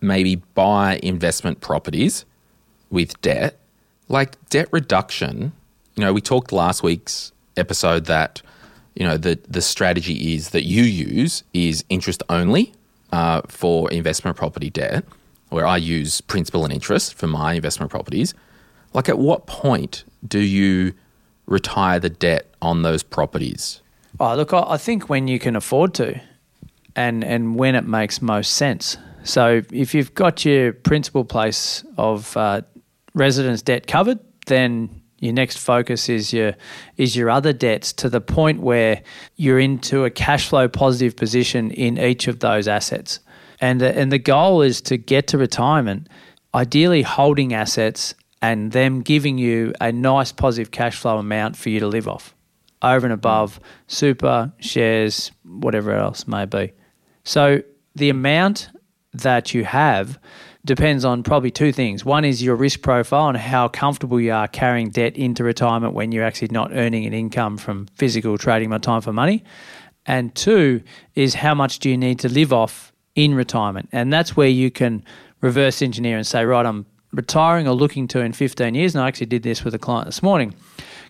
maybe 0.00 0.36
buy 0.54 1.00
investment 1.02 1.60
properties 1.60 2.24
with 2.90 3.20
debt, 3.22 3.58
like 4.08 4.36
debt 4.48 4.68
reduction, 4.70 5.50
you 5.96 6.04
know, 6.04 6.12
we 6.12 6.20
talked 6.20 6.52
last 6.52 6.84
week's 6.84 7.32
episode 7.56 8.04
that, 8.04 8.40
you 8.94 9.04
know, 9.04 9.16
the, 9.16 9.36
the 9.48 9.62
strategy 9.62 10.34
is 10.34 10.50
that 10.50 10.62
you 10.62 10.84
use 10.84 11.42
is 11.54 11.84
interest 11.88 12.22
only 12.28 12.72
uh, 13.10 13.40
for 13.48 13.90
investment 13.90 14.36
property 14.36 14.70
debt, 14.70 15.04
where 15.50 15.66
I 15.66 15.76
use 15.76 16.20
principal 16.20 16.64
and 16.64 16.72
interest 16.72 17.14
for 17.14 17.26
my 17.26 17.54
investment 17.54 17.90
properties. 17.90 18.34
Like, 18.92 19.08
at 19.08 19.18
what 19.18 19.46
point 19.46 20.04
do 20.26 20.40
you 20.40 20.94
retire 21.46 22.00
the 22.00 22.10
debt 22.10 22.52
on 22.62 22.82
those 22.82 23.02
properties? 23.02 23.82
Oh, 24.18 24.34
look, 24.34 24.52
I 24.52 24.76
think 24.76 25.08
when 25.08 25.28
you 25.28 25.38
can 25.38 25.54
afford 25.54 25.94
to 25.94 26.20
and, 26.96 27.22
and 27.22 27.56
when 27.56 27.74
it 27.74 27.86
makes 27.86 28.20
most 28.20 28.54
sense. 28.54 28.96
So 29.22 29.62
if 29.70 29.94
you've 29.94 30.14
got 30.14 30.44
your 30.44 30.72
principal 30.72 31.24
place 31.24 31.84
of 31.96 32.36
uh, 32.36 32.62
residence 33.14 33.62
debt 33.62 33.86
covered, 33.86 34.18
then 34.46 35.00
your 35.18 35.34
next 35.34 35.58
focus 35.58 36.08
is 36.08 36.32
your 36.32 36.54
is 36.96 37.14
your 37.14 37.28
other 37.28 37.52
debts 37.52 37.92
to 37.92 38.08
the 38.08 38.22
point 38.22 38.60
where 38.60 39.02
you're 39.36 39.60
into 39.60 40.04
a 40.04 40.10
cash 40.10 40.48
flow 40.48 40.66
positive 40.66 41.14
position 41.14 41.70
in 41.72 41.98
each 41.98 42.26
of 42.26 42.40
those 42.40 42.66
assets. 42.66 43.20
And 43.60 43.80
the, 43.80 43.96
and 43.96 44.10
the 44.10 44.18
goal 44.18 44.62
is 44.62 44.80
to 44.82 44.96
get 44.96 45.26
to 45.28 45.38
retirement, 45.38 46.08
ideally 46.54 47.02
holding 47.02 47.52
assets 47.52 48.14
and 48.42 48.72
them 48.72 49.02
giving 49.02 49.38
you 49.38 49.74
a 49.80 49.92
nice 49.92 50.32
positive 50.32 50.70
cash 50.70 50.96
flow 50.96 51.18
amount 51.18 51.56
for 51.56 51.68
you 51.68 51.80
to 51.80 51.86
live 51.86 52.08
off 52.08 52.34
over 52.82 53.06
and 53.06 53.12
above 53.12 53.60
super, 53.86 54.52
shares, 54.58 55.30
whatever 55.44 55.92
else 55.92 56.26
may 56.26 56.46
be. 56.46 56.72
So 57.24 57.62
the 57.94 58.08
amount 58.08 58.70
that 59.12 59.52
you 59.52 59.64
have 59.64 60.18
depends 60.64 61.04
on 61.04 61.22
probably 61.22 61.50
two 61.50 61.72
things. 61.72 62.04
One 62.04 62.24
is 62.24 62.42
your 62.42 62.54
risk 62.54 62.82
profile 62.82 63.28
and 63.28 63.36
how 63.36 63.68
comfortable 63.68 64.20
you 64.20 64.32
are 64.32 64.48
carrying 64.48 64.90
debt 64.90 65.16
into 65.16 65.42
retirement 65.44 65.94
when 65.94 66.12
you're 66.12 66.24
actually 66.24 66.48
not 66.48 66.70
earning 66.72 67.06
an 67.06 67.12
income 67.12 67.56
from 67.56 67.86
physical 67.94 68.36
trading 68.38 68.70
my 68.70 68.78
time 68.78 69.00
for 69.00 69.12
money. 69.12 69.44
And 70.06 70.34
two 70.34 70.82
is 71.14 71.34
how 71.34 71.54
much 71.54 71.78
do 71.78 71.90
you 71.90 71.96
need 71.96 72.18
to 72.20 72.28
live 72.28 72.52
off 72.52 72.89
in 73.14 73.34
retirement? 73.34 73.88
And 73.92 74.12
that's 74.12 74.36
where 74.36 74.48
you 74.48 74.70
can 74.70 75.04
reverse 75.40 75.82
engineer 75.82 76.16
and 76.16 76.26
say, 76.26 76.44
right, 76.44 76.64
I'm 76.64 76.86
retiring 77.12 77.66
or 77.66 77.74
looking 77.74 78.06
to 78.08 78.20
in 78.20 78.32
15 78.32 78.74
years. 78.74 78.94
And 78.94 79.02
I 79.02 79.08
actually 79.08 79.26
did 79.26 79.42
this 79.42 79.64
with 79.64 79.74
a 79.74 79.78
client 79.78 80.06
this 80.06 80.22
morning. 80.22 80.54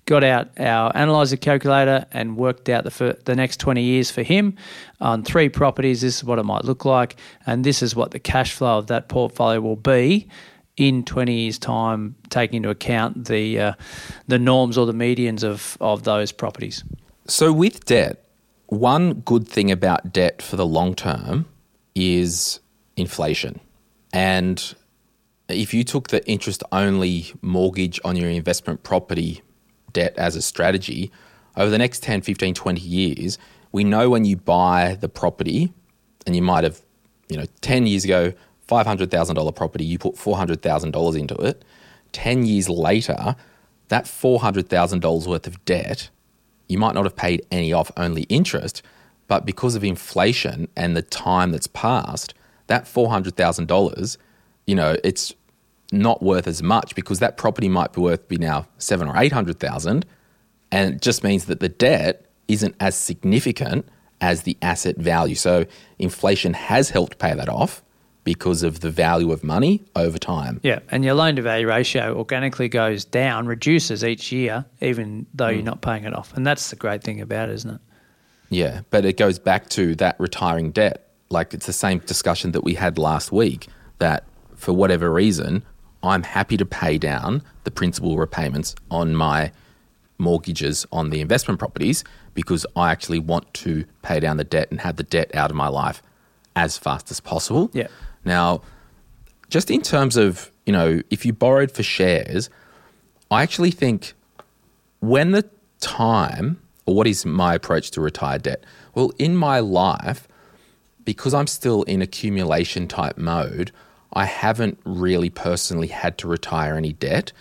Got 0.06 0.24
out 0.24 0.58
our 0.58 0.96
analyzer 0.96 1.36
calculator 1.36 2.06
and 2.12 2.36
worked 2.36 2.68
out 2.68 2.84
the, 2.84 3.18
the 3.24 3.36
next 3.36 3.60
20 3.60 3.82
years 3.82 4.10
for 4.10 4.22
him 4.22 4.56
on 5.00 5.22
three 5.22 5.48
properties. 5.48 6.00
This 6.00 6.16
is 6.16 6.24
what 6.24 6.38
it 6.38 6.44
might 6.44 6.64
look 6.64 6.84
like, 6.84 7.16
and 7.46 7.64
this 7.64 7.82
is 7.82 7.94
what 7.94 8.10
the 8.10 8.18
cash 8.18 8.52
flow 8.52 8.78
of 8.78 8.86
that 8.86 9.08
portfolio 9.08 9.60
will 9.60 9.76
be 9.76 10.26
in 10.76 11.04
20 11.04 11.34
years' 11.34 11.58
time, 11.58 12.14
taking 12.30 12.58
into 12.58 12.70
account 12.70 13.26
the 13.26 13.60
uh, 13.60 13.72
the 14.26 14.38
norms 14.38 14.78
or 14.78 14.86
the 14.86 14.94
medians 14.94 15.44
of, 15.44 15.76
of 15.80 16.04
those 16.04 16.32
properties. 16.32 16.82
So, 17.26 17.52
with 17.52 17.84
debt, 17.84 18.24
one 18.68 19.20
good 19.20 19.46
thing 19.46 19.70
about 19.70 20.12
debt 20.12 20.40
for 20.40 20.56
the 20.56 20.66
long 20.66 20.94
term 20.94 21.46
is 22.00 22.60
inflation. 22.96 23.60
And 24.12 24.74
if 25.48 25.74
you 25.74 25.84
took 25.84 26.08
the 26.08 26.26
interest 26.26 26.62
only 26.72 27.32
mortgage 27.42 28.00
on 28.04 28.16
your 28.16 28.30
investment 28.30 28.82
property 28.82 29.42
debt 29.92 30.16
as 30.16 30.34
a 30.34 30.42
strategy, 30.42 31.12
over 31.56 31.70
the 31.70 31.78
next 31.78 32.02
10, 32.02 32.22
15, 32.22 32.54
20 32.54 32.80
years, 32.80 33.38
we 33.72 33.84
know 33.84 34.08
when 34.08 34.24
you 34.24 34.36
buy 34.36 34.96
the 35.00 35.08
property, 35.08 35.72
and 36.26 36.34
you 36.34 36.42
might 36.42 36.64
have, 36.64 36.80
you 37.28 37.36
know, 37.36 37.46
10 37.60 37.86
years 37.86 38.04
ago, 38.04 38.32
$500,000 38.68 39.54
property, 39.54 39.84
you 39.84 39.98
put 39.98 40.14
$400,000 40.14 41.18
into 41.18 41.34
it. 41.36 41.64
10 42.12 42.46
years 42.46 42.68
later, 42.68 43.36
that 43.88 44.04
$400,000 44.04 45.26
worth 45.26 45.46
of 45.46 45.64
debt, 45.64 46.08
you 46.68 46.78
might 46.78 46.94
not 46.94 47.04
have 47.04 47.16
paid 47.16 47.44
any 47.50 47.72
off, 47.72 47.90
only 47.96 48.22
interest, 48.22 48.82
but 49.30 49.46
because 49.46 49.76
of 49.76 49.84
inflation 49.84 50.66
and 50.74 50.96
the 50.96 51.02
time 51.02 51.52
that's 51.52 51.68
passed, 51.68 52.34
that 52.66 52.84
$400,000, 52.84 54.16
you 54.66 54.74
know, 54.74 54.96
it's 55.04 55.32
not 55.92 56.20
worth 56.20 56.48
as 56.48 56.64
much 56.64 56.96
because 56.96 57.20
that 57.20 57.36
property 57.36 57.68
might 57.68 57.92
be 57.92 58.00
worth 58.00 58.26
be 58.26 58.38
now 58.38 58.66
seven 58.78 59.06
or 59.06 59.16
800,000 59.16 60.04
and 60.72 60.94
it 60.94 61.00
just 61.00 61.22
means 61.22 61.44
that 61.44 61.60
the 61.60 61.68
debt 61.68 62.26
isn't 62.48 62.74
as 62.80 62.96
significant 62.96 63.88
as 64.20 64.42
the 64.42 64.56
asset 64.62 64.96
value. 64.96 65.36
So 65.36 65.64
inflation 66.00 66.54
has 66.54 66.90
helped 66.90 67.20
pay 67.20 67.32
that 67.32 67.48
off 67.48 67.84
because 68.24 68.64
of 68.64 68.80
the 68.80 68.90
value 68.90 69.30
of 69.30 69.44
money 69.44 69.84
over 69.94 70.18
time. 70.18 70.58
Yeah, 70.64 70.80
and 70.90 71.04
your 71.04 71.14
loan 71.14 71.36
to 71.36 71.42
value 71.42 71.68
ratio 71.68 72.16
organically 72.16 72.68
goes 72.68 73.04
down, 73.04 73.46
reduces 73.46 74.02
each 74.02 74.32
year, 74.32 74.64
even 74.80 75.26
though 75.32 75.48
you're 75.48 75.62
not 75.62 75.82
paying 75.82 76.02
it 76.02 76.16
off. 76.16 76.36
And 76.36 76.44
that's 76.44 76.70
the 76.70 76.76
great 76.76 77.04
thing 77.04 77.20
about 77.20 77.48
it, 77.48 77.52
isn't 77.52 77.74
it? 77.76 77.80
Yeah, 78.50 78.82
but 78.90 79.04
it 79.04 79.16
goes 79.16 79.38
back 79.38 79.68
to 79.70 79.94
that 79.96 80.18
retiring 80.18 80.72
debt. 80.72 81.08
Like 81.30 81.54
it's 81.54 81.66
the 81.66 81.72
same 81.72 82.00
discussion 82.00 82.52
that 82.52 82.64
we 82.64 82.74
had 82.74 82.98
last 82.98 83.32
week 83.32 83.68
that 83.98 84.24
for 84.56 84.72
whatever 84.72 85.10
reason, 85.10 85.62
I'm 86.02 86.24
happy 86.24 86.56
to 86.56 86.66
pay 86.66 86.98
down 86.98 87.42
the 87.64 87.70
principal 87.70 88.18
repayments 88.18 88.74
on 88.90 89.14
my 89.14 89.52
mortgages 90.18 90.86
on 90.92 91.10
the 91.10 91.20
investment 91.20 91.58
properties 91.58 92.04
because 92.34 92.66
I 92.76 92.90
actually 92.90 93.18
want 93.18 93.52
to 93.54 93.84
pay 94.02 94.20
down 94.20 94.36
the 94.36 94.44
debt 94.44 94.70
and 94.70 94.80
have 94.80 94.96
the 94.96 95.02
debt 95.02 95.34
out 95.34 95.50
of 95.50 95.56
my 95.56 95.68
life 95.68 96.02
as 96.56 96.76
fast 96.76 97.10
as 97.10 97.20
possible. 97.20 97.70
Yeah. 97.72 97.88
Now, 98.24 98.62
just 99.48 99.70
in 99.70 99.82
terms 99.82 100.16
of, 100.16 100.50
you 100.66 100.72
know, 100.72 101.00
if 101.10 101.24
you 101.24 101.32
borrowed 101.32 101.70
for 101.70 101.82
shares, 101.82 102.50
I 103.30 103.42
actually 103.42 103.70
think 103.70 104.12
when 105.00 105.32
the 105.32 105.48
time, 105.80 106.60
what 106.92 107.06
is 107.06 107.24
my 107.26 107.54
approach 107.54 107.90
to 107.92 108.00
retire 108.00 108.38
debt? 108.38 108.64
Well, 108.94 109.12
in 109.18 109.36
my 109.36 109.60
life, 109.60 110.28
because 111.04 111.34
I'm 111.34 111.46
still 111.46 111.82
in 111.84 112.02
accumulation 112.02 112.88
type 112.88 113.18
mode, 113.18 113.72
I 114.12 114.24
haven't 114.24 114.78
really 114.84 115.30
personally 115.30 115.88
had 115.88 116.18
to 116.18 116.28
retire 116.28 116.76
any 116.76 116.92
debt. 116.92 117.32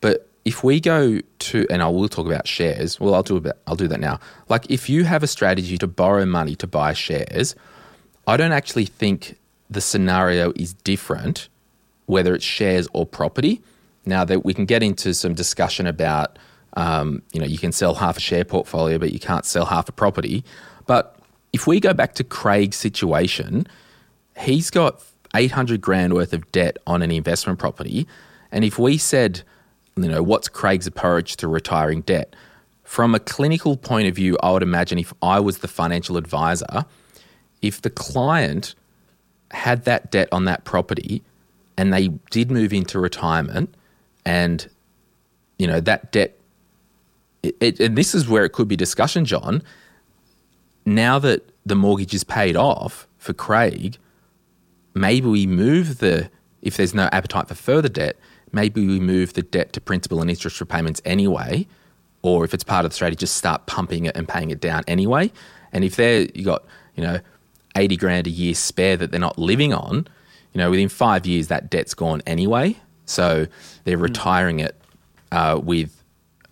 But 0.00 0.28
if 0.44 0.62
we 0.62 0.80
go 0.80 1.20
to, 1.40 1.66
and 1.70 1.82
I 1.82 1.88
will 1.88 2.08
talk 2.08 2.26
about 2.26 2.46
shares. 2.46 3.00
Well, 3.00 3.14
I'll 3.14 3.24
do 3.24 3.36
about, 3.36 3.56
I'll 3.66 3.74
do 3.74 3.88
that 3.88 3.98
now. 3.98 4.20
Like 4.48 4.70
if 4.70 4.88
you 4.88 5.04
have 5.04 5.22
a 5.24 5.26
strategy 5.26 5.76
to 5.78 5.88
borrow 5.88 6.24
money 6.24 6.54
to 6.56 6.66
buy 6.68 6.92
shares, 6.92 7.56
I 8.28 8.36
don't 8.36 8.52
actually 8.52 8.86
think 8.86 9.38
the 9.68 9.80
scenario 9.80 10.52
is 10.54 10.72
different, 10.72 11.48
whether 12.06 12.34
it's 12.34 12.44
shares 12.44 12.86
or 12.92 13.06
property. 13.06 13.60
Now 14.04 14.24
that 14.24 14.44
we 14.44 14.54
can 14.54 14.66
get 14.66 14.84
into 14.84 15.14
some 15.14 15.34
discussion 15.34 15.86
about, 15.86 16.38
um, 16.76 17.22
you 17.32 17.40
know, 17.40 17.46
you 17.46 17.58
can 17.58 17.72
sell 17.72 17.94
half 17.94 18.16
a 18.16 18.20
share 18.20 18.44
portfolio, 18.44 18.98
but 18.98 19.12
you 19.12 19.18
can't 19.18 19.44
sell 19.44 19.64
half 19.64 19.88
a 19.88 19.92
property. 19.92 20.44
But 20.86 21.16
if 21.52 21.66
we 21.66 21.80
go 21.80 21.94
back 21.94 22.14
to 22.16 22.24
Craig's 22.24 22.76
situation, 22.76 23.66
he's 24.38 24.70
got 24.70 25.02
800 25.34 25.80
grand 25.80 26.12
worth 26.12 26.32
of 26.32 26.50
debt 26.52 26.76
on 26.86 27.02
an 27.02 27.10
investment 27.10 27.58
property. 27.58 28.06
And 28.52 28.64
if 28.64 28.78
we 28.78 28.98
said, 28.98 29.42
you 29.96 30.08
know, 30.08 30.22
what's 30.22 30.48
Craig's 30.48 30.86
approach 30.86 31.36
to 31.38 31.48
retiring 31.48 32.02
debt? 32.02 32.36
From 32.84 33.14
a 33.14 33.20
clinical 33.20 33.76
point 33.76 34.06
of 34.06 34.14
view, 34.14 34.36
I 34.42 34.52
would 34.52 34.62
imagine 34.62 34.98
if 34.98 35.12
I 35.22 35.40
was 35.40 35.58
the 35.58 35.68
financial 35.68 36.16
advisor, 36.16 36.84
if 37.62 37.82
the 37.82 37.90
client 37.90 38.74
had 39.50 39.84
that 39.86 40.10
debt 40.10 40.28
on 40.30 40.44
that 40.44 40.64
property 40.64 41.22
and 41.76 41.92
they 41.92 42.08
did 42.30 42.50
move 42.50 42.72
into 42.72 42.98
retirement 42.98 43.74
and 44.24 44.68
you 45.58 45.66
know 45.66 45.80
that 45.80 46.10
debt 46.12 46.36
it, 47.42 47.56
it, 47.60 47.80
and 47.80 47.96
this 47.96 48.14
is 48.14 48.28
where 48.28 48.44
it 48.44 48.52
could 48.52 48.68
be 48.68 48.76
discussion 48.76 49.24
john. 49.24 49.62
Now 50.84 51.18
that 51.18 51.50
the 51.64 51.74
mortgage 51.74 52.14
is 52.14 52.24
paid 52.24 52.56
off 52.56 53.06
for 53.18 53.32
craig 53.32 53.98
maybe 54.94 55.26
we 55.26 55.46
move 55.46 55.98
the 55.98 56.30
if 56.62 56.76
there's 56.76 56.94
no 56.94 57.08
appetite 57.12 57.48
for 57.48 57.54
further 57.54 57.88
debt 57.88 58.16
maybe 58.52 58.86
we 58.86 59.00
move 59.00 59.34
the 59.34 59.42
debt 59.42 59.72
to 59.72 59.80
principal 59.80 60.20
and 60.20 60.30
interest 60.30 60.60
repayments 60.60 61.02
anyway 61.04 61.66
or 62.26 62.44
if 62.44 62.52
it's 62.52 62.64
part 62.64 62.84
of 62.84 62.90
the 62.90 62.94
strategy 62.94 63.16
just 63.16 63.36
start 63.36 63.66
pumping 63.66 64.04
it 64.06 64.16
and 64.16 64.28
paying 64.28 64.50
it 64.50 64.60
down 64.60 64.82
anyway. 64.88 65.30
And 65.72 65.84
if 65.84 65.96
there 65.96 66.26
you 66.34 66.44
got 66.44 66.64
you 66.94 67.02
know 67.02 67.20
80 67.76 67.96
grand 67.96 68.26
a 68.26 68.30
year 68.30 68.54
spare 68.54 68.96
that 68.96 69.10
they're 69.10 69.20
not 69.20 69.38
living 69.38 69.72
on, 69.72 70.08
you 70.52 70.58
know, 70.58 70.70
within 70.70 70.88
five 70.88 71.26
years, 71.26 71.48
that 71.48 71.70
debt's 71.70 71.94
gone 71.94 72.22
anyway. 72.26 72.76
So 73.04 73.46
they're 73.84 73.98
retiring 73.98 74.60
it 74.60 74.74
uh, 75.30 75.60
with 75.62 76.02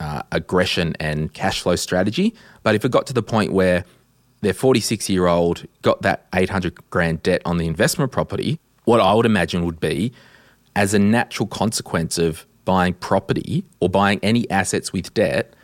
uh, 0.01 0.23
aggression 0.33 0.95
and 1.01 1.33
cash 1.33 1.63
flow 1.63 1.77
strategy. 1.77 2.35
But 2.63 2.75
if 2.75 2.85
it 2.85 2.91
got 2.91 3.07
to 3.07 3.13
the 3.13 3.23
point 3.23 3.53
where 3.53 3.85
their 4.41 4.55
46 4.55 5.09
year 5.09 5.27
old 5.27 5.67
got 5.83 6.03
that 6.03 6.27
800 6.35 6.91
grand 6.91 7.23
debt 7.23 7.43
on 7.45 7.59
the 7.59 7.67
investment 7.67 8.13
property, 8.13 8.59
what 8.85 9.01
I 9.01 9.15
would 9.15 9.27
imagine 9.27 9.65
would 9.65 9.81
be 9.81 10.13
as 10.77 10.95
a 10.95 10.99
natural 10.99 11.47
consequence 11.47 12.19
of 12.19 12.47
buying 12.65 12.95
property 12.95 13.65
or 13.81 13.89
buying 13.89 14.21
any 14.23 14.49
assets 14.51 14.93
with 14.93 15.13
debt, 15.15 15.55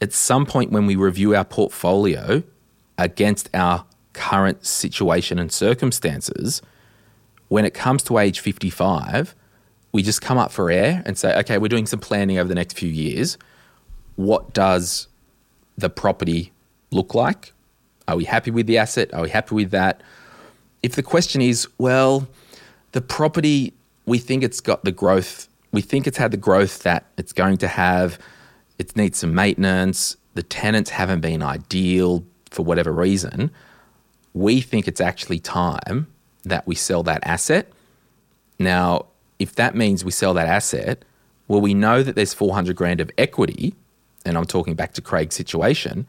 at 0.00 0.12
some 0.12 0.46
point 0.46 0.70
when 0.70 0.86
we 0.86 0.96
review 0.96 1.34
our 1.34 1.44
portfolio 1.44 2.42
against 2.98 3.48
our 3.54 3.84
current 4.12 4.64
situation 4.66 5.38
and 5.38 5.50
circumstances, 5.50 6.62
when 7.48 7.64
it 7.64 7.74
comes 7.74 8.02
to 8.04 8.18
age 8.18 8.40
55, 8.40 9.34
we 9.92 10.02
just 10.02 10.22
come 10.22 10.38
up 10.38 10.50
for 10.50 10.70
air 10.70 11.02
and 11.04 11.18
say, 11.18 11.36
okay, 11.38 11.58
we're 11.58 11.68
doing 11.68 11.86
some 11.86 12.00
planning 12.00 12.38
over 12.38 12.48
the 12.48 12.54
next 12.54 12.78
few 12.78 12.88
years. 12.88 13.36
What 14.16 14.52
does 14.52 15.08
the 15.76 15.90
property 15.90 16.52
look 16.90 17.14
like? 17.14 17.52
Are 18.08 18.16
we 18.16 18.24
happy 18.24 18.50
with 18.50 18.66
the 18.66 18.78
asset? 18.78 19.12
Are 19.14 19.22
we 19.22 19.30
happy 19.30 19.54
with 19.54 19.70
that? 19.70 20.02
If 20.82 20.96
the 20.96 21.02
question 21.02 21.40
is, 21.40 21.68
well, 21.78 22.26
the 22.92 23.00
property, 23.00 23.72
we 24.06 24.18
think 24.18 24.42
it's 24.42 24.60
got 24.60 24.84
the 24.84 24.92
growth, 24.92 25.48
we 25.70 25.80
think 25.80 26.06
it's 26.06 26.18
had 26.18 26.30
the 26.30 26.36
growth 26.36 26.82
that 26.82 27.06
it's 27.16 27.32
going 27.32 27.58
to 27.58 27.68
have, 27.68 28.18
it 28.78 28.94
needs 28.96 29.18
some 29.18 29.34
maintenance, 29.34 30.16
the 30.34 30.42
tenants 30.42 30.90
haven't 30.90 31.20
been 31.20 31.42
ideal 31.42 32.24
for 32.50 32.64
whatever 32.64 32.92
reason 32.92 33.50
we 34.34 34.60
think 34.60 34.88
it's 34.88 35.00
actually 35.00 35.38
time 35.38 36.06
that 36.44 36.66
we 36.66 36.74
sell 36.74 37.02
that 37.02 37.20
asset. 37.24 37.70
Now, 38.58 39.06
if 39.38 39.54
that 39.56 39.74
means 39.74 40.04
we 40.04 40.10
sell 40.10 40.34
that 40.34 40.46
asset, 40.46 41.04
well, 41.48 41.60
we 41.60 41.74
know 41.74 42.02
that 42.02 42.14
there's 42.14 42.34
400 42.34 42.74
grand 42.76 43.00
of 43.00 43.10
equity, 43.18 43.74
and 44.24 44.36
I'm 44.36 44.44
talking 44.44 44.74
back 44.74 44.92
to 44.94 45.02
Craig's 45.02 45.34
situation. 45.34 46.06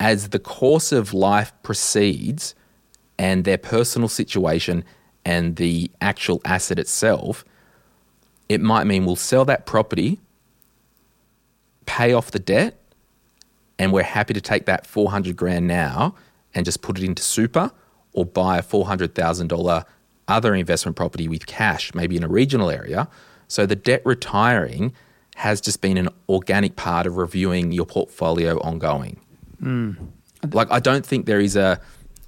As 0.00 0.28
the 0.28 0.38
course 0.38 0.92
of 0.92 1.12
life 1.12 1.52
proceeds 1.62 2.54
and 3.18 3.44
their 3.44 3.58
personal 3.58 4.08
situation 4.08 4.84
and 5.24 5.56
the 5.56 5.90
actual 6.00 6.40
asset 6.44 6.78
itself, 6.78 7.44
it 8.48 8.60
might 8.60 8.84
mean 8.84 9.04
we'll 9.04 9.16
sell 9.16 9.44
that 9.44 9.66
property, 9.66 10.20
pay 11.86 12.12
off 12.12 12.30
the 12.30 12.38
debt, 12.38 12.78
and 13.78 13.92
we're 13.92 14.02
happy 14.02 14.34
to 14.34 14.40
take 14.40 14.66
that 14.66 14.86
400 14.86 15.36
grand 15.36 15.66
now 15.66 16.14
and 16.54 16.64
just 16.64 16.82
put 16.82 16.98
it 16.98 17.04
into 17.04 17.22
super 17.22 17.70
or 18.12 18.24
buy 18.24 18.58
a 18.58 18.62
$400,000 18.62 19.84
other 20.26 20.54
investment 20.54 20.96
property 20.96 21.28
with 21.28 21.46
cash, 21.46 21.94
maybe 21.94 22.16
in 22.16 22.24
a 22.24 22.28
regional 22.28 22.70
area. 22.70 23.08
So 23.48 23.66
the 23.66 23.76
debt 23.76 24.02
retiring 24.04 24.92
has 25.38 25.60
just 25.60 25.80
been 25.80 25.96
an 25.96 26.08
organic 26.28 26.74
part 26.74 27.06
of 27.06 27.16
reviewing 27.16 27.70
your 27.70 27.86
portfolio 27.86 28.58
ongoing. 28.58 29.20
Mm. 29.62 29.96
Like, 30.50 30.68
I 30.68 30.80
don't 30.80 31.06
think 31.06 31.26
there 31.26 31.38
is 31.38 31.54
a, 31.54 31.80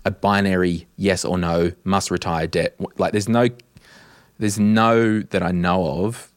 a 0.05 0.13
binary 0.13 0.87
yes 0.97 1.25
or 1.25 1.37
no 1.37 1.73
must 1.83 2.13
retire 2.13 2.47
debt. 2.47 2.77
Like, 2.99 3.11
there's 3.11 3.29
no 3.29 3.49
there's 4.39 4.61
no 4.61 5.23
that 5.23 5.43
I 5.43 5.51
know 5.51 6.05
of 6.05 6.31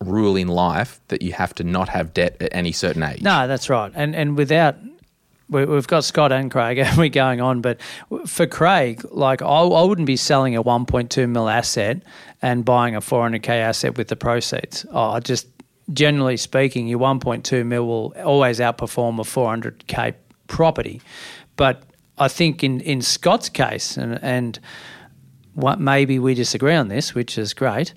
rule 0.00 0.34
in 0.36 0.48
life 0.48 0.98
that 1.08 1.20
you 1.20 1.34
have 1.34 1.54
to 1.56 1.64
not 1.64 1.90
have 1.90 2.14
debt 2.14 2.38
at 2.40 2.48
any 2.54 2.72
certain 2.72 3.02
age. 3.02 3.20
No, 3.20 3.46
that's 3.46 3.68
right. 3.68 3.92
And 3.94 4.16
and 4.16 4.34
without 4.34 4.76
we, 5.50 5.66
we've 5.66 5.86
got 5.86 6.04
Scott 6.04 6.32
and 6.32 6.50
Craig, 6.50 6.78
and 6.84 6.96
we're 6.96 7.10
going 7.10 7.42
on. 7.42 7.60
But 7.60 7.82
for 8.26 8.46
Craig, 8.46 9.04
like 9.10 9.42
I, 9.42 9.46
I 9.46 9.82
wouldn't 9.82 10.06
be 10.06 10.16
selling 10.16 10.56
a 10.56 10.64
1.2 10.64 11.28
mil 11.28 11.50
asset 11.50 12.02
and 12.40 12.64
buying 12.64 12.96
a 12.96 13.02
400k 13.02 13.48
asset 13.48 13.98
with 13.98 14.08
the 14.08 14.16
proceeds. 14.16 14.86
Oh, 14.90 15.10
I 15.10 15.20
just 15.20 15.48
generally 15.92 16.36
speaking, 16.36 16.86
your 16.86 16.98
1.2 16.98 17.66
mil 17.66 17.86
will 17.86 18.14
always 18.24 18.58
outperform 18.58 19.18
a 19.18 19.22
400k 19.22 20.14
property. 20.46 21.00
But 21.56 21.82
I 22.18 22.28
think 22.28 22.62
in 22.62 22.80
in 22.80 23.02
Scott's 23.02 23.48
case, 23.48 23.96
and 23.96 24.22
and 24.22 24.58
what 25.54 25.80
maybe 25.80 26.18
we 26.18 26.34
disagree 26.34 26.74
on 26.74 26.88
this, 26.88 27.14
which 27.14 27.38
is 27.38 27.54
great. 27.54 27.94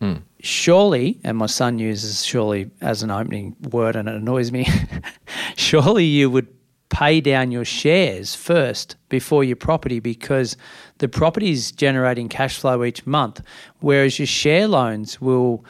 Hmm. 0.00 0.16
Surely, 0.40 1.18
and 1.24 1.38
my 1.38 1.46
son 1.46 1.78
uses 1.78 2.24
surely 2.24 2.70
as 2.80 3.02
an 3.02 3.10
opening 3.10 3.56
word 3.70 3.96
and 3.96 4.08
it 4.08 4.14
annoys 4.14 4.52
me. 4.52 4.66
surely 5.56 6.04
you 6.04 6.30
would 6.30 6.48
pay 6.90 7.20
down 7.20 7.50
your 7.50 7.64
shares 7.64 8.34
first 8.34 8.96
before 9.08 9.42
your 9.42 9.56
property 9.56 9.98
because 9.98 10.56
the 10.98 11.08
property 11.08 11.50
is 11.50 11.72
generating 11.72 12.28
cash 12.28 12.58
flow 12.58 12.84
each 12.84 13.06
month, 13.06 13.40
whereas 13.80 14.18
your 14.18 14.26
share 14.26 14.68
loans 14.68 15.20
will, 15.20 15.64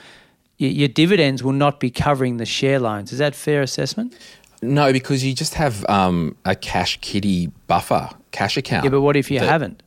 your 0.58 0.88
dividends 0.88 1.42
will 1.42 1.52
not 1.52 1.80
be 1.80 1.90
covering 1.90 2.36
the 2.36 2.46
share 2.46 2.78
loans. 2.78 3.12
Is 3.12 3.18
that 3.18 3.34
fair 3.34 3.62
assessment? 3.62 4.16
No, 4.62 4.92
because 4.92 5.24
you 5.24 5.34
just 5.34 5.54
have 5.54 5.84
um, 5.88 6.36
a 6.44 6.54
cash 6.54 6.98
kitty 7.00 7.48
buffer 7.66 8.08
cash 8.30 8.56
account. 8.56 8.84
Yeah, 8.84 8.90
but 8.90 9.00
what 9.02 9.16
if 9.16 9.30
you 9.30 9.40
that- 9.40 9.48
haven't? 9.48 9.82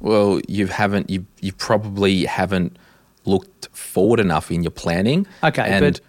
Well, 0.00 0.40
you 0.46 0.68
haven't. 0.68 1.10
You 1.10 1.26
you 1.40 1.52
probably 1.52 2.24
haven't 2.24 2.76
looked 3.24 3.66
forward 3.76 4.20
enough 4.20 4.50
in 4.50 4.62
your 4.62 4.70
planning. 4.70 5.26
Okay, 5.42 5.80
but 5.80 6.00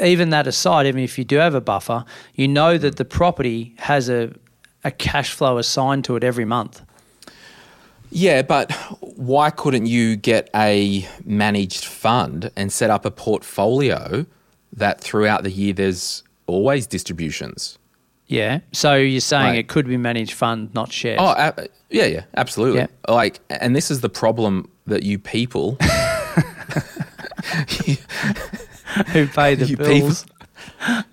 even 0.00 0.30
that 0.30 0.46
aside, 0.46 0.86
even 0.86 1.02
if 1.02 1.18
you 1.18 1.24
do 1.24 1.36
have 1.36 1.52
a 1.54 1.60
buffer, 1.60 2.04
you 2.34 2.46
know 2.46 2.78
that 2.78 2.96
the 2.96 3.04
property 3.04 3.74
has 3.78 4.08
a 4.08 4.32
a 4.84 4.92
cash 4.92 5.32
flow 5.32 5.58
assigned 5.58 6.04
to 6.04 6.14
it 6.14 6.22
every 6.22 6.44
month. 6.44 6.82
yeah, 8.12 8.42
but 8.42 8.70
why 9.16 9.50
couldn't 9.50 9.86
you 9.86 10.16
get 10.16 10.48
a 10.54 11.06
managed 11.24 11.84
fund 11.84 12.50
and 12.56 12.70
set 12.72 12.90
up 12.90 13.04
a 13.04 13.10
portfolio 13.10 14.26
that 14.72 15.00
throughout 15.00 15.42
the 15.42 15.50
year 15.50 15.72
there's 15.72 16.22
always 16.46 16.86
distributions? 16.86 17.78
Yeah. 18.28 18.60
So 18.72 18.94
you're 18.96 19.20
saying 19.20 19.46
Right. 19.46 19.58
it 19.58 19.68
could 19.68 19.86
be 19.86 19.96
managed 19.96 20.32
fund, 20.34 20.74
not 20.74 20.92
shares. 20.92 21.18
Oh, 21.20 21.28
a- 21.36 21.68
yeah, 21.90 22.06
yeah, 22.06 22.22
absolutely. 22.36 22.80
Yeah. 22.80 22.86
Like, 23.08 23.40
and 23.50 23.74
this 23.76 23.90
is 23.90 24.00
the 24.00 24.08
problem 24.08 24.68
that 24.86 25.02
you 25.04 25.18
people, 25.18 25.78
Who 29.12 29.26
pay 29.28 29.54
the 29.54 29.66
you 29.66 29.76
bills? 29.76 30.26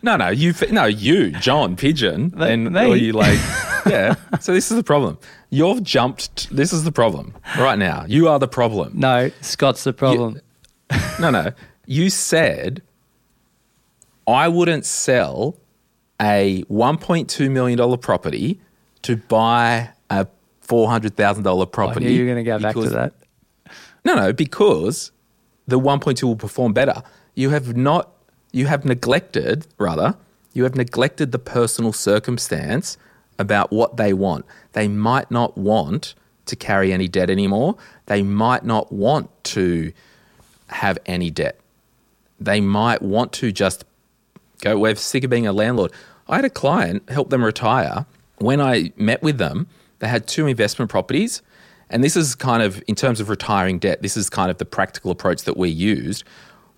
no, 0.01 0.15
no, 0.15 0.29
you, 0.29 0.53
no, 0.71 0.85
you, 0.85 1.31
John 1.31 1.75
Pidgeon, 1.75 2.33
and 2.41 2.71
me? 2.71 2.85
or 2.87 2.95
you 2.95 3.13
like, 3.13 3.37
yeah. 3.85 4.15
So 4.39 4.53
this 4.53 4.71
is 4.71 4.77
the 4.77 4.83
problem. 4.83 5.17
You've 5.53 5.83
jumped. 5.83 6.49
this 6.49 6.73
is 6.73 6.83
the 6.83 6.91
problem 6.91 7.35
right 7.59 7.77
now. 7.77 8.05
You 8.07 8.27
are 8.27 8.39
the 8.39 8.47
problem. 8.47 8.93
No, 8.95 9.29
Scott's 9.41 9.83
the 9.83 9.93
problem. 9.93 10.41
No, 11.19 11.29
no. 11.29 11.51
You 11.85 12.09
said 12.09 12.81
I 14.27 14.47
wouldn't 14.47 14.85
sell 14.85 15.57
a 16.19 16.63
$1.2 16.63 17.51
million 17.51 17.97
property 17.99 18.61
to 19.03 19.17
buy 19.17 19.89
a 20.09 20.27
$400,000 20.67 21.61
I 21.61 21.65
property. 21.65 22.05
knew 22.05 22.11
you 22.11 22.21
were 22.21 22.33
going 22.33 22.43
to 22.43 22.49
go 22.49 22.59
back 22.59 22.73
to 22.73 22.89
that. 22.89 23.13
No, 24.05 24.15
no, 24.15 24.33
because 24.33 25.11
the 25.67 25.79
1.2 25.79 26.23
will 26.23 26.35
perform 26.35 26.73
better. 26.73 27.03
You 27.35 27.49
have 27.51 27.75
not, 27.75 28.11
you 28.51 28.65
have 28.67 28.85
neglected, 28.85 29.67
rather, 29.77 30.15
you 30.53 30.63
have 30.63 30.75
neglected 30.75 31.31
the 31.31 31.39
personal 31.39 31.93
circumstance 31.93 32.97
about 33.39 33.71
what 33.71 33.97
they 33.97 34.13
want. 34.13 34.45
They 34.73 34.87
might 34.87 35.29
not 35.31 35.57
want 35.57 36.15
to 36.45 36.55
carry 36.55 36.91
any 36.91 37.07
debt 37.07 37.29
anymore. 37.29 37.75
They 38.07 38.21
might 38.21 38.65
not 38.65 38.91
want 38.91 39.29
to 39.45 39.93
have 40.67 40.97
any 41.05 41.29
debt. 41.29 41.59
They 42.39 42.59
might 42.61 43.01
want 43.01 43.31
to 43.33 43.51
just 43.51 43.85
go, 44.61 44.77
we're 44.77 44.95
sick 44.95 45.23
of 45.23 45.29
being 45.29 45.47
a 45.47 45.53
landlord. 45.53 45.91
I 46.27 46.37
had 46.37 46.45
a 46.45 46.49
client 46.49 47.09
help 47.09 47.29
them 47.29 47.43
retire. 47.43 48.05
When 48.37 48.59
I 48.59 48.91
met 48.97 49.21
with 49.21 49.37
them, 49.37 49.67
they 49.99 50.07
had 50.07 50.27
two 50.27 50.47
investment 50.47 50.91
properties. 50.91 51.41
And 51.89 52.03
this 52.03 52.15
is 52.15 52.35
kind 52.35 52.63
of, 52.63 52.83
in 52.87 52.95
terms 52.95 53.19
of 53.19 53.29
retiring 53.29 53.79
debt, 53.79 54.01
this 54.01 54.17
is 54.17 54.29
kind 54.29 54.49
of 54.49 54.57
the 54.57 54.65
practical 54.65 55.11
approach 55.11 55.43
that 55.43 55.57
we 55.57 55.69
used. 55.69 56.23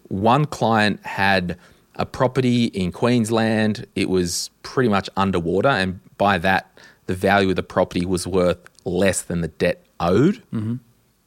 One 0.10 0.46
client 0.46 1.04
had 1.06 1.58
a 1.96 2.06
property 2.06 2.66
in 2.66 2.92
Queensland. 2.92 3.86
It 3.96 4.10
was 4.10 4.50
pretty 4.64 4.90
much 4.90 5.10
underwater. 5.16 5.70
And 5.70 6.00
by 6.18 6.38
that, 6.40 6.78
the 7.06 7.16
value 7.16 7.50
of 7.50 7.56
the 7.56 7.64
property 7.64 8.06
was 8.06 8.28
worth 8.28 8.58
less 8.84 9.22
than 9.22 9.42
the 9.42 9.48
debt 9.48 9.86
owed 10.00 10.36
mm-hmm. 10.54 10.76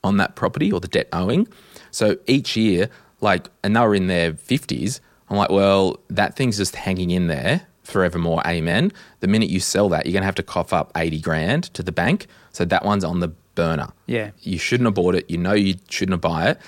on 0.05 0.17
that 0.19 0.35
property 0.35 0.71
or 0.71 0.81
the 0.81 0.89
debt 0.89 1.09
owing. 1.13 1.49
So 1.91 2.17
each 2.27 2.57
year, 2.57 2.91
like, 3.21 3.49
and 3.63 3.75
they 3.77 3.81
were 3.81 3.95
in 3.95 4.07
their 4.07 4.33
50s, 4.33 5.01
I'm 5.31 5.37
like, 5.37 5.51
well, 5.51 5.99
that 6.09 6.37
thing's 6.37 6.57
just 6.57 6.77
hanging 6.77 7.11
in 7.11 7.27
there 7.27 7.67
forevermore. 7.83 8.43
Amen. 8.47 8.93
The 9.21 9.29
minute 9.29 9.49
you 9.49 9.61
sell 9.61 9.89
that, 9.91 10.07
you're 10.07 10.13
going 10.13 10.23
to 10.23 10.27
have 10.27 10.35
to 10.37 10.43
cough 10.43 10.73
up 10.73 10.93
80 10.97 11.21
grand 11.21 11.65
to 11.75 11.83
the 11.83 11.93
bank. 11.93 12.27
So 12.53 12.65
that 12.67 12.85
one's 12.85 13.05
on 13.05 13.21
the 13.21 13.29
burner. 13.55 13.89
Yeah. 14.07 14.31
You 14.41 14.59
shouldn't 14.59 14.87
have 14.87 14.95
bought 14.95 15.15
it. 15.15 15.29
You 15.31 15.39
know 15.39 15.53
you 15.53 15.75
shouldn't 15.89 16.15
have 16.15 16.21
buy 16.21 16.51
it. 16.51 16.59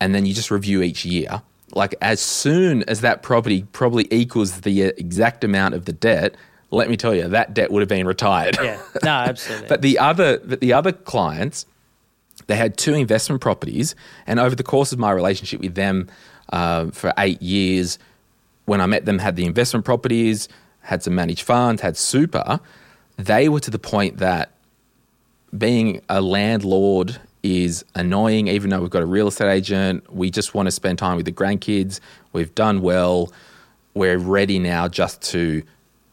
And 0.00 0.14
then 0.14 0.26
you 0.26 0.34
just 0.34 0.50
review 0.50 0.82
each 0.82 1.04
year. 1.04 1.42
Like, 1.74 1.94
as 2.00 2.20
soon 2.20 2.84
as 2.84 3.00
that 3.00 3.22
property 3.22 3.66
probably 3.72 4.06
equals 4.10 4.60
the 4.60 4.84
uh, 4.84 4.92
exact 4.96 5.42
amount 5.44 5.74
of 5.74 5.84
the 5.84 5.92
debt, 5.92 6.36
let 6.70 6.88
me 6.88 6.96
tell 6.96 7.14
you, 7.14 7.28
that 7.28 7.54
debt 7.54 7.70
would 7.70 7.80
have 7.80 7.88
been 7.88 8.06
retired. 8.06 8.56
Yeah. 8.60 8.80
No, 9.02 9.10
absolutely. 9.26 9.68
But 9.68 9.82
the 9.82 9.98
other, 9.98 10.38
but 10.38 10.60
the 10.60 10.72
other 10.72 10.92
clients, 10.92 11.66
they 12.46 12.56
had 12.56 12.76
two 12.76 12.94
investment 12.94 13.40
properties, 13.40 13.94
and 14.26 14.38
over 14.38 14.54
the 14.54 14.62
course 14.62 14.92
of 14.92 14.98
my 14.98 15.10
relationship 15.10 15.60
with 15.60 15.74
them 15.74 16.08
uh, 16.52 16.90
for 16.90 17.12
eight 17.18 17.42
years, 17.42 17.98
when 18.66 18.80
I 18.80 18.86
met 18.86 19.04
them, 19.04 19.18
had 19.18 19.36
the 19.36 19.44
investment 19.44 19.84
properties, 19.84 20.48
had 20.80 21.02
some 21.02 21.14
managed 21.14 21.42
funds, 21.42 21.82
had 21.82 21.96
super. 21.96 22.60
They 23.16 23.48
were 23.48 23.60
to 23.60 23.70
the 23.70 23.78
point 23.78 24.18
that 24.18 24.50
being 25.56 26.00
a 26.08 26.20
landlord 26.20 27.20
is 27.46 27.84
annoying, 27.94 28.48
even 28.48 28.70
though 28.70 28.80
we've 28.80 28.90
got 28.90 29.02
a 29.02 29.06
real 29.06 29.28
estate 29.28 29.50
agent. 29.50 30.12
We 30.12 30.30
just 30.30 30.54
want 30.54 30.66
to 30.66 30.70
spend 30.70 30.98
time 30.98 31.16
with 31.16 31.26
the 31.26 31.32
grandkids. 31.32 32.00
We've 32.32 32.54
done 32.54 32.80
well. 32.80 33.32
We're 33.94 34.18
ready 34.18 34.58
now 34.58 34.88
just 34.88 35.22
to 35.32 35.62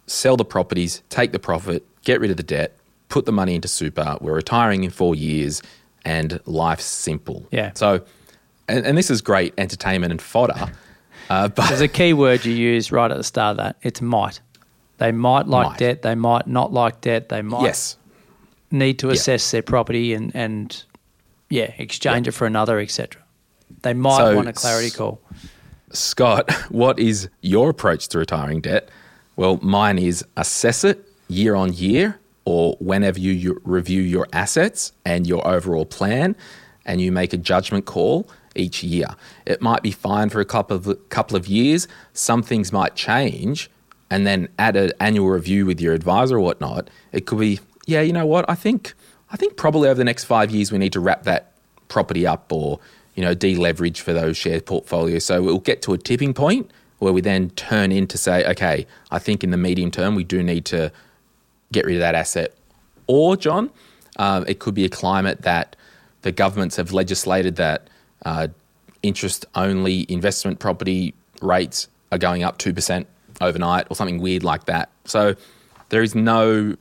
sell 0.08 0.38
the 0.38 0.46
properties, 0.46 1.02
take 1.10 1.32
the 1.32 1.40
profit, 1.40 1.86
get 2.04 2.20
rid 2.20 2.32
of 2.32 2.38
the 2.38 2.44
debt, 2.44 2.78
put 3.10 3.26
the 3.26 3.32
money 3.32 3.56
into 3.56 3.68
super. 3.68 4.18
We're 4.22 4.36
retiring 4.36 4.84
in 4.84 4.90
four 4.90 5.16
years, 5.16 5.62
and 6.06 6.40
life's 6.46 6.86
simple. 6.86 7.46
Yeah. 7.52 7.72
So, 7.76 8.02
and, 8.68 8.86
and 8.86 8.98
this 8.98 9.10
is 9.10 9.22
great 9.22 9.54
entertainment 9.58 10.12
and 10.12 10.22
fodder. 10.22 10.72
Uh, 11.30 11.48
but 11.56 11.70
There's 11.70 11.82
a 11.82 11.88
key 11.88 12.14
word 12.14 12.46
you 12.46 12.54
use 12.54 12.92
right 12.92 13.10
at 13.10 13.18
the 13.18 13.24
start 13.24 13.52
of 13.52 13.58
that. 13.58 13.76
It's 13.82 14.02
might. 14.02 14.40
They 14.98 15.12
might 15.12 15.48
like 15.48 15.68
Might. 15.68 15.80
debt. 15.80 16.02
They 16.02 16.16
might 16.16 16.48
not 16.48 16.72
like 16.72 17.02
debt. 17.02 17.30
They 17.30 17.42
might 17.42 17.64
yes, 17.64 17.98
need 18.72 19.00
to 19.00 19.10
assess 19.10 19.52
their 19.52 19.62
property 19.62 20.14
and, 20.14 20.34
and 20.36 20.84
yeah, 21.54 21.72
exchange 21.78 22.28
it 22.28 22.32
for 22.32 22.48
another, 22.48 22.80
etc. 22.80 23.22
They 23.84 23.94
might 23.94 24.18
So 24.18 24.36
want 24.36 24.48
a 24.48 24.54
clarity 24.54 24.90
call. 24.90 25.22
Scott, 25.92 26.52
what 26.70 26.98
is 26.98 27.30
your 27.42 27.70
approach 27.70 28.08
to 28.10 28.18
retiring 28.18 28.60
debt? 28.60 28.90
Well, 29.36 29.60
mine 29.62 30.00
is 30.00 30.26
assess 30.36 30.84
it 30.84 31.08
year 31.28 31.54
on 31.54 31.74
year 31.74 32.20
or 32.46 32.76
whenever 32.80 33.20
you, 33.20 33.32
you 33.32 33.62
review 33.64 34.02
your 34.02 34.28
assets 34.34 34.94
and 35.06 35.28
your 35.28 35.48
overall 35.48 35.86
plan 35.86 36.36
and 36.86 37.00
you 37.00 37.12
make 37.12 37.34
a 37.34 37.38
judgment 37.38 37.86
call 37.86 38.28
each 38.56 38.84
year. 38.84 39.08
It 39.46 39.62
might 39.62 39.84
be 39.84 39.92
fine 39.92 40.30
for 40.30 40.42
a 40.42 40.46
couple 40.46 40.76
of 40.76 41.10
couple 41.10 41.38
of 41.38 41.48
years. 41.48 41.88
Some 42.14 42.42
things 42.42 42.74
might 42.74 42.96
change 42.96 43.70
and 44.10 44.26
then 44.26 44.50
at 44.58 44.76
an 44.76 44.92
annual 45.00 45.30
review 45.30 45.68
with 45.68 45.80
your 45.80 45.94
advisor 45.94 46.38
or 46.38 46.42
whatnot, 46.42 46.90
it 47.12 47.28
could 47.28 47.40
be, 47.40 47.60
yeah, 47.86 48.02
you 48.02 48.14
know 48.14 48.26
what, 48.26 48.50
I 48.50 48.56
think 48.56 48.94
I 49.34 49.38
think 49.38 49.58
probably 49.58 49.90
over 49.90 49.98
the 49.98 50.04
next 50.04 50.26
five 50.26 50.52
years 50.52 50.72
we 50.72 50.78
need 50.78 50.94
to 50.94 51.00
wrap 51.00 51.24
that 51.24 51.52
property 51.90 52.26
up 52.26 52.52
or 52.52 52.80
you 53.16 53.24
know 53.24 53.36
deleverage 53.36 54.00
for 54.00 54.14
those 54.14 54.38
share 54.38 54.62
portfolios. 54.62 55.26
So 55.26 55.42
we'll 55.42 55.60
get 55.60 55.82
to 55.84 55.94
a 55.94 55.98
tipping 55.98 56.34
point 56.34 56.72
where 57.00 57.12
we 57.12 57.20
then 57.20 57.50
turn 57.52 57.92
in 57.92 58.08
to 58.08 58.18
say, 58.18 58.46
okay, 58.46 58.88
I 59.12 59.20
think 59.20 59.44
in 59.44 59.52
the 59.52 59.58
medium 59.58 59.92
term 59.92 60.16
we 60.16 60.24
do 60.24 60.42
need 60.42 60.66
to 60.66 60.92
get 61.72 61.86
rid 61.86 61.96
of 61.96 62.00
that 62.00 62.16
asset. 62.16 62.54
Or 63.08 63.36
John, 63.36 63.72
uh, 64.18 64.46
it 64.48 64.60
could 64.60 64.76
be 64.76 64.86
a 64.86 64.90
climate 64.90 65.42
that 65.42 65.76
the 66.22 66.32
governments 66.32 66.78
have 66.78 66.94
legislated 66.94 67.58
that 67.58 67.90
uh, 68.24 68.48
interest 69.02 69.46
only 69.56 70.06
investment 70.10 70.60
property 70.60 71.14
rates 71.42 71.88
are 72.12 72.18
going 72.18 72.44
up 72.44 72.60
two 72.60 72.74
percent 72.74 73.08
overnight 73.42 73.88
or 73.90 73.96
something 73.96 74.20
weird 74.20 74.44
like 74.44 74.66
that. 74.66 74.90
So 75.06 75.36
there 75.90 76.04
is 76.04 76.14
no 76.14 76.78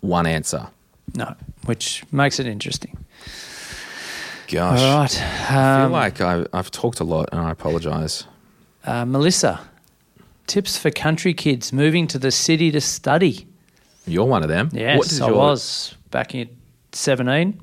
one 0.00 0.26
answer. 0.26 0.68
No, 1.14 1.34
which 1.66 2.04
makes 2.12 2.38
it 2.40 2.46
interesting. 2.46 2.96
gosh. 4.48 4.80
All 4.80 4.98
right. 4.98 5.22
I 5.22 5.48
feel 5.48 5.86
Um, 5.86 5.92
like 5.92 6.20
I, 6.20 6.44
I've 6.52 6.70
talked 6.70 7.00
a 7.00 7.04
lot 7.04 7.28
and 7.32 7.40
I 7.40 7.50
apologise. 7.50 8.24
uh, 8.84 9.04
Melissa, 9.04 9.60
tips 10.46 10.76
for 10.76 10.90
country 10.90 11.34
kids 11.34 11.72
moving 11.72 12.06
to 12.08 12.18
the 12.18 12.30
city 12.30 12.70
to 12.70 12.80
study. 12.80 13.46
You're 14.06 14.26
one 14.26 14.42
of 14.42 14.48
them. 14.48 14.68
Yes, 14.72 15.20
I 15.20 15.28
your- 15.28 15.36
was 15.36 15.94
back 16.10 16.34
in 16.34 16.48
17. 16.92 17.60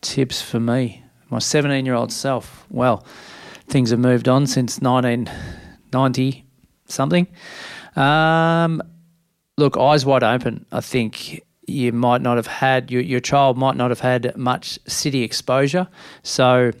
Tips 0.00 0.42
for 0.42 0.60
me, 0.60 1.02
my 1.30 1.38
17 1.38 1.86
year 1.86 1.94
old 1.94 2.12
self. 2.12 2.66
Well, 2.70 3.04
things 3.68 3.90
have 3.90 3.98
moved 3.98 4.28
on 4.28 4.46
since 4.46 4.78
1990 4.80 6.44
something. 6.86 7.26
Um, 7.96 8.82
look, 9.56 9.76
eyes 9.78 10.04
wide 10.04 10.22
open. 10.22 10.66
I 10.70 10.80
think 10.82 11.42
you 11.66 11.92
might 11.92 12.22
not 12.22 12.36
have 12.36 12.46
had, 12.46 12.90
your, 12.90 13.02
your 13.02 13.20
child 13.20 13.56
might 13.56 13.76
not 13.76 13.90
have 13.90 14.00
had 14.00 14.36
much 14.36 14.78
city 14.86 15.22
exposure. 15.22 15.88
So 16.22 16.72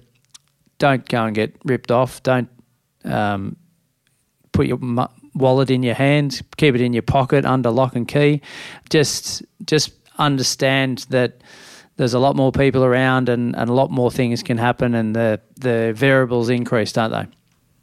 don't 0.78 1.08
go 1.08 1.24
and 1.24 1.34
get 1.34 1.56
ripped 1.64 1.90
off. 1.90 2.22
Don't 2.22 2.48
um, 3.04 3.56
put 4.52 4.66
your 4.66 4.78
mu- 4.78 5.06
wallet 5.34 5.70
in 5.70 5.82
your 5.82 5.94
hand, 5.94 6.42
keep 6.56 6.74
it 6.74 6.80
in 6.80 6.92
your 6.92 7.02
pocket 7.02 7.44
under 7.44 7.70
lock 7.70 7.96
and 7.96 8.06
key. 8.06 8.40
Just 8.90 9.42
just 9.64 9.92
understand 10.18 11.06
that 11.10 11.42
there's 11.96 12.14
a 12.14 12.18
lot 12.18 12.36
more 12.36 12.52
people 12.52 12.84
around 12.84 13.28
and, 13.28 13.54
and 13.56 13.70
a 13.70 13.72
lot 13.72 13.90
more 13.90 14.10
things 14.10 14.42
can 14.42 14.58
happen 14.58 14.94
and 14.94 15.14
the, 15.14 15.40
the 15.56 15.92
variables 15.94 16.48
increase, 16.48 16.92
don't 16.92 17.12
they? 17.12 17.26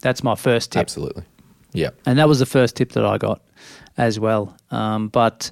That's 0.02 0.24
my 0.24 0.36
first 0.36 0.72
tip. 0.74 0.82
Absolutely. 0.82 1.24
Yeah. 1.72 1.92
And 2.06 2.20
that 2.20 2.28
was 2.28 2.40
the 2.40 2.46
first 2.46 2.76
tip 2.76 2.92
that 2.94 3.06
I 3.06 3.18
got 3.18 3.42
as 3.98 4.20
well. 4.20 4.58
Um, 4.70 5.08
but 5.08 5.52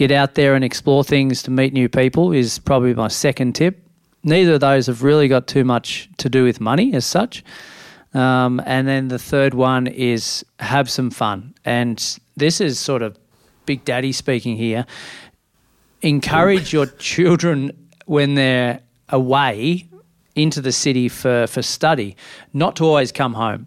get 0.00 0.10
out 0.10 0.34
there 0.34 0.54
and 0.54 0.64
explore 0.64 1.04
things 1.04 1.42
to 1.42 1.50
meet 1.50 1.74
new 1.74 1.86
people 1.86 2.32
is 2.32 2.58
probably 2.58 2.94
my 2.94 3.06
second 3.06 3.54
tip. 3.54 3.86
Neither 4.24 4.54
of 4.54 4.60
those 4.60 4.86
have 4.86 5.02
really 5.02 5.28
got 5.28 5.46
too 5.46 5.62
much 5.62 6.08
to 6.16 6.30
do 6.30 6.42
with 6.42 6.58
money 6.58 6.94
as 6.94 7.04
such. 7.04 7.44
Um, 8.14 8.62
and 8.64 8.88
then 8.88 9.08
the 9.08 9.18
third 9.18 9.52
one 9.52 9.86
is 9.86 10.42
have 10.58 10.88
some 10.88 11.10
fun. 11.10 11.54
And 11.66 12.18
this 12.34 12.62
is 12.62 12.78
sort 12.78 13.02
of 13.02 13.18
Big 13.66 13.84
Daddy 13.84 14.12
speaking 14.12 14.56
here. 14.56 14.86
Encourage 16.00 16.72
your 16.72 16.86
children 16.98 17.70
when 18.06 18.36
they're 18.36 18.80
away 19.10 19.86
into 20.34 20.62
the 20.62 20.72
city 20.72 21.10
for, 21.10 21.46
for 21.46 21.60
study, 21.60 22.16
not 22.54 22.74
to 22.76 22.86
always 22.86 23.12
come 23.12 23.34
home. 23.34 23.66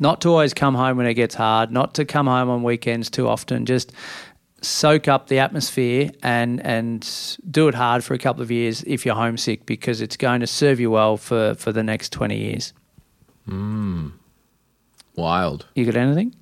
Not 0.00 0.22
to 0.22 0.30
always 0.30 0.54
come 0.54 0.74
home 0.74 0.96
when 0.96 1.06
it 1.06 1.14
gets 1.14 1.34
hard, 1.34 1.70
not 1.70 1.94
to 1.94 2.04
come 2.04 2.26
home 2.26 2.48
on 2.50 2.62
weekends 2.62 3.08
too 3.10 3.28
often. 3.28 3.64
Just 3.64 3.92
soak 4.64 5.08
up 5.08 5.28
the 5.28 5.38
atmosphere 5.38 6.10
and 6.22 6.64
and 6.64 7.38
do 7.50 7.68
it 7.68 7.74
hard 7.74 8.02
for 8.02 8.14
a 8.14 8.18
couple 8.18 8.42
of 8.42 8.50
years 8.50 8.82
if 8.86 9.04
you're 9.04 9.14
homesick 9.14 9.66
because 9.66 10.00
it's 10.00 10.16
going 10.16 10.40
to 10.40 10.46
serve 10.46 10.80
you 10.80 10.90
well 10.90 11.16
for, 11.16 11.54
for 11.54 11.72
the 11.72 11.82
next 11.82 12.12
20 12.12 12.36
years. 12.36 12.72
Wild. 15.16 15.66
You 15.74 15.84
got 15.84 15.96
anything? 15.96 16.34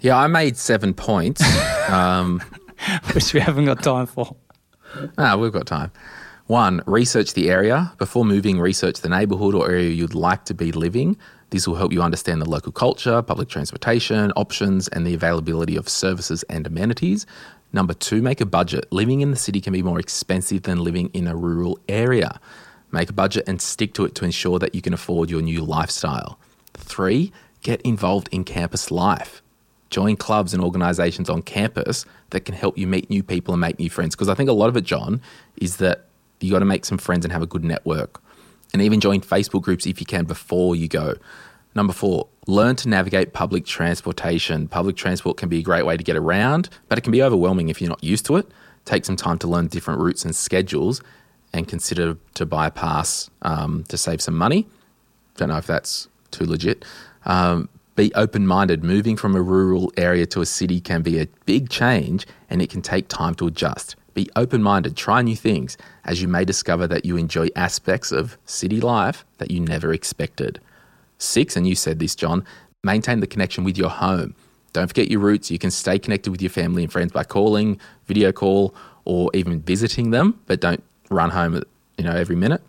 Yeah, 0.00 0.16
I 0.16 0.26
made 0.26 0.56
seven 0.56 0.94
points. 0.94 1.42
um, 1.88 2.40
Which 3.12 3.32
we 3.32 3.40
haven't 3.40 3.66
got 3.66 3.82
time 3.82 4.06
for. 4.06 4.36
ah, 5.18 5.36
we've 5.36 5.52
got 5.52 5.66
time. 5.66 5.92
One, 6.46 6.82
research 6.86 7.34
the 7.34 7.50
area. 7.50 7.92
Before 7.98 8.24
moving, 8.24 8.60
research 8.60 9.00
the 9.00 9.08
neighbourhood 9.08 9.54
or 9.54 9.70
area 9.70 9.90
you'd 9.90 10.14
like 10.14 10.44
to 10.46 10.54
be 10.54 10.72
living. 10.72 11.16
This 11.52 11.68
will 11.68 11.74
help 11.74 11.92
you 11.92 12.00
understand 12.00 12.40
the 12.40 12.48
local 12.48 12.72
culture, 12.72 13.20
public 13.20 13.50
transportation, 13.50 14.32
options, 14.36 14.88
and 14.88 15.06
the 15.06 15.12
availability 15.12 15.76
of 15.76 15.86
services 15.86 16.42
and 16.44 16.66
amenities. 16.66 17.26
Number 17.74 17.92
two, 17.92 18.22
make 18.22 18.40
a 18.40 18.46
budget. 18.46 18.90
Living 18.90 19.20
in 19.20 19.30
the 19.30 19.36
city 19.36 19.60
can 19.60 19.74
be 19.74 19.82
more 19.82 20.00
expensive 20.00 20.62
than 20.62 20.82
living 20.82 21.10
in 21.12 21.26
a 21.26 21.36
rural 21.36 21.78
area. 21.90 22.40
Make 22.90 23.10
a 23.10 23.12
budget 23.12 23.44
and 23.46 23.60
stick 23.60 23.92
to 23.94 24.06
it 24.06 24.14
to 24.14 24.24
ensure 24.24 24.58
that 24.60 24.74
you 24.74 24.80
can 24.80 24.94
afford 24.94 25.28
your 25.28 25.42
new 25.42 25.62
lifestyle. 25.62 26.38
Three, 26.72 27.32
get 27.60 27.82
involved 27.82 28.30
in 28.32 28.44
campus 28.44 28.90
life. 28.90 29.42
Join 29.90 30.16
clubs 30.16 30.54
and 30.54 30.64
organisations 30.64 31.28
on 31.28 31.42
campus 31.42 32.06
that 32.30 32.46
can 32.46 32.54
help 32.54 32.78
you 32.78 32.86
meet 32.86 33.10
new 33.10 33.22
people 33.22 33.52
and 33.52 33.60
make 33.60 33.78
new 33.78 33.90
friends. 33.90 34.14
Because 34.14 34.30
I 34.30 34.34
think 34.34 34.48
a 34.48 34.54
lot 34.54 34.70
of 34.70 34.76
it, 34.78 34.84
John, 34.84 35.20
is 35.58 35.76
that 35.76 36.06
you 36.40 36.50
got 36.50 36.60
to 36.60 36.64
make 36.64 36.86
some 36.86 36.96
friends 36.96 37.26
and 37.26 37.32
have 37.32 37.42
a 37.42 37.46
good 37.46 37.62
network. 37.62 38.22
And 38.72 38.82
even 38.82 39.00
join 39.00 39.20
Facebook 39.20 39.62
groups 39.62 39.86
if 39.86 40.00
you 40.00 40.06
can 40.06 40.24
before 40.24 40.74
you 40.74 40.88
go. 40.88 41.14
Number 41.74 41.92
four, 41.92 42.28
learn 42.46 42.76
to 42.76 42.88
navigate 42.88 43.32
public 43.32 43.64
transportation. 43.64 44.68
Public 44.68 44.96
transport 44.96 45.36
can 45.36 45.48
be 45.48 45.58
a 45.58 45.62
great 45.62 45.86
way 45.86 45.96
to 45.96 46.02
get 46.02 46.16
around, 46.16 46.68
but 46.88 46.98
it 46.98 47.00
can 47.02 47.12
be 47.12 47.22
overwhelming 47.22 47.68
if 47.68 47.80
you're 47.80 47.88
not 47.88 48.04
used 48.04 48.26
to 48.26 48.36
it. 48.36 48.46
Take 48.84 49.04
some 49.04 49.16
time 49.16 49.38
to 49.38 49.46
learn 49.46 49.68
different 49.68 50.00
routes 50.00 50.24
and 50.24 50.34
schedules 50.34 51.00
and 51.52 51.68
consider 51.68 52.16
to 52.34 52.46
buy 52.46 52.66
a 52.66 52.70
pass 52.70 53.30
um, 53.42 53.84
to 53.88 53.96
save 53.96 54.20
some 54.20 54.36
money. 54.36 54.66
Don't 55.36 55.48
know 55.48 55.56
if 55.56 55.66
that's 55.66 56.08
too 56.30 56.44
legit. 56.44 56.84
Um, 57.24 57.68
be 57.94 58.12
open 58.14 58.46
minded. 58.46 58.82
Moving 58.82 59.16
from 59.16 59.34
a 59.34 59.42
rural 59.42 59.92
area 59.96 60.26
to 60.26 60.40
a 60.40 60.46
city 60.46 60.80
can 60.80 61.02
be 61.02 61.20
a 61.20 61.26
big 61.46 61.68
change 61.68 62.26
and 62.48 62.62
it 62.62 62.70
can 62.70 62.82
take 62.82 63.08
time 63.08 63.34
to 63.36 63.46
adjust. 63.46 63.96
Be 64.14 64.28
open 64.36 64.62
minded, 64.62 64.96
try 64.96 65.22
new 65.22 65.36
things, 65.36 65.76
as 66.04 66.20
you 66.20 66.28
may 66.28 66.44
discover 66.44 66.86
that 66.86 67.04
you 67.04 67.16
enjoy 67.16 67.48
aspects 67.56 68.12
of 68.12 68.36
city 68.44 68.80
life 68.80 69.24
that 69.38 69.50
you 69.50 69.60
never 69.60 69.92
expected. 69.92 70.60
Six, 71.18 71.56
and 71.56 71.66
you 71.66 71.74
said 71.74 71.98
this, 71.98 72.14
John, 72.14 72.44
maintain 72.82 73.20
the 73.20 73.26
connection 73.26 73.64
with 73.64 73.78
your 73.78 73.90
home. 73.90 74.34
Don't 74.72 74.88
forget 74.88 75.10
your 75.10 75.20
roots. 75.20 75.50
You 75.50 75.58
can 75.58 75.70
stay 75.70 75.98
connected 75.98 76.30
with 76.30 76.42
your 76.42 76.50
family 76.50 76.82
and 76.82 76.92
friends 76.92 77.12
by 77.12 77.24
calling, 77.24 77.78
video 78.06 78.32
call, 78.32 78.74
or 79.04 79.30
even 79.34 79.60
visiting 79.60 80.10
them, 80.10 80.40
but 80.46 80.60
don't 80.60 80.82
run 81.10 81.30
home 81.30 81.62
you 81.98 82.04
know, 82.04 82.12
every 82.12 82.36
minute. 82.36 82.62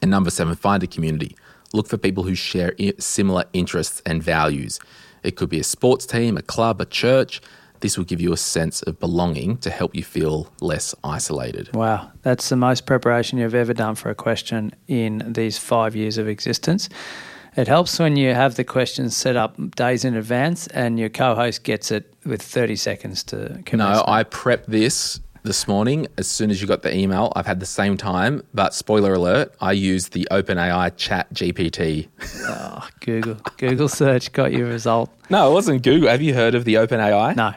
And 0.00 0.10
number 0.10 0.30
seven, 0.30 0.54
find 0.54 0.82
a 0.82 0.86
community. 0.86 1.36
Look 1.72 1.86
for 1.86 1.96
people 1.96 2.24
who 2.24 2.34
share 2.34 2.74
similar 2.98 3.44
interests 3.52 4.02
and 4.04 4.22
values. 4.22 4.80
It 5.22 5.36
could 5.36 5.48
be 5.48 5.60
a 5.60 5.64
sports 5.64 6.06
team, 6.06 6.36
a 6.36 6.42
club, 6.42 6.80
a 6.80 6.84
church. 6.84 7.40
This 7.82 7.98
will 7.98 8.04
give 8.04 8.20
you 8.20 8.32
a 8.32 8.36
sense 8.36 8.80
of 8.82 9.00
belonging 9.00 9.58
to 9.58 9.68
help 9.70 9.94
you 9.94 10.04
feel 10.04 10.46
less 10.60 10.94
isolated. 11.02 11.68
Wow, 11.74 12.12
that's 12.22 12.48
the 12.48 12.56
most 12.56 12.86
preparation 12.86 13.38
you've 13.38 13.56
ever 13.56 13.74
done 13.74 13.96
for 13.96 14.08
a 14.08 14.14
question 14.14 14.72
in 14.86 15.32
these 15.32 15.58
five 15.58 15.96
years 15.96 16.16
of 16.16 16.28
existence. 16.28 16.88
It 17.56 17.66
helps 17.66 17.98
when 17.98 18.16
you 18.16 18.34
have 18.34 18.54
the 18.54 18.62
questions 18.62 19.16
set 19.16 19.34
up 19.34 19.56
days 19.74 20.04
in 20.04 20.14
advance 20.14 20.68
and 20.68 20.98
your 20.98 21.08
co 21.08 21.34
host 21.34 21.64
gets 21.64 21.90
it 21.90 22.14
with 22.24 22.40
30 22.40 22.76
seconds 22.76 23.24
to 23.24 23.60
commence. 23.66 23.96
No, 23.96 24.04
I 24.06 24.22
prepped 24.24 24.66
this 24.66 25.20
this 25.42 25.66
morning 25.66 26.06
as 26.18 26.28
soon 26.28 26.50
as 26.50 26.60
you 26.60 26.68
got 26.68 26.82
the 26.82 26.96
email. 26.96 27.32
I've 27.34 27.46
had 27.46 27.58
the 27.58 27.66
same 27.66 27.96
time, 27.96 28.42
but 28.54 28.74
spoiler 28.74 29.14
alert, 29.14 29.54
I 29.60 29.72
used 29.72 30.12
the 30.12 30.28
OpenAI 30.30 30.96
chat 30.96 31.34
GPT. 31.34 32.08
Oh, 32.22 32.46
ah, 32.48 32.88
Google. 33.00 33.34
Google 33.56 33.88
search 33.88 34.32
got 34.32 34.52
your 34.52 34.68
result. 34.68 35.10
No, 35.30 35.50
it 35.50 35.52
wasn't 35.52 35.82
Google. 35.82 36.08
Have 36.08 36.22
you 36.22 36.34
heard 36.34 36.54
of 36.54 36.64
the 36.64 36.74
OpenAI? 36.74 37.34
No. 37.36 37.54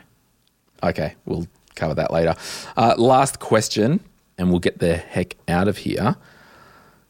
Okay, 0.83 1.15
we'll 1.25 1.47
cover 1.75 1.93
that 1.95 2.11
later. 2.11 2.35
Uh, 2.77 2.95
last 2.97 3.39
question, 3.39 3.99
and 4.37 4.49
we'll 4.49 4.59
get 4.59 4.79
the 4.79 4.97
heck 4.97 5.35
out 5.47 5.67
of 5.67 5.77
here. 5.77 6.15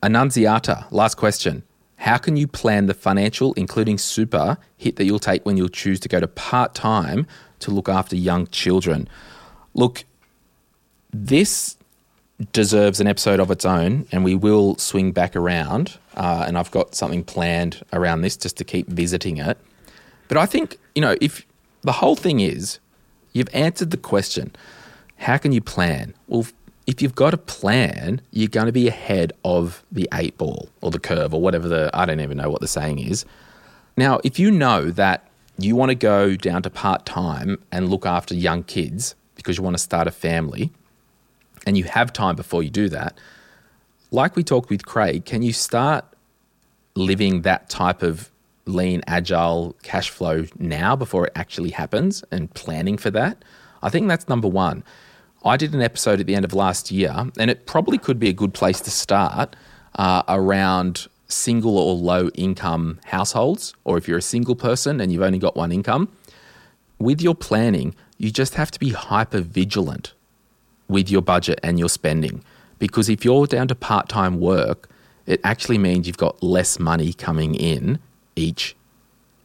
Annunziata, 0.04 0.86
last 0.92 1.16
question. 1.16 1.64
How 1.98 2.18
can 2.18 2.38
you 2.38 2.48
plan 2.48 2.86
the 2.88 2.94
financial, 2.94 3.54
including 3.54 3.98
super, 3.98 4.58
hit 4.78 4.98
that 4.98 5.06
you'll 5.06 5.20
take 5.20 5.46
when 5.46 5.58
you'll 5.58 5.70
choose 5.70 6.00
to 6.02 6.10
go 6.10 6.20
to 6.20 6.28
part 6.28 6.76
time 6.76 7.26
to 7.60 7.72
look 7.72 7.90
after 7.90 8.16
young 8.16 8.48
children? 8.48 9.08
Look, 9.74 10.04
this 11.12 11.78
deserves 12.52 13.00
an 13.00 13.08
episode 13.08 13.40
of 13.40 13.50
its 13.50 13.66
own, 13.66 14.08
and 14.12 14.24
we 14.24 14.36
will 14.36 14.76
swing 14.78 15.12
back 15.14 15.36
around. 15.36 15.98
Uh, 16.16 16.44
and 16.48 16.58
I've 16.58 16.72
got 16.72 16.94
something 16.94 17.24
planned 17.24 17.82
around 17.94 18.22
this 18.22 18.36
just 18.36 18.58
to 18.58 18.64
keep 18.64 18.88
visiting 18.88 19.38
it. 19.38 19.58
But 20.28 20.38
I 20.38 20.46
think, 20.46 20.78
you 20.94 21.02
know, 21.02 21.16
if 21.22 21.46
the 21.82 21.94
whole 21.94 22.16
thing 22.16 22.42
is 22.42 22.80
you've 23.36 23.54
answered 23.54 23.92
the 23.92 23.98
question, 23.98 24.56
how 25.18 25.38
can 25.38 25.52
you 25.52 25.62
plan? 25.62 26.14
Well, 26.28 26.48
if 26.88 27.02
you've 27.02 27.16
got 27.16 27.34
a 27.34 27.38
plan, 27.38 28.22
you're 28.32 28.48
going 28.48 28.68
to 28.68 28.72
be 28.72 28.88
ahead 28.88 29.34
of 29.44 29.84
the 29.92 30.08
eight 30.14 30.38
ball 30.38 30.70
or 30.82 30.90
the 30.90 31.00
curve 31.00 31.34
or 31.34 31.42
whatever 31.42 31.68
the, 31.68 31.90
I 31.94 32.06
don't 32.06 32.22
even 32.22 32.38
know 32.38 32.50
what 32.50 32.62
the 32.62 32.68
saying 32.68 33.00
is. 33.00 33.26
Now, 33.98 34.20
if 34.24 34.40
you 34.40 34.52
know 34.52 34.90
that 34.92 35.28
you 35.58 35.76
want 35.76 35.90
to 35.90 35.96
go 35.96 36.36
down 36.36 36.62
to 36.64 36.70
part 36.70 37.06
time 37.06 37.62
and 37.72 37.90
look 37.90 38.06
after 38.06 38.34
young 38.34 38.64
kids 38.64 39.16
because 39.36 39.58
you 39.58 39.64
want 39.64 39.76
to 39.76 39.84
start 39.84 40.08
a 40.08 40.12
family 40.12 40.72
and 41.66 41.78
you 41.78 41.84
have 41.84 42.14
time 42.14 42.36
before 42.36 42.64
you 42.64 42.70
do 42.70 42.88
that, 42.90 43.18
like 44.12 44.36
we 44.38 44.44
talked 44.44 44.70
with 44.70 44.86
Craig, 44.86 45.26
can 45.26 45.42
you 45.42 45.52
start 45.52 46.06
living 46.96 47.42
that 47.42 47.70
type 47.70 48.02
of 48.02 48.30
lean, 48.66 49.02
agile 49.08 49.76
cash 49.84 50.10
flow 50.10 50.46
now 50.58 50.96
before 50.96 51.28
it 51.28 51.34
actually 51.36 51.72
happens 51.72 52.24
and 52.32 52.54
planning 52.54 52.98
for 52.98 53.12
that? 53.12 53.44
I 53.82 53.90
think 53.90 54.08
that's 54.08 54.28
number 54.28 54.48
one. 54.48 54.84
I 55.44 55.58
did 55.58 55.74
an 55.74 55.82
episode 55.82 56.20
at 56.20 56.26
the 56.26 56.36
end 56.36 56.44
of 56.44 56.54
last 56.54 56.92
year, 56.92 57.14
and 57.38 57.52
it 57.52 57.68
probably 57.68 58.00
could 58.00 58.20
be 58.20 58.30
a 58.30 58.34
good 58.34 58.54
place 58.54 58.82
to 58.82 58.90
start 58.90 59.56
uh, 59.96 60.24
around 60.28 61.08
single 61.28 61.78
or 61.78 61.96
low 61.96 62.30
income 62.30 63.00
households, 63.06 63.74
or 63.84 63.98
if 63.98 64.08
you're 64.08 64.18
a 64.18 64.24
single 64.24 64.56
person 64.56 65.00
and 65.00 65.12
you've 65.12 65.22
only 65.22 65.40
got 65.40 65.56
one 65.56 65.72
income. 65.72 66.10
With 66.98 67.22
your 67.22 67.36
planning, 67.36 67.96
you 68.18 68.32
just 68.32 68.56
have 68.56 68.72
to 68.72 68.80
be 68.80 68.90
hyper 68.90 69.42
vigilant 69.42 70.14
with 70.88 71.10
your 71.10 71.22
budget 71.22 71.60
and 71.62 71.78
your 71.78 71.90
spending. 71.90 72.44
Because 72.80 73.10
if 73.10 73.26
you're 73.26 73.48
down 73.48 73.68
to 73.68 73.76
part 73.76 74.10
time 74.10 74.40
work, 74.40 74.90
it 75.26 75.42
actually 75.44 75.78
means 75.78 76.08
you've 76.08 76.18
got 76.18 76.42
less 76.44 76.80
money 76.80 77.14
coming 77.14 77.56
in 77.56 78.00
each 78.36 78.76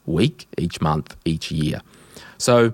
week, 0.07 0.47
each 0.59 0.81
month, 0.81 1.17
each 1.25 1.51
year. 1.51 1.81
So 2.39 2.73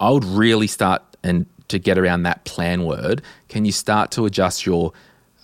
I 0.00 0.10
would 0.10 0.24
really 0.24 0.66
start 0.66 1.02
and 1.22 1.46
to 1.68 1.78
get 1.78 1.98
around 1.98 2.22
that 2.24 2.44
plan 2.44 2.84
word, 2.84 3.22
can 3.48 3.64
you 3.64 3.72
start 3.72 4.10
to 4.12 4.26
adjust 4.26 4.66
your 4.66 4.92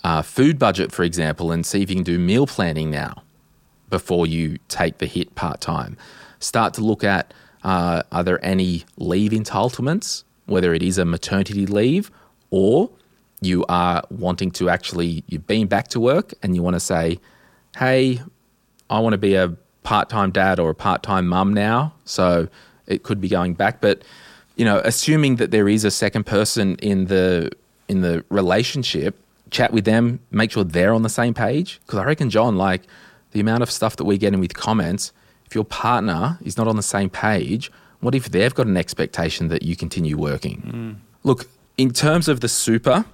uh, 0.04 0.22
food 0.22 0.58
budget, 0.58 0.92
for 0.92 1.02
example, 1.02 1.50
and 1.50 1.64
see 1.64 1.82
if 1.82 1.90
you 1.90 1.96
can 1.96 2.04
do 2.04 2.18
meal 2.18 2.46
planning 2.46 2.90
now 2.90 3.22
before 3.88 4.26
you 4.26 4.58
take 4.68 4.98
the 4.98 5.06
hit 5.06 5.34
part 5.34 5.60
time? 5.60 5.96
Start 6.38 6.74
to 6.74 6.82
look 6.82 7.02
at 7.04 7.32
uh, 7.62 8.02
are 8.12 8.22
there 8.22 8.42
any 8.44 8.84
leave 8.96 9.32
entitlements, 9.32 10.24
whether 10.46 10.72
it 10.74 10.82
is 10.82 10.98
a 10.98 11.04
maternity 11.04 11.66
leave 11.66 12.10
or 12.50 12.90
you 13.40 13.64
are 13.68 14.02
wanting 14.10 14.50
to 14.50 14.68
actually, 14.68 15.24
you've 15.26 15.46
been 15.46 15.66
back 15.66 15.88
to 15.88 16.00
work 16.00 16.34
and 16.42 16.54
you 16.54 16.62
want 16.62 16.74
to 16.74 16.80
say, 16.80 17.18
hey, 17.76 18.20
I 18.88 19.00
want 19.00 19.14
to 19.14 19.18
be 19.18 19.34
a 19.34 19.54
part 19.82 20.08
time 20.08 20.30
dad 20.30 20.58
or 20.58 20.70
a 20.70 20.74
part 20.74 21.02
time 21.02 21.26
mum 21.26 21.54
now. 21.54 21.92
So 22.04 22.48
it 22.86 23.02
could 23.02 23.20
be 23.20 23.28
going 23.28 23.54
back. 23.54 23.80
But, 23.80 24.02
you 24.56 24.64
know, 24.64 24.80
assuming 24.84 25.36
that 25.36 25.50
there 25.50 25.68
is 25.68 25.84
a 25.84 25.90
second 25.90 26.24
person 26.24 26.76
in 26.76 27.06
the 27.06 27.50
in 27.88 28.02
the 28.02 28.24
relationship, 28.28 29.18
chat 29.50 29.72
with 29.72 29.84
them, 29.84 30.20
make 30.30 30.52
sure 30.52 30.62
they're 30.62 30.94
on 30.94 31.02
the 31.02 31.08
same 31.08 31.34
page. 31.34 31.80
Because 31.84 31.98
I 31.98 32.04
reckon, 32.04 32.30
John, 32.30 32.56
like 32.56 32.82
the 33.32 33.40
amount 33.40 33.62
of 33.62 33.70
stuff 33.70 33.96
that 33.96 34.04
we 34.04 34.16
get 34.16 34.32
in 34.32 34.40
with 34.40 34.54
comments, 34.54 35.12
if 35.46 35.54
your 35.54 35.64
partner 35.64 36.38
is 36.42 36.56
not 36.56 36.68
on 36.68 36.76
the 36.76 36.82
same 36.82 37.10
page, 37.10 37.70
what 38.00 38.14
if 38.14 38.30
they've 38.30 38.54
got 38.54 38.66
an 38.66 38.76
expectation 38.76 39.48
that 39.48 39.62
you 39.62 39.76
continue 39.76 40.16
working? 40.16 40.62
Mm. 40.62 40.96
Look, 41.24 41.46
in 41.76 41.90
terms 41.92 42.28
of 42.28 42.40
the 42.40 42.48
super, 42.48 43.04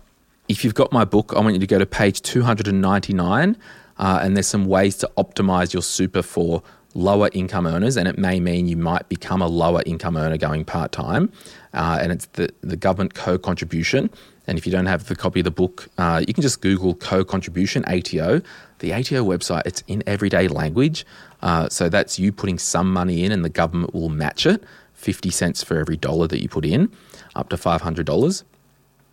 if 0.48 0.64
you've 0.64 0.74
got 0.74 0.92
my 0.92 1.04
book, 1.04 1.32
I 1.34 1.40
want 1.40 1.54
you 1.54 1.60
to 1.60 1.66
go 1.66 1.78
to 1.78 1.86
page 1.86 2.22
299, 2.22 3.56
uh, 3.98 4.20
and 4.22 4.36
there's 4.36 4.46
some 4.46 4.66
ways 4.66 4.96
to 4.98 5.10
optimize 5.16 5.72
your 5.72 5.82
super 5.82 6.22
for 6.22 6.62
lower 6.94 7.28
income 7.32 7.66
earners, 7.66 7.96
and 7.96 8.08
it 8.08 8.18
may 8.18 8.40
mean 8.40 8.66
you 8.66 8.76
might 8.76 9.08
become 9.08 9.42
a 9.42 9.46
lower 9.46 9.82
income 9.86 10.16
earner 10.16 10.38
going 10.38 10.64
part 10.64 10.92
time. 10.92 11.30
Uh, 11.74 11.98
and 12.00 12.10
it's 12.10 12.26
the, 12.32 12.48
the 12.62 12.76
government 12.76 13.14
co 13.14 13.38
contribution. 13.38 14.10
And 14.46 14.56
if 14.56 14.64
you 14.64 14.72
don't 14.72 14.86
have 14.86 15.08
the 15.08 15.16
copy 15.16 15.40
of 15.40 15.44
the 15.44 15.50
book, 15.50 15.88
uh, 15.98 16.24
you 16.26 16.32
can 16.32 16.42
just 16.42 16.60
Google 16.60 16.94
co 16.94 17.24
contribution 17.24 17.84
ATO. 17.86 18.40
The 18.78 18.92
ATO 18.92 19.24
website, 19.24 19.62
it's 19.66 19.82
in 19.86 20.02
everyday 20.06 20.48
language. 20.48 21.04
Uh, 21.42 21.68
so 21.68 21.88
that's 21.88 22.18
you 22.18 22.32
putting 22.32 22.58
some 22.58 22.92
money 22.92 23.24
in, 23.24 23.32
and 23.32 23.44
the 23.44 23.50
government 23.50 23.94
will 23.94 24.08
match 24.08 24.46
it 24.46 24.62
50 24.94 25.30
cents 25.30 25.62
for 25.62 25.78
every 25.78 25.96
dollar 25.96 26.26
that 26.26 26.42
you 26.42 26.48
put 26.48 26.64
in, 26.64 26.90
up 27.34 27.50
to 27.50 27.56
$500 27.56 28.44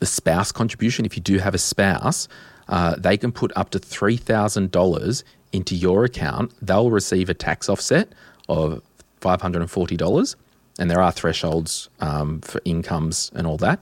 the 0.03 0.07
spouse 0.07 0.51
contribution, 0.51 1.05
if 1.05 1.15
you 1.15 1.21
do 1.21 1.37
have 1.37 1.55
a 1.55 1.57
spouse, 1.57 2.27
uh, 2.67 2.95
they 2.97 3.17
can 3.17 3.31
put 3.31 3.51
up 3.55 3.69
to 3.71 3.79
$3,000 3.79 5.23
into 5.51 5.75
your 5.75 6.03
account. 6.03 6.51
They'll 6.61 6.91
receive 6.91 7.29
a 7.29 7.33
tax 7.33 7.69
offset 7.69 8.09
of 8.49 8.81
$540. 9.21 10.35
And 10.79 10.89
there 10.89 11.01
are 11.01 11.11
thresholds 11.11 11.89
um, 11.99 12.41
for 12.41 12.59
incomes 12.65 13.31
and 13.35 13.45
all 13.45 13.57
that. 13.57 13.79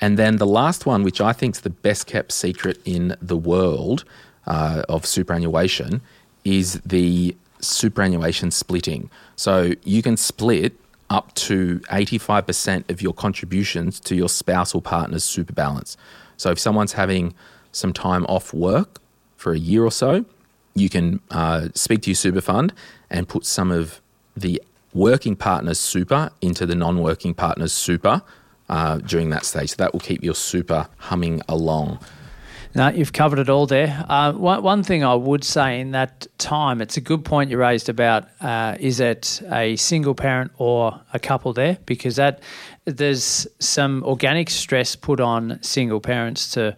And 0.00 0.18
then 0.18 0.36
the 0.36 0.46
last 0.46 0.86
one, 0.86 1.02
which 1.02 1.20
I 1.20 1.32
think 1.32 1.56
is 1.56 1.60
the 1.62 1.70
best 1.70 2.06
kept 2.06 2.32
secret 2.32 2.80
in 2.84 3.16
the 3.20 3.36
world 3.36 4.04
uh, 4.46 4.82
of 4.88 5.06
superannuation, 5.06 6.02
is 6.44 6.80
the 6.84 7.34
superannuation 7.60 8.50
splitting. 8.50 9.10
So 9.36 9.72
you 9.84 10.02
can 10.02 10.16
split 10.16 10.74
up 11.10 11.34
to 11.34 11.80
85% 11.90 12.90
of 12.90 13.02
your 13.02 13.12
contributions 13.12 14.00
to 14.00 14.14
your 14.14 14.28
spousal 14.28 14.80
partner's 14.80 15.24
super 15.24 15.52
balance. 15.52 15.96
So 16.36 16.50
if 16.50 16.58
someone's 16.58 16.92
having 16.92 17.34
some 17.74 17.92
time 17.92 18.24
off 18.26 18.52
work 18.52 19.00
for 19.36 19.52
a 19.52 19.58
year 19.58 19.84
or 19.84 19.90
so, 19.90 20.24
you 20.74 20.88
can 20.88 21.20
uh, 21.30 21.68
speak 21.74 22.02
to 22.02 22.10
your 22.10 22.16
super 22.16 22.40
fund 22.40 22.72
and 23.10 23.28
put 23.28 23.44
some 23.44 23.70
of 23.70 24.00
the 24.36 24.60
working 24.92 25.36
partner's 25.36 25.78
super 25.78 26.30
into 26.40 26.66
the 26.66 26.74
non 26.74 27.00
working 27.02 27.34
partner's 27.34 27.72
super 27.72 28.22
uh, 28.68 28.98
during 28.98 29.30
that 29.30 29.44
stage. 29.44 29.70
So 29.70 29.76
that 29.78 29.92
will 29.92 30.00
keep 30.00 30.22
your 30.22 30.34
super 30.34 30.88
humming 30.98 31.42
along. 31.48 31.98
No, 32.76 32.88
you've 32.88 33.12
covered 33.12 33.38
it 33.38 33.48
all 33.48 33.66
there. 33.66 34.04
Uh, 34.08 34.32
one, 34.32 34.62
one 34.62 34.82
thing 34.82 35.04
I 35.04 35.14
would 35.14 35.44
say 35.44 35.78
in 35.78 35.92
that 35.92 36.26
time, 36.38 36.80
it's 36.80 36.96
a 36.96 37.00
good 37.00 37.24
point 37.24 37.50
you 37.50 37.56
raised 37.56 37.88
about 37.88 38.26
uh, 38.40 38.76
is 38.80 38.98
it 38.98 39.40
a 39.52 39.76
single 39.76 40.14
parent 40.14 40.50
or 40.58 41.00
a 41.12 41.20
couple 41.20 41.52
there? 41.52 41.78
Because 41.86 42.16
that 42.16 42.40
there's 42.84 43.46
some 43.60 44.02
organic 44.02 44.50
stress 44.50 44.96
put 44.96 45.20
on 45.20 45.62
single 45.62 46.00
parents 46.00 46.50
to 46.52 46.74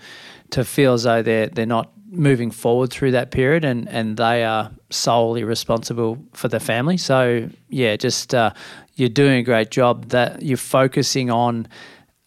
to 0.50 0.64
feel 0.64 0.92
as 0.92 1.04
though 1.04 1.22
they're 1.22 1.46
they're 1.48 1.64
not 1.64 1.90
moving 2.10 2.50
forward 2.50 2.90
through 2.90 3.12
that 3.12 3.30
period 3.30 3.64
and, 3.64 3.88
and 3.88 4.16
they 4.16 4.44
are 4.44 4.70
solely 4.90 5.44
responsible 5.44 6.18
for 6.32 6.48
the 6.48 6.60
family. 6.60 6.96
So 6.96 7.48
yeah, 7.68 7.96
just 7.96 8.34
uh, 8.34 8.52
you're 8.94 9.08
doing 9.08 9.38
a 9.38 9.42
great 9.42 9.70
job 9.70 10.10
that 10.10 10.42
you're 10.42 10.56
focusing 10.56 11.30
on 11.30 11.66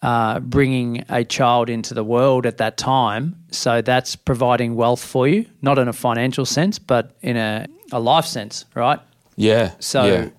uh, 0.01 0.39
bringing 0.39 1.03
a 1.09 1.23
child 1.23 1.69
into 1.69 1.93
the 1.93 2.03
world 2.03 2.45
at 2.45 2.57
that 2.57 2.77
time. 2.77 3.35
So 3.51 3.81
that's 3.81 4.15
providing 4.15 4.75
wealth 4.75 5.03
for 5.03 5.27
you, 5.27 5.45
not 5.61 5.77
in 5.77 5.87
a 5.87 5.93
financial 5.93 6.45
sense, 6.45 6.79
but 6.79 7.15
in 7.21 7.35
a, 7.35 7.67
a 7.91 7.99
life 7.99 8.25
sense, 8.25 8.65
right? 8.75 8.99
Yeah. 9.35 9.71
So 9.79 10.05
yeah. 10.05 10.29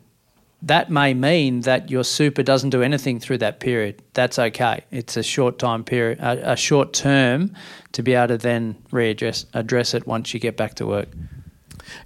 that 0.62 0.90
may 0.90 1.14
mean 1.14 1.60
that 1.62 1.90
your 1.90 2.04
super 2.04 2.42
doesn't 2.42 2.70
do 2.70 2.82
anything 2.82 3.20
through 3.20 3.38
that 3.38 3.60
period. 3.60 4.02
That's 4.14 4.38
okay. 4.38 4.84
It's 4.90 5.16
a 5.16 5.22
short 5.22 5.58
time 5.58 5.84
period, 5.84 6.20
a, 6.20 6.52
a 6.52 6.56
short 6.56 6.92
term 6.92 7.54
to 7.92 8.02
be 8.02 8.14
able 8.14 8.28
to 8.28 8.38
then 8.38 8.76
readdress 8.90 9.44
address 9.52 9.94
it 9.94 10.06
once 10.06 10.32
you 10.32 10.40
get 10.40 10.56
back 10.56 10.74
to 10.76 10.86
work. 10.86 11.08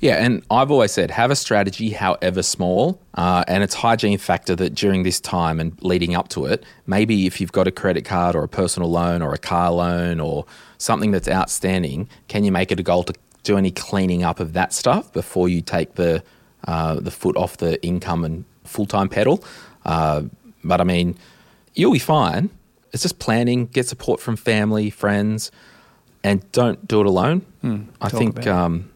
Yeah, 0.01 0.17
and 0.17 0.43
I've 0.51 0.71
always 0.71 0.93
said 0.93 1.11
have 1.11 1.31
a 1.31 1.37
strategy, 1.37 1.91
however 1.91 2.43
small, 2.43 3.01
uh, 3.15 3.45
and 3.49 3.63
it's 3.63 3.75
hygiene 3.75 4.19
factor 4.19 4.55
that 4.57 4.75
during 4.75 5.03
this 5.03 5.21
time 5.21 5.61
and 5.61 5.77
leading 5.83 6.15
up 6.15 6.29
to 6.29 6.47
it, 6.47 6.65
maybe 6.87 7.27
if 7.27 7.41
you've 7.41 7.53
got 7.53 7.67
a 7.67 7.71
credit 7.71 8.05
card 8.05 8.35
or 8.37 8.45
a 8.45 8.49
personal 8.49 8.91
loan 8.91 9.23
or 9.23 9.33
a 9.33 9.39
car 9.39 9.71
loan 9.71 10.21
or 10.21 10.47
something 10.79 11.11
that's 11.11 11.29
outstanding, 11.29 12.09
can 12.29 12.45
you 12.45 12.53
make 12.53 12.71
it 12.71 12.81
a 12.81 12.83
goal 12.83 13.05
to 13.05 13.15
do 13.43 13.57
any 13.57 13.71
cleaning 13.71 14.23
up 14.23 14.41
of 14.41 14.53
that 14.55 14.73
stuff 14.73 15.13
before 15.13 15.49
you 15.49 15.61
take 15.61 15.95
the 15.95 16.23
uh, 16.67 16.95
the 16.95 17.11
foot 17.11 17.37
off 17.37 17.59
the 17.59 17.83
income 17.85 18.25
and 18.25 18.45
full 18.65 18.87
time 18.87 19.09
pedal? 19.09 19.45
Uh, 19.85 20.23
but 20.63 20.81
I 20.81 20.85
mean, 20.85 21.17
you'll 21.75 21.93
be 21.93 21.99
fine. 21.99 22.51
It's 22.93 23.03
just 23.03 23.19
planning, 23.19 23.67
get 23.67 23.87
support 23.87 24.21
from 24.21 24.37
family, 24.37 24.89
friends, 24.89 25.51
and 26.23 26.51
don't 26.53 26.87
do 26.89 27.01
it 27.01 27.07
alone. 27.07 27.45
Mm, 27.63 27.89
I 28.01 28.09
think 28.09 28.47
um, 28.47 28.91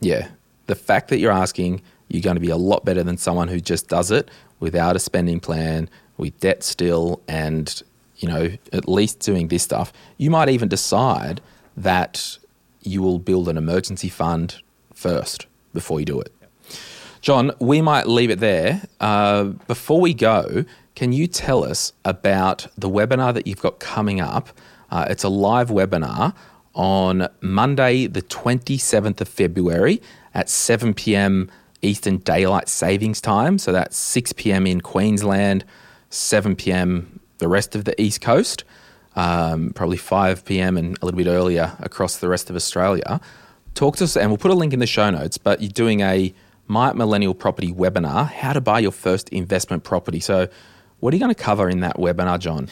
yeah, 0.00 0.28
the 0.66 0.74
fact 0.74 1.08
that 1.08 1.18
you're 1.18 1.32
asking, 1.32 1.82
you're 2.08 2.22
going 2.22 2.36
to 2.36 2.40
be 2.40 2.50
a 2.50 2.56
lot 2.56 2.84
better 2.84 3.02
than 3.02 3.16
someone 3.16 3.48
who 3.48 3.60
just 3.60 3.88
does 3.88 4.10
it 4.10 4.30
without 4.60 4.96
a 4.96 4.98
spending 4.98 5.40
plan, 5.40 5.88
with 6.16 6.38
debt 6.40 6.62
still, 6.62 7.20
and 7.28 7.82
you 8.16 8.28
know 8.28 8.50
at 8.72 8.88
least 8.88 9.20
doing 9.20 9.48
this 9.48 9.62
stuff. 9.62 9.92
You 10.16 10.30
might 10.30 10.48
even 10.48 10.68
decide 10.68 11.40
that 11.76 12.38
you 12.82 13.02
will 13.02 13.18
build 13.18 13.48
an 13.48 13.56
emergency 13.56 14.08
fund 14.08 14.60
first 14.94 15.46
before 15.72 16.00
you 16.00 16.06
do 16.06 16.20
it. 16.20 16.32
John, 17.20 17.52
we 17.58 17.82
might 17.82 18.06
leave 18.06 18.30
it 18.30 18.40
there. 18.40 18.82
Uh, 19.00 19.44
before 19.66 20.00
we 20.00 20.14
go, 20.14 20.64
can 20.94 21.12
you 21.12 21.26
tell 21.26 21.64
us 21.64 21.92
about 22.04 22.68
the 22.76 22.88
webinar 22.88 23.34
that 23.34 23.46
you've 23.46 23.60
got 23.60 23.80
coming 23.80 24.20
up? 24.20 24.48
Uh, 24.90 25.06
it's 25.10 25.24
a 25.24 25.28
live 25.28 25.68
webinar 25.68 26.34
on 26.78 27.28
Monday, 27.40 28.06
the 28.06 28.22
27th 28.22 29.20
of 29.20 29.28
February 29.28 30.00
at 30.32 30.48
7 30.48 30.94
p.m. 30.94 31.50
Eastern 31.82 32.18
Daylight 32.18 32.68
Savings 32.68 33.20
Time. 33.20 33.58
So 33.58 33.72
that's 33.72 33.96
6 33.96 34.32
p.m. 34.34 34.66
in 34.66 34.80
Queensland, 34.80 35.64
7 36.10 36.54
p.m. 36.56 37.20
the 37.38 37.48
rest 37.48 37.74
of 37.74 37.84
the 37.84 38.00
East 38.00 38.20
Coast, 38.20 38.62
um, 39.16 39.72
probably 39.74 39.96
5 39.96 40.44
p.m. 40.44 40.76
and 40.76 40.96
a 41.02 41.04
little 41.04 41.18
bit 41.18 41.26
earlier 41.26 41.76
across 41.80 42.18
the 42.18 42.28
rest 42.28 42.48
of 42.48 42.56
Australia. 42.56 43.20
Talk 43.74 43.96
to 43.96 44.04
us, 44.04 44.16
and 44.16 44.30
we'll 44.30 44.38
put 44.38 44.52
a 44.52 44.54
link 44.54 44.72
in 44.72 44.78
the 44.78 44.86
show 44.86 45.10
notes. 45.10 45.36
But 45.36 45.60
you're 45.60 45.70
doing 45.70 46.00
a 46.00 46.32
My 46.68 46.92
Millennial 46.92 47.34
Property 47.34 47.72
webinar, 47.72 48.30
how 48.30 48.52
to 48.52 48.60
buy 48.60 48.78
your 48.78 48.92
first 48.92 49.28
investment 49.30 49.82
property. 49.82 50.20
So 50.20 50.48
what 51.00 51.12
are 51.12 51.16
you 51.16 51.20
going 51.20 51.34
to 51.34 51.42
cover 51.42 51.68
in 51.68 51.80
that 51.80 51.96
webinar, 51.96 52.38
John? 52.38 52.68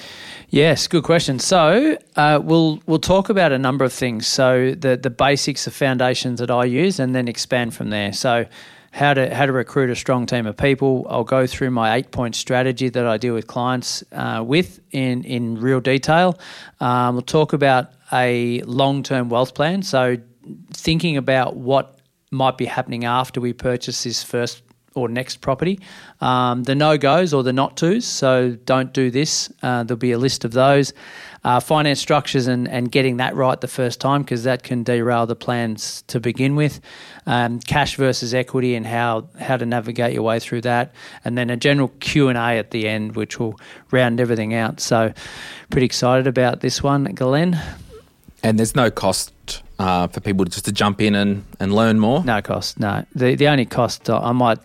Yes, 0.49 0.89
good 0.89 1.05
question. 1.05 1.39
So 1.39 1.97
uh, 2.17 2.41
we'll 2.43 2.81
we'll 2.87 2.99
talk 2.99 3.29
about 3.29 3.53
a 3.53 3.59
number 3.59 3.85
of 3.85 3.93
things. 3.93 4.27
So 4.27 4.73
the 4.73 4.97
the 4.97 5.11
basics, 5.11 5.65
the 5.65 5.71
foundations 5.71 6.41
that 6.41 6.51
I 6.51 6.65
use, 6.65 6.99
and 6.99 7.15
then 7.15 7.29
expand 7.29 7.75
from 7.75 7.91
there. 7.91 8.13
So 8.13 8.47
how 8.93 9.13
to 9.13 9.33
how 9.35 9.47
to 9.47 9.53
recruit 9.53 9.91
a 9.91 9.95
strong 9.95 10.27
team 10.27 10.47
of 10.47 10.57
people. 10.57 11.07
I'll 11.09 11.25
go 11.25 11.47
through 11.47 11.71
my 11.71 11.97
eight 11.97 12.11
point 12.11 12.35
strategy 12.35 12.89
that 12.89 13.07
I 13.07 13.17
deal 13.19 13.35
with 13.35 13.47
clients 13.47 14.03
uh, 14.13 14.43
with 14.45 14.81
in 14.91 15.23
in 15.25 15.61
real 15.61 15.81
detail. 15.81 16.39
Um, 16.81 17.15
we'll 17.15 17.23
talk 17.23 17.53
about 17.53 17.93
a 18.13 18.63
long 18.63 19.03
term 19.03 19.29
wealth 19.29 19.55
plan. 19.55 19.83
So 19.83 20.17
thinking 20.73 21.17
about 21.17 21.57
what 21.57 21.99
might 22.31 22.57
be 22.57 22.65
happening 22.65 23.05
after 23.05 23.41
we 23.41 23.53
purchase 23.53 24.05
this 24.05 24.23
first 24.23 24.63
or 24.97 25.09
next 25.09 25.41
property. 25.41 25.79
Um, 26.21 26.65
the 26.65 26.75
no 26.75 26.97
goes 26.97 27.33
or 27.35 27.43
the 27.43 27.53
not 27.53 27.77
tos, 27.77 28.05
so 28.05 28.57
don't 28.65 28.93
do 28.93 29.11
this. 29.11 29.53
Uh, 29.63 29.85
there'll 29.85 29.99
be 29.99 30.13
a 30.13 30.19
list 30.19 30.45
of 30.45 30.53
those. 30.53 30.93
Uh, 31.45 31.61
finance 31.61 32.01
structures 32.01 32.49
and, 32.49 32.67
and 32.67 32.91
getting 32.91 33.19
that 33.19 33.37
right 33.37 33.61
the 33.61 33.69
first 33.69 34.01
time 34.01 34.23
because 34.23 34.43
that 34.43 34.65
can 34.65 34.83
derail 34.83 35.27
the 35.27 35.37
plans 35.37 36.03
to 36.09 36.19
begin 36.19 36.57
with. 36.57 36.81
Um, 37.27 37.61
cash 37.61 37.97
versus 37.97 38.35
equity 38.35 38.75
and 38.75 38.85
how, 38.85 39.29
how 39.39 39.57
to 39.57 39.67
navigate 39.67 40.13
your 40.13 40.23
way 40.23 40.41
through 40.41 40.63
that, 40.63 40.93
and 41.25 41.39
then 41.39 41.51
a 41.51 41.57
general 41.57 41.89
Q 42.01 42.29
and 42.29 42.39
A 42.39 42.59
at 42.59 42.73
the 42.73 42.89
end, 42.89 43.15
which 43.15 43.39
will 43.39 43.55
round 43.93 44.21
everything 44.21 44.55
out. 44.55 44.81
So, 44.81 45.13
pretty 45.71 45.87
excited 45.87 46.27
about 46.27 46.61
this 46.61 46.83
one, 46.83 47.05
Glen. 47.05 47.61
And 48.43 48.59
there's 48.59 48.75
no 48.75 48.91
cost 48.91 49.63
uh, 49.79 50.07
for 50.09 50.21
people 50.21 50.45
just 50.45 50.65
to 50.65 50.73
jump 50.73 51.01
in 51.01 51.15
and, 51.15 51.45
and 51.61 51.75
learn 51.75 51.99
more. 51.99 52.25
No 52.25 52.41
cost. 52.43 52.79
No. 52.81 53.05
The 53.15 53.35
the 53.35 53.49
only 53.49 53.67
cost 53.67 54.09
uh, 54.09 54.21
I 54.21 54.33
might 54.33 54.59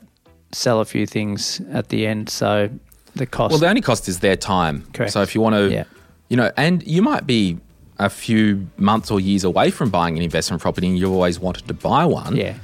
sell 0.53 0.79
a 0.79 0.85
few 0.85 1.05
things 1.05 1.61
at 1.71 1.89
the 1.89 2.05
end. 2.07 2.29
So 2.29 2.69
the 3.15 3.25
cost. 3.25 3.51
Well, 3.51 3.59
the 3.59 3.67
only 3.69 3.81
cost 3.81 4.07
is 4.07 4.19
their 4.19 4.35
time. 4.35 4.85
Correct. 4.93 5.13
So 5.13 5.21
if 5.21 5.35
you 5.35 5.41
want 5.41 5.55
to, 5.55 5.69
Yeah. 5.71 5.83
you 6.29 6.37
know, 6.37 6.51
and 6.57 6.83
you 6.85 7.01
might 7.01 7.25
be 7.27 7.57
a 7.99 8.09
few 8.09 8.67
months 8.77 9.11
or 9.11 9.19
years 9.19 9.43
away 9.43 9.69
from 9.69 9.89
buying 9.89 10.17
an 10.17 10.23
investment 10.23 10.61
property 10.61 10.87
and 10.87 10.97
you've 10.97 11.11
always 11.11 11.39
wanted 11.39 11.67
to 11.67 11.73
buy 11.73 12.05
one. 12.05 12.35
yeah. 12.35 12.55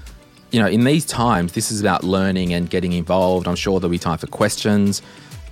You 0.50 0.62
know, 0.62 0.68
in 0.68 0.86
these 0.86 1.04
times, 1.06 1.52
this 1.52 1.72
is 1.72 1.82
about 1.82 2.06
learning 2.06 2.54
and 2.54 2.70
getting 2.70 2.94
involved. 2.94 3.50
I'm 3.50 3.58
sure 3.58 3.82
there'll 3.82 3.92
be 3.92 3.98
time 4.00 4.18
for 4.18 4.28
questions. 4.28 5.02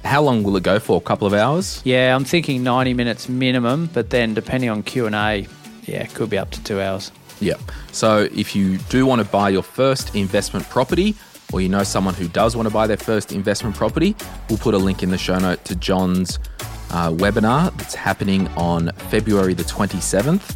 How 0.05 0.21
long 0.21 0.41
will 0.43 0.55
it 0.55 0.63
go 0.63 0.79
for? 0.79 0.95
A 0.97 1.01
couple 1.01 1.27
of 1.27 1.33
hours? 1.33 1.81
Yeah, 1.83 2.15
I'm 2.15 2.23
thinking 2.23 2.63
90 2.63 2.93
minutes 2.93 3.27
minimum, 3.27 3.89
but 3.93 4.09
then 4.11 4.33
depending 4.33 4.69
on 4.69 4.83
Q 4.83 5.05
and 5.07 5.13
A, 5.15 5.47
yeah, 5.83 6.03
it 6.03 6.13
could 6.13 6.29
be 6.29 6.37
up 6.37 6.51
to 6.51 6.63
two 6.63 6.79
hours. 6.79 7.11
Yeah. 7.41 7.55
So 7.91 8.29
if 8.33 8.55
you 8.55 8.77
do 8.89 9.05
want 9.05 9.19
to 9.21 9.27
buy 9.27 9.49
your 9.49 9.63
first 9.63 10.15
investment 10.15 10.69
property, 10.69 11.13
or 11.55 11.61
you 11.61 11.69
know 11.69 11.83
someone 11.83 12.13
who 12.13 12.27
does 12.27 12.53
want 12.53 12.67
to 12.67 12.73
buy 12.73 12.85
their 12.85 12.97
first 12.97 13.31
investment 13.31 13.77
property, 13.77 14.13
we'll 14.49 14.57
put 14.57 14.73
a 14.73 14.77
link 14.77 15.01
in 15.01 15.09
the 15.09 15.17
show 15.17 15.39
note 15.39 15.63
to 15.63 15.73
John's 15.77 16.37
uh, 16.91 17.09
webinar 17.09 17.73
that's 17.77 17.95
happening 17.95 18.49
on 18.49 18.91
February 19.09 19.53
the 19.53 19.63
27th. 19.63 20.53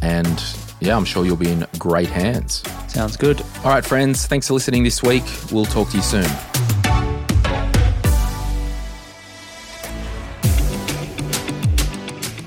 And 0.00 0.42
yeah, 0.80 0.96
I'm 0.96 1.04
sure 1.04 1.26
you'll 1.26 1.36
be 1.36 1.50
in 1.50 1.66
great 1.78 2.08
hands. 2.08 2.62
Sounds 2.88 3.18
good. 3.18 3.42
All 3.58 3.70
right, 3.70 3.84
friends, 3.84 4.26
thanks 4.26 4.48
for 4.48 4.54
listening 4.54 4.82
this 4.82 5.02
week. 5.02 5.24
We'll 5.52 5.66
talk 5.66 5.90
to 5.90 5.98
you 5.98 6.02
soon. 6.02 6.49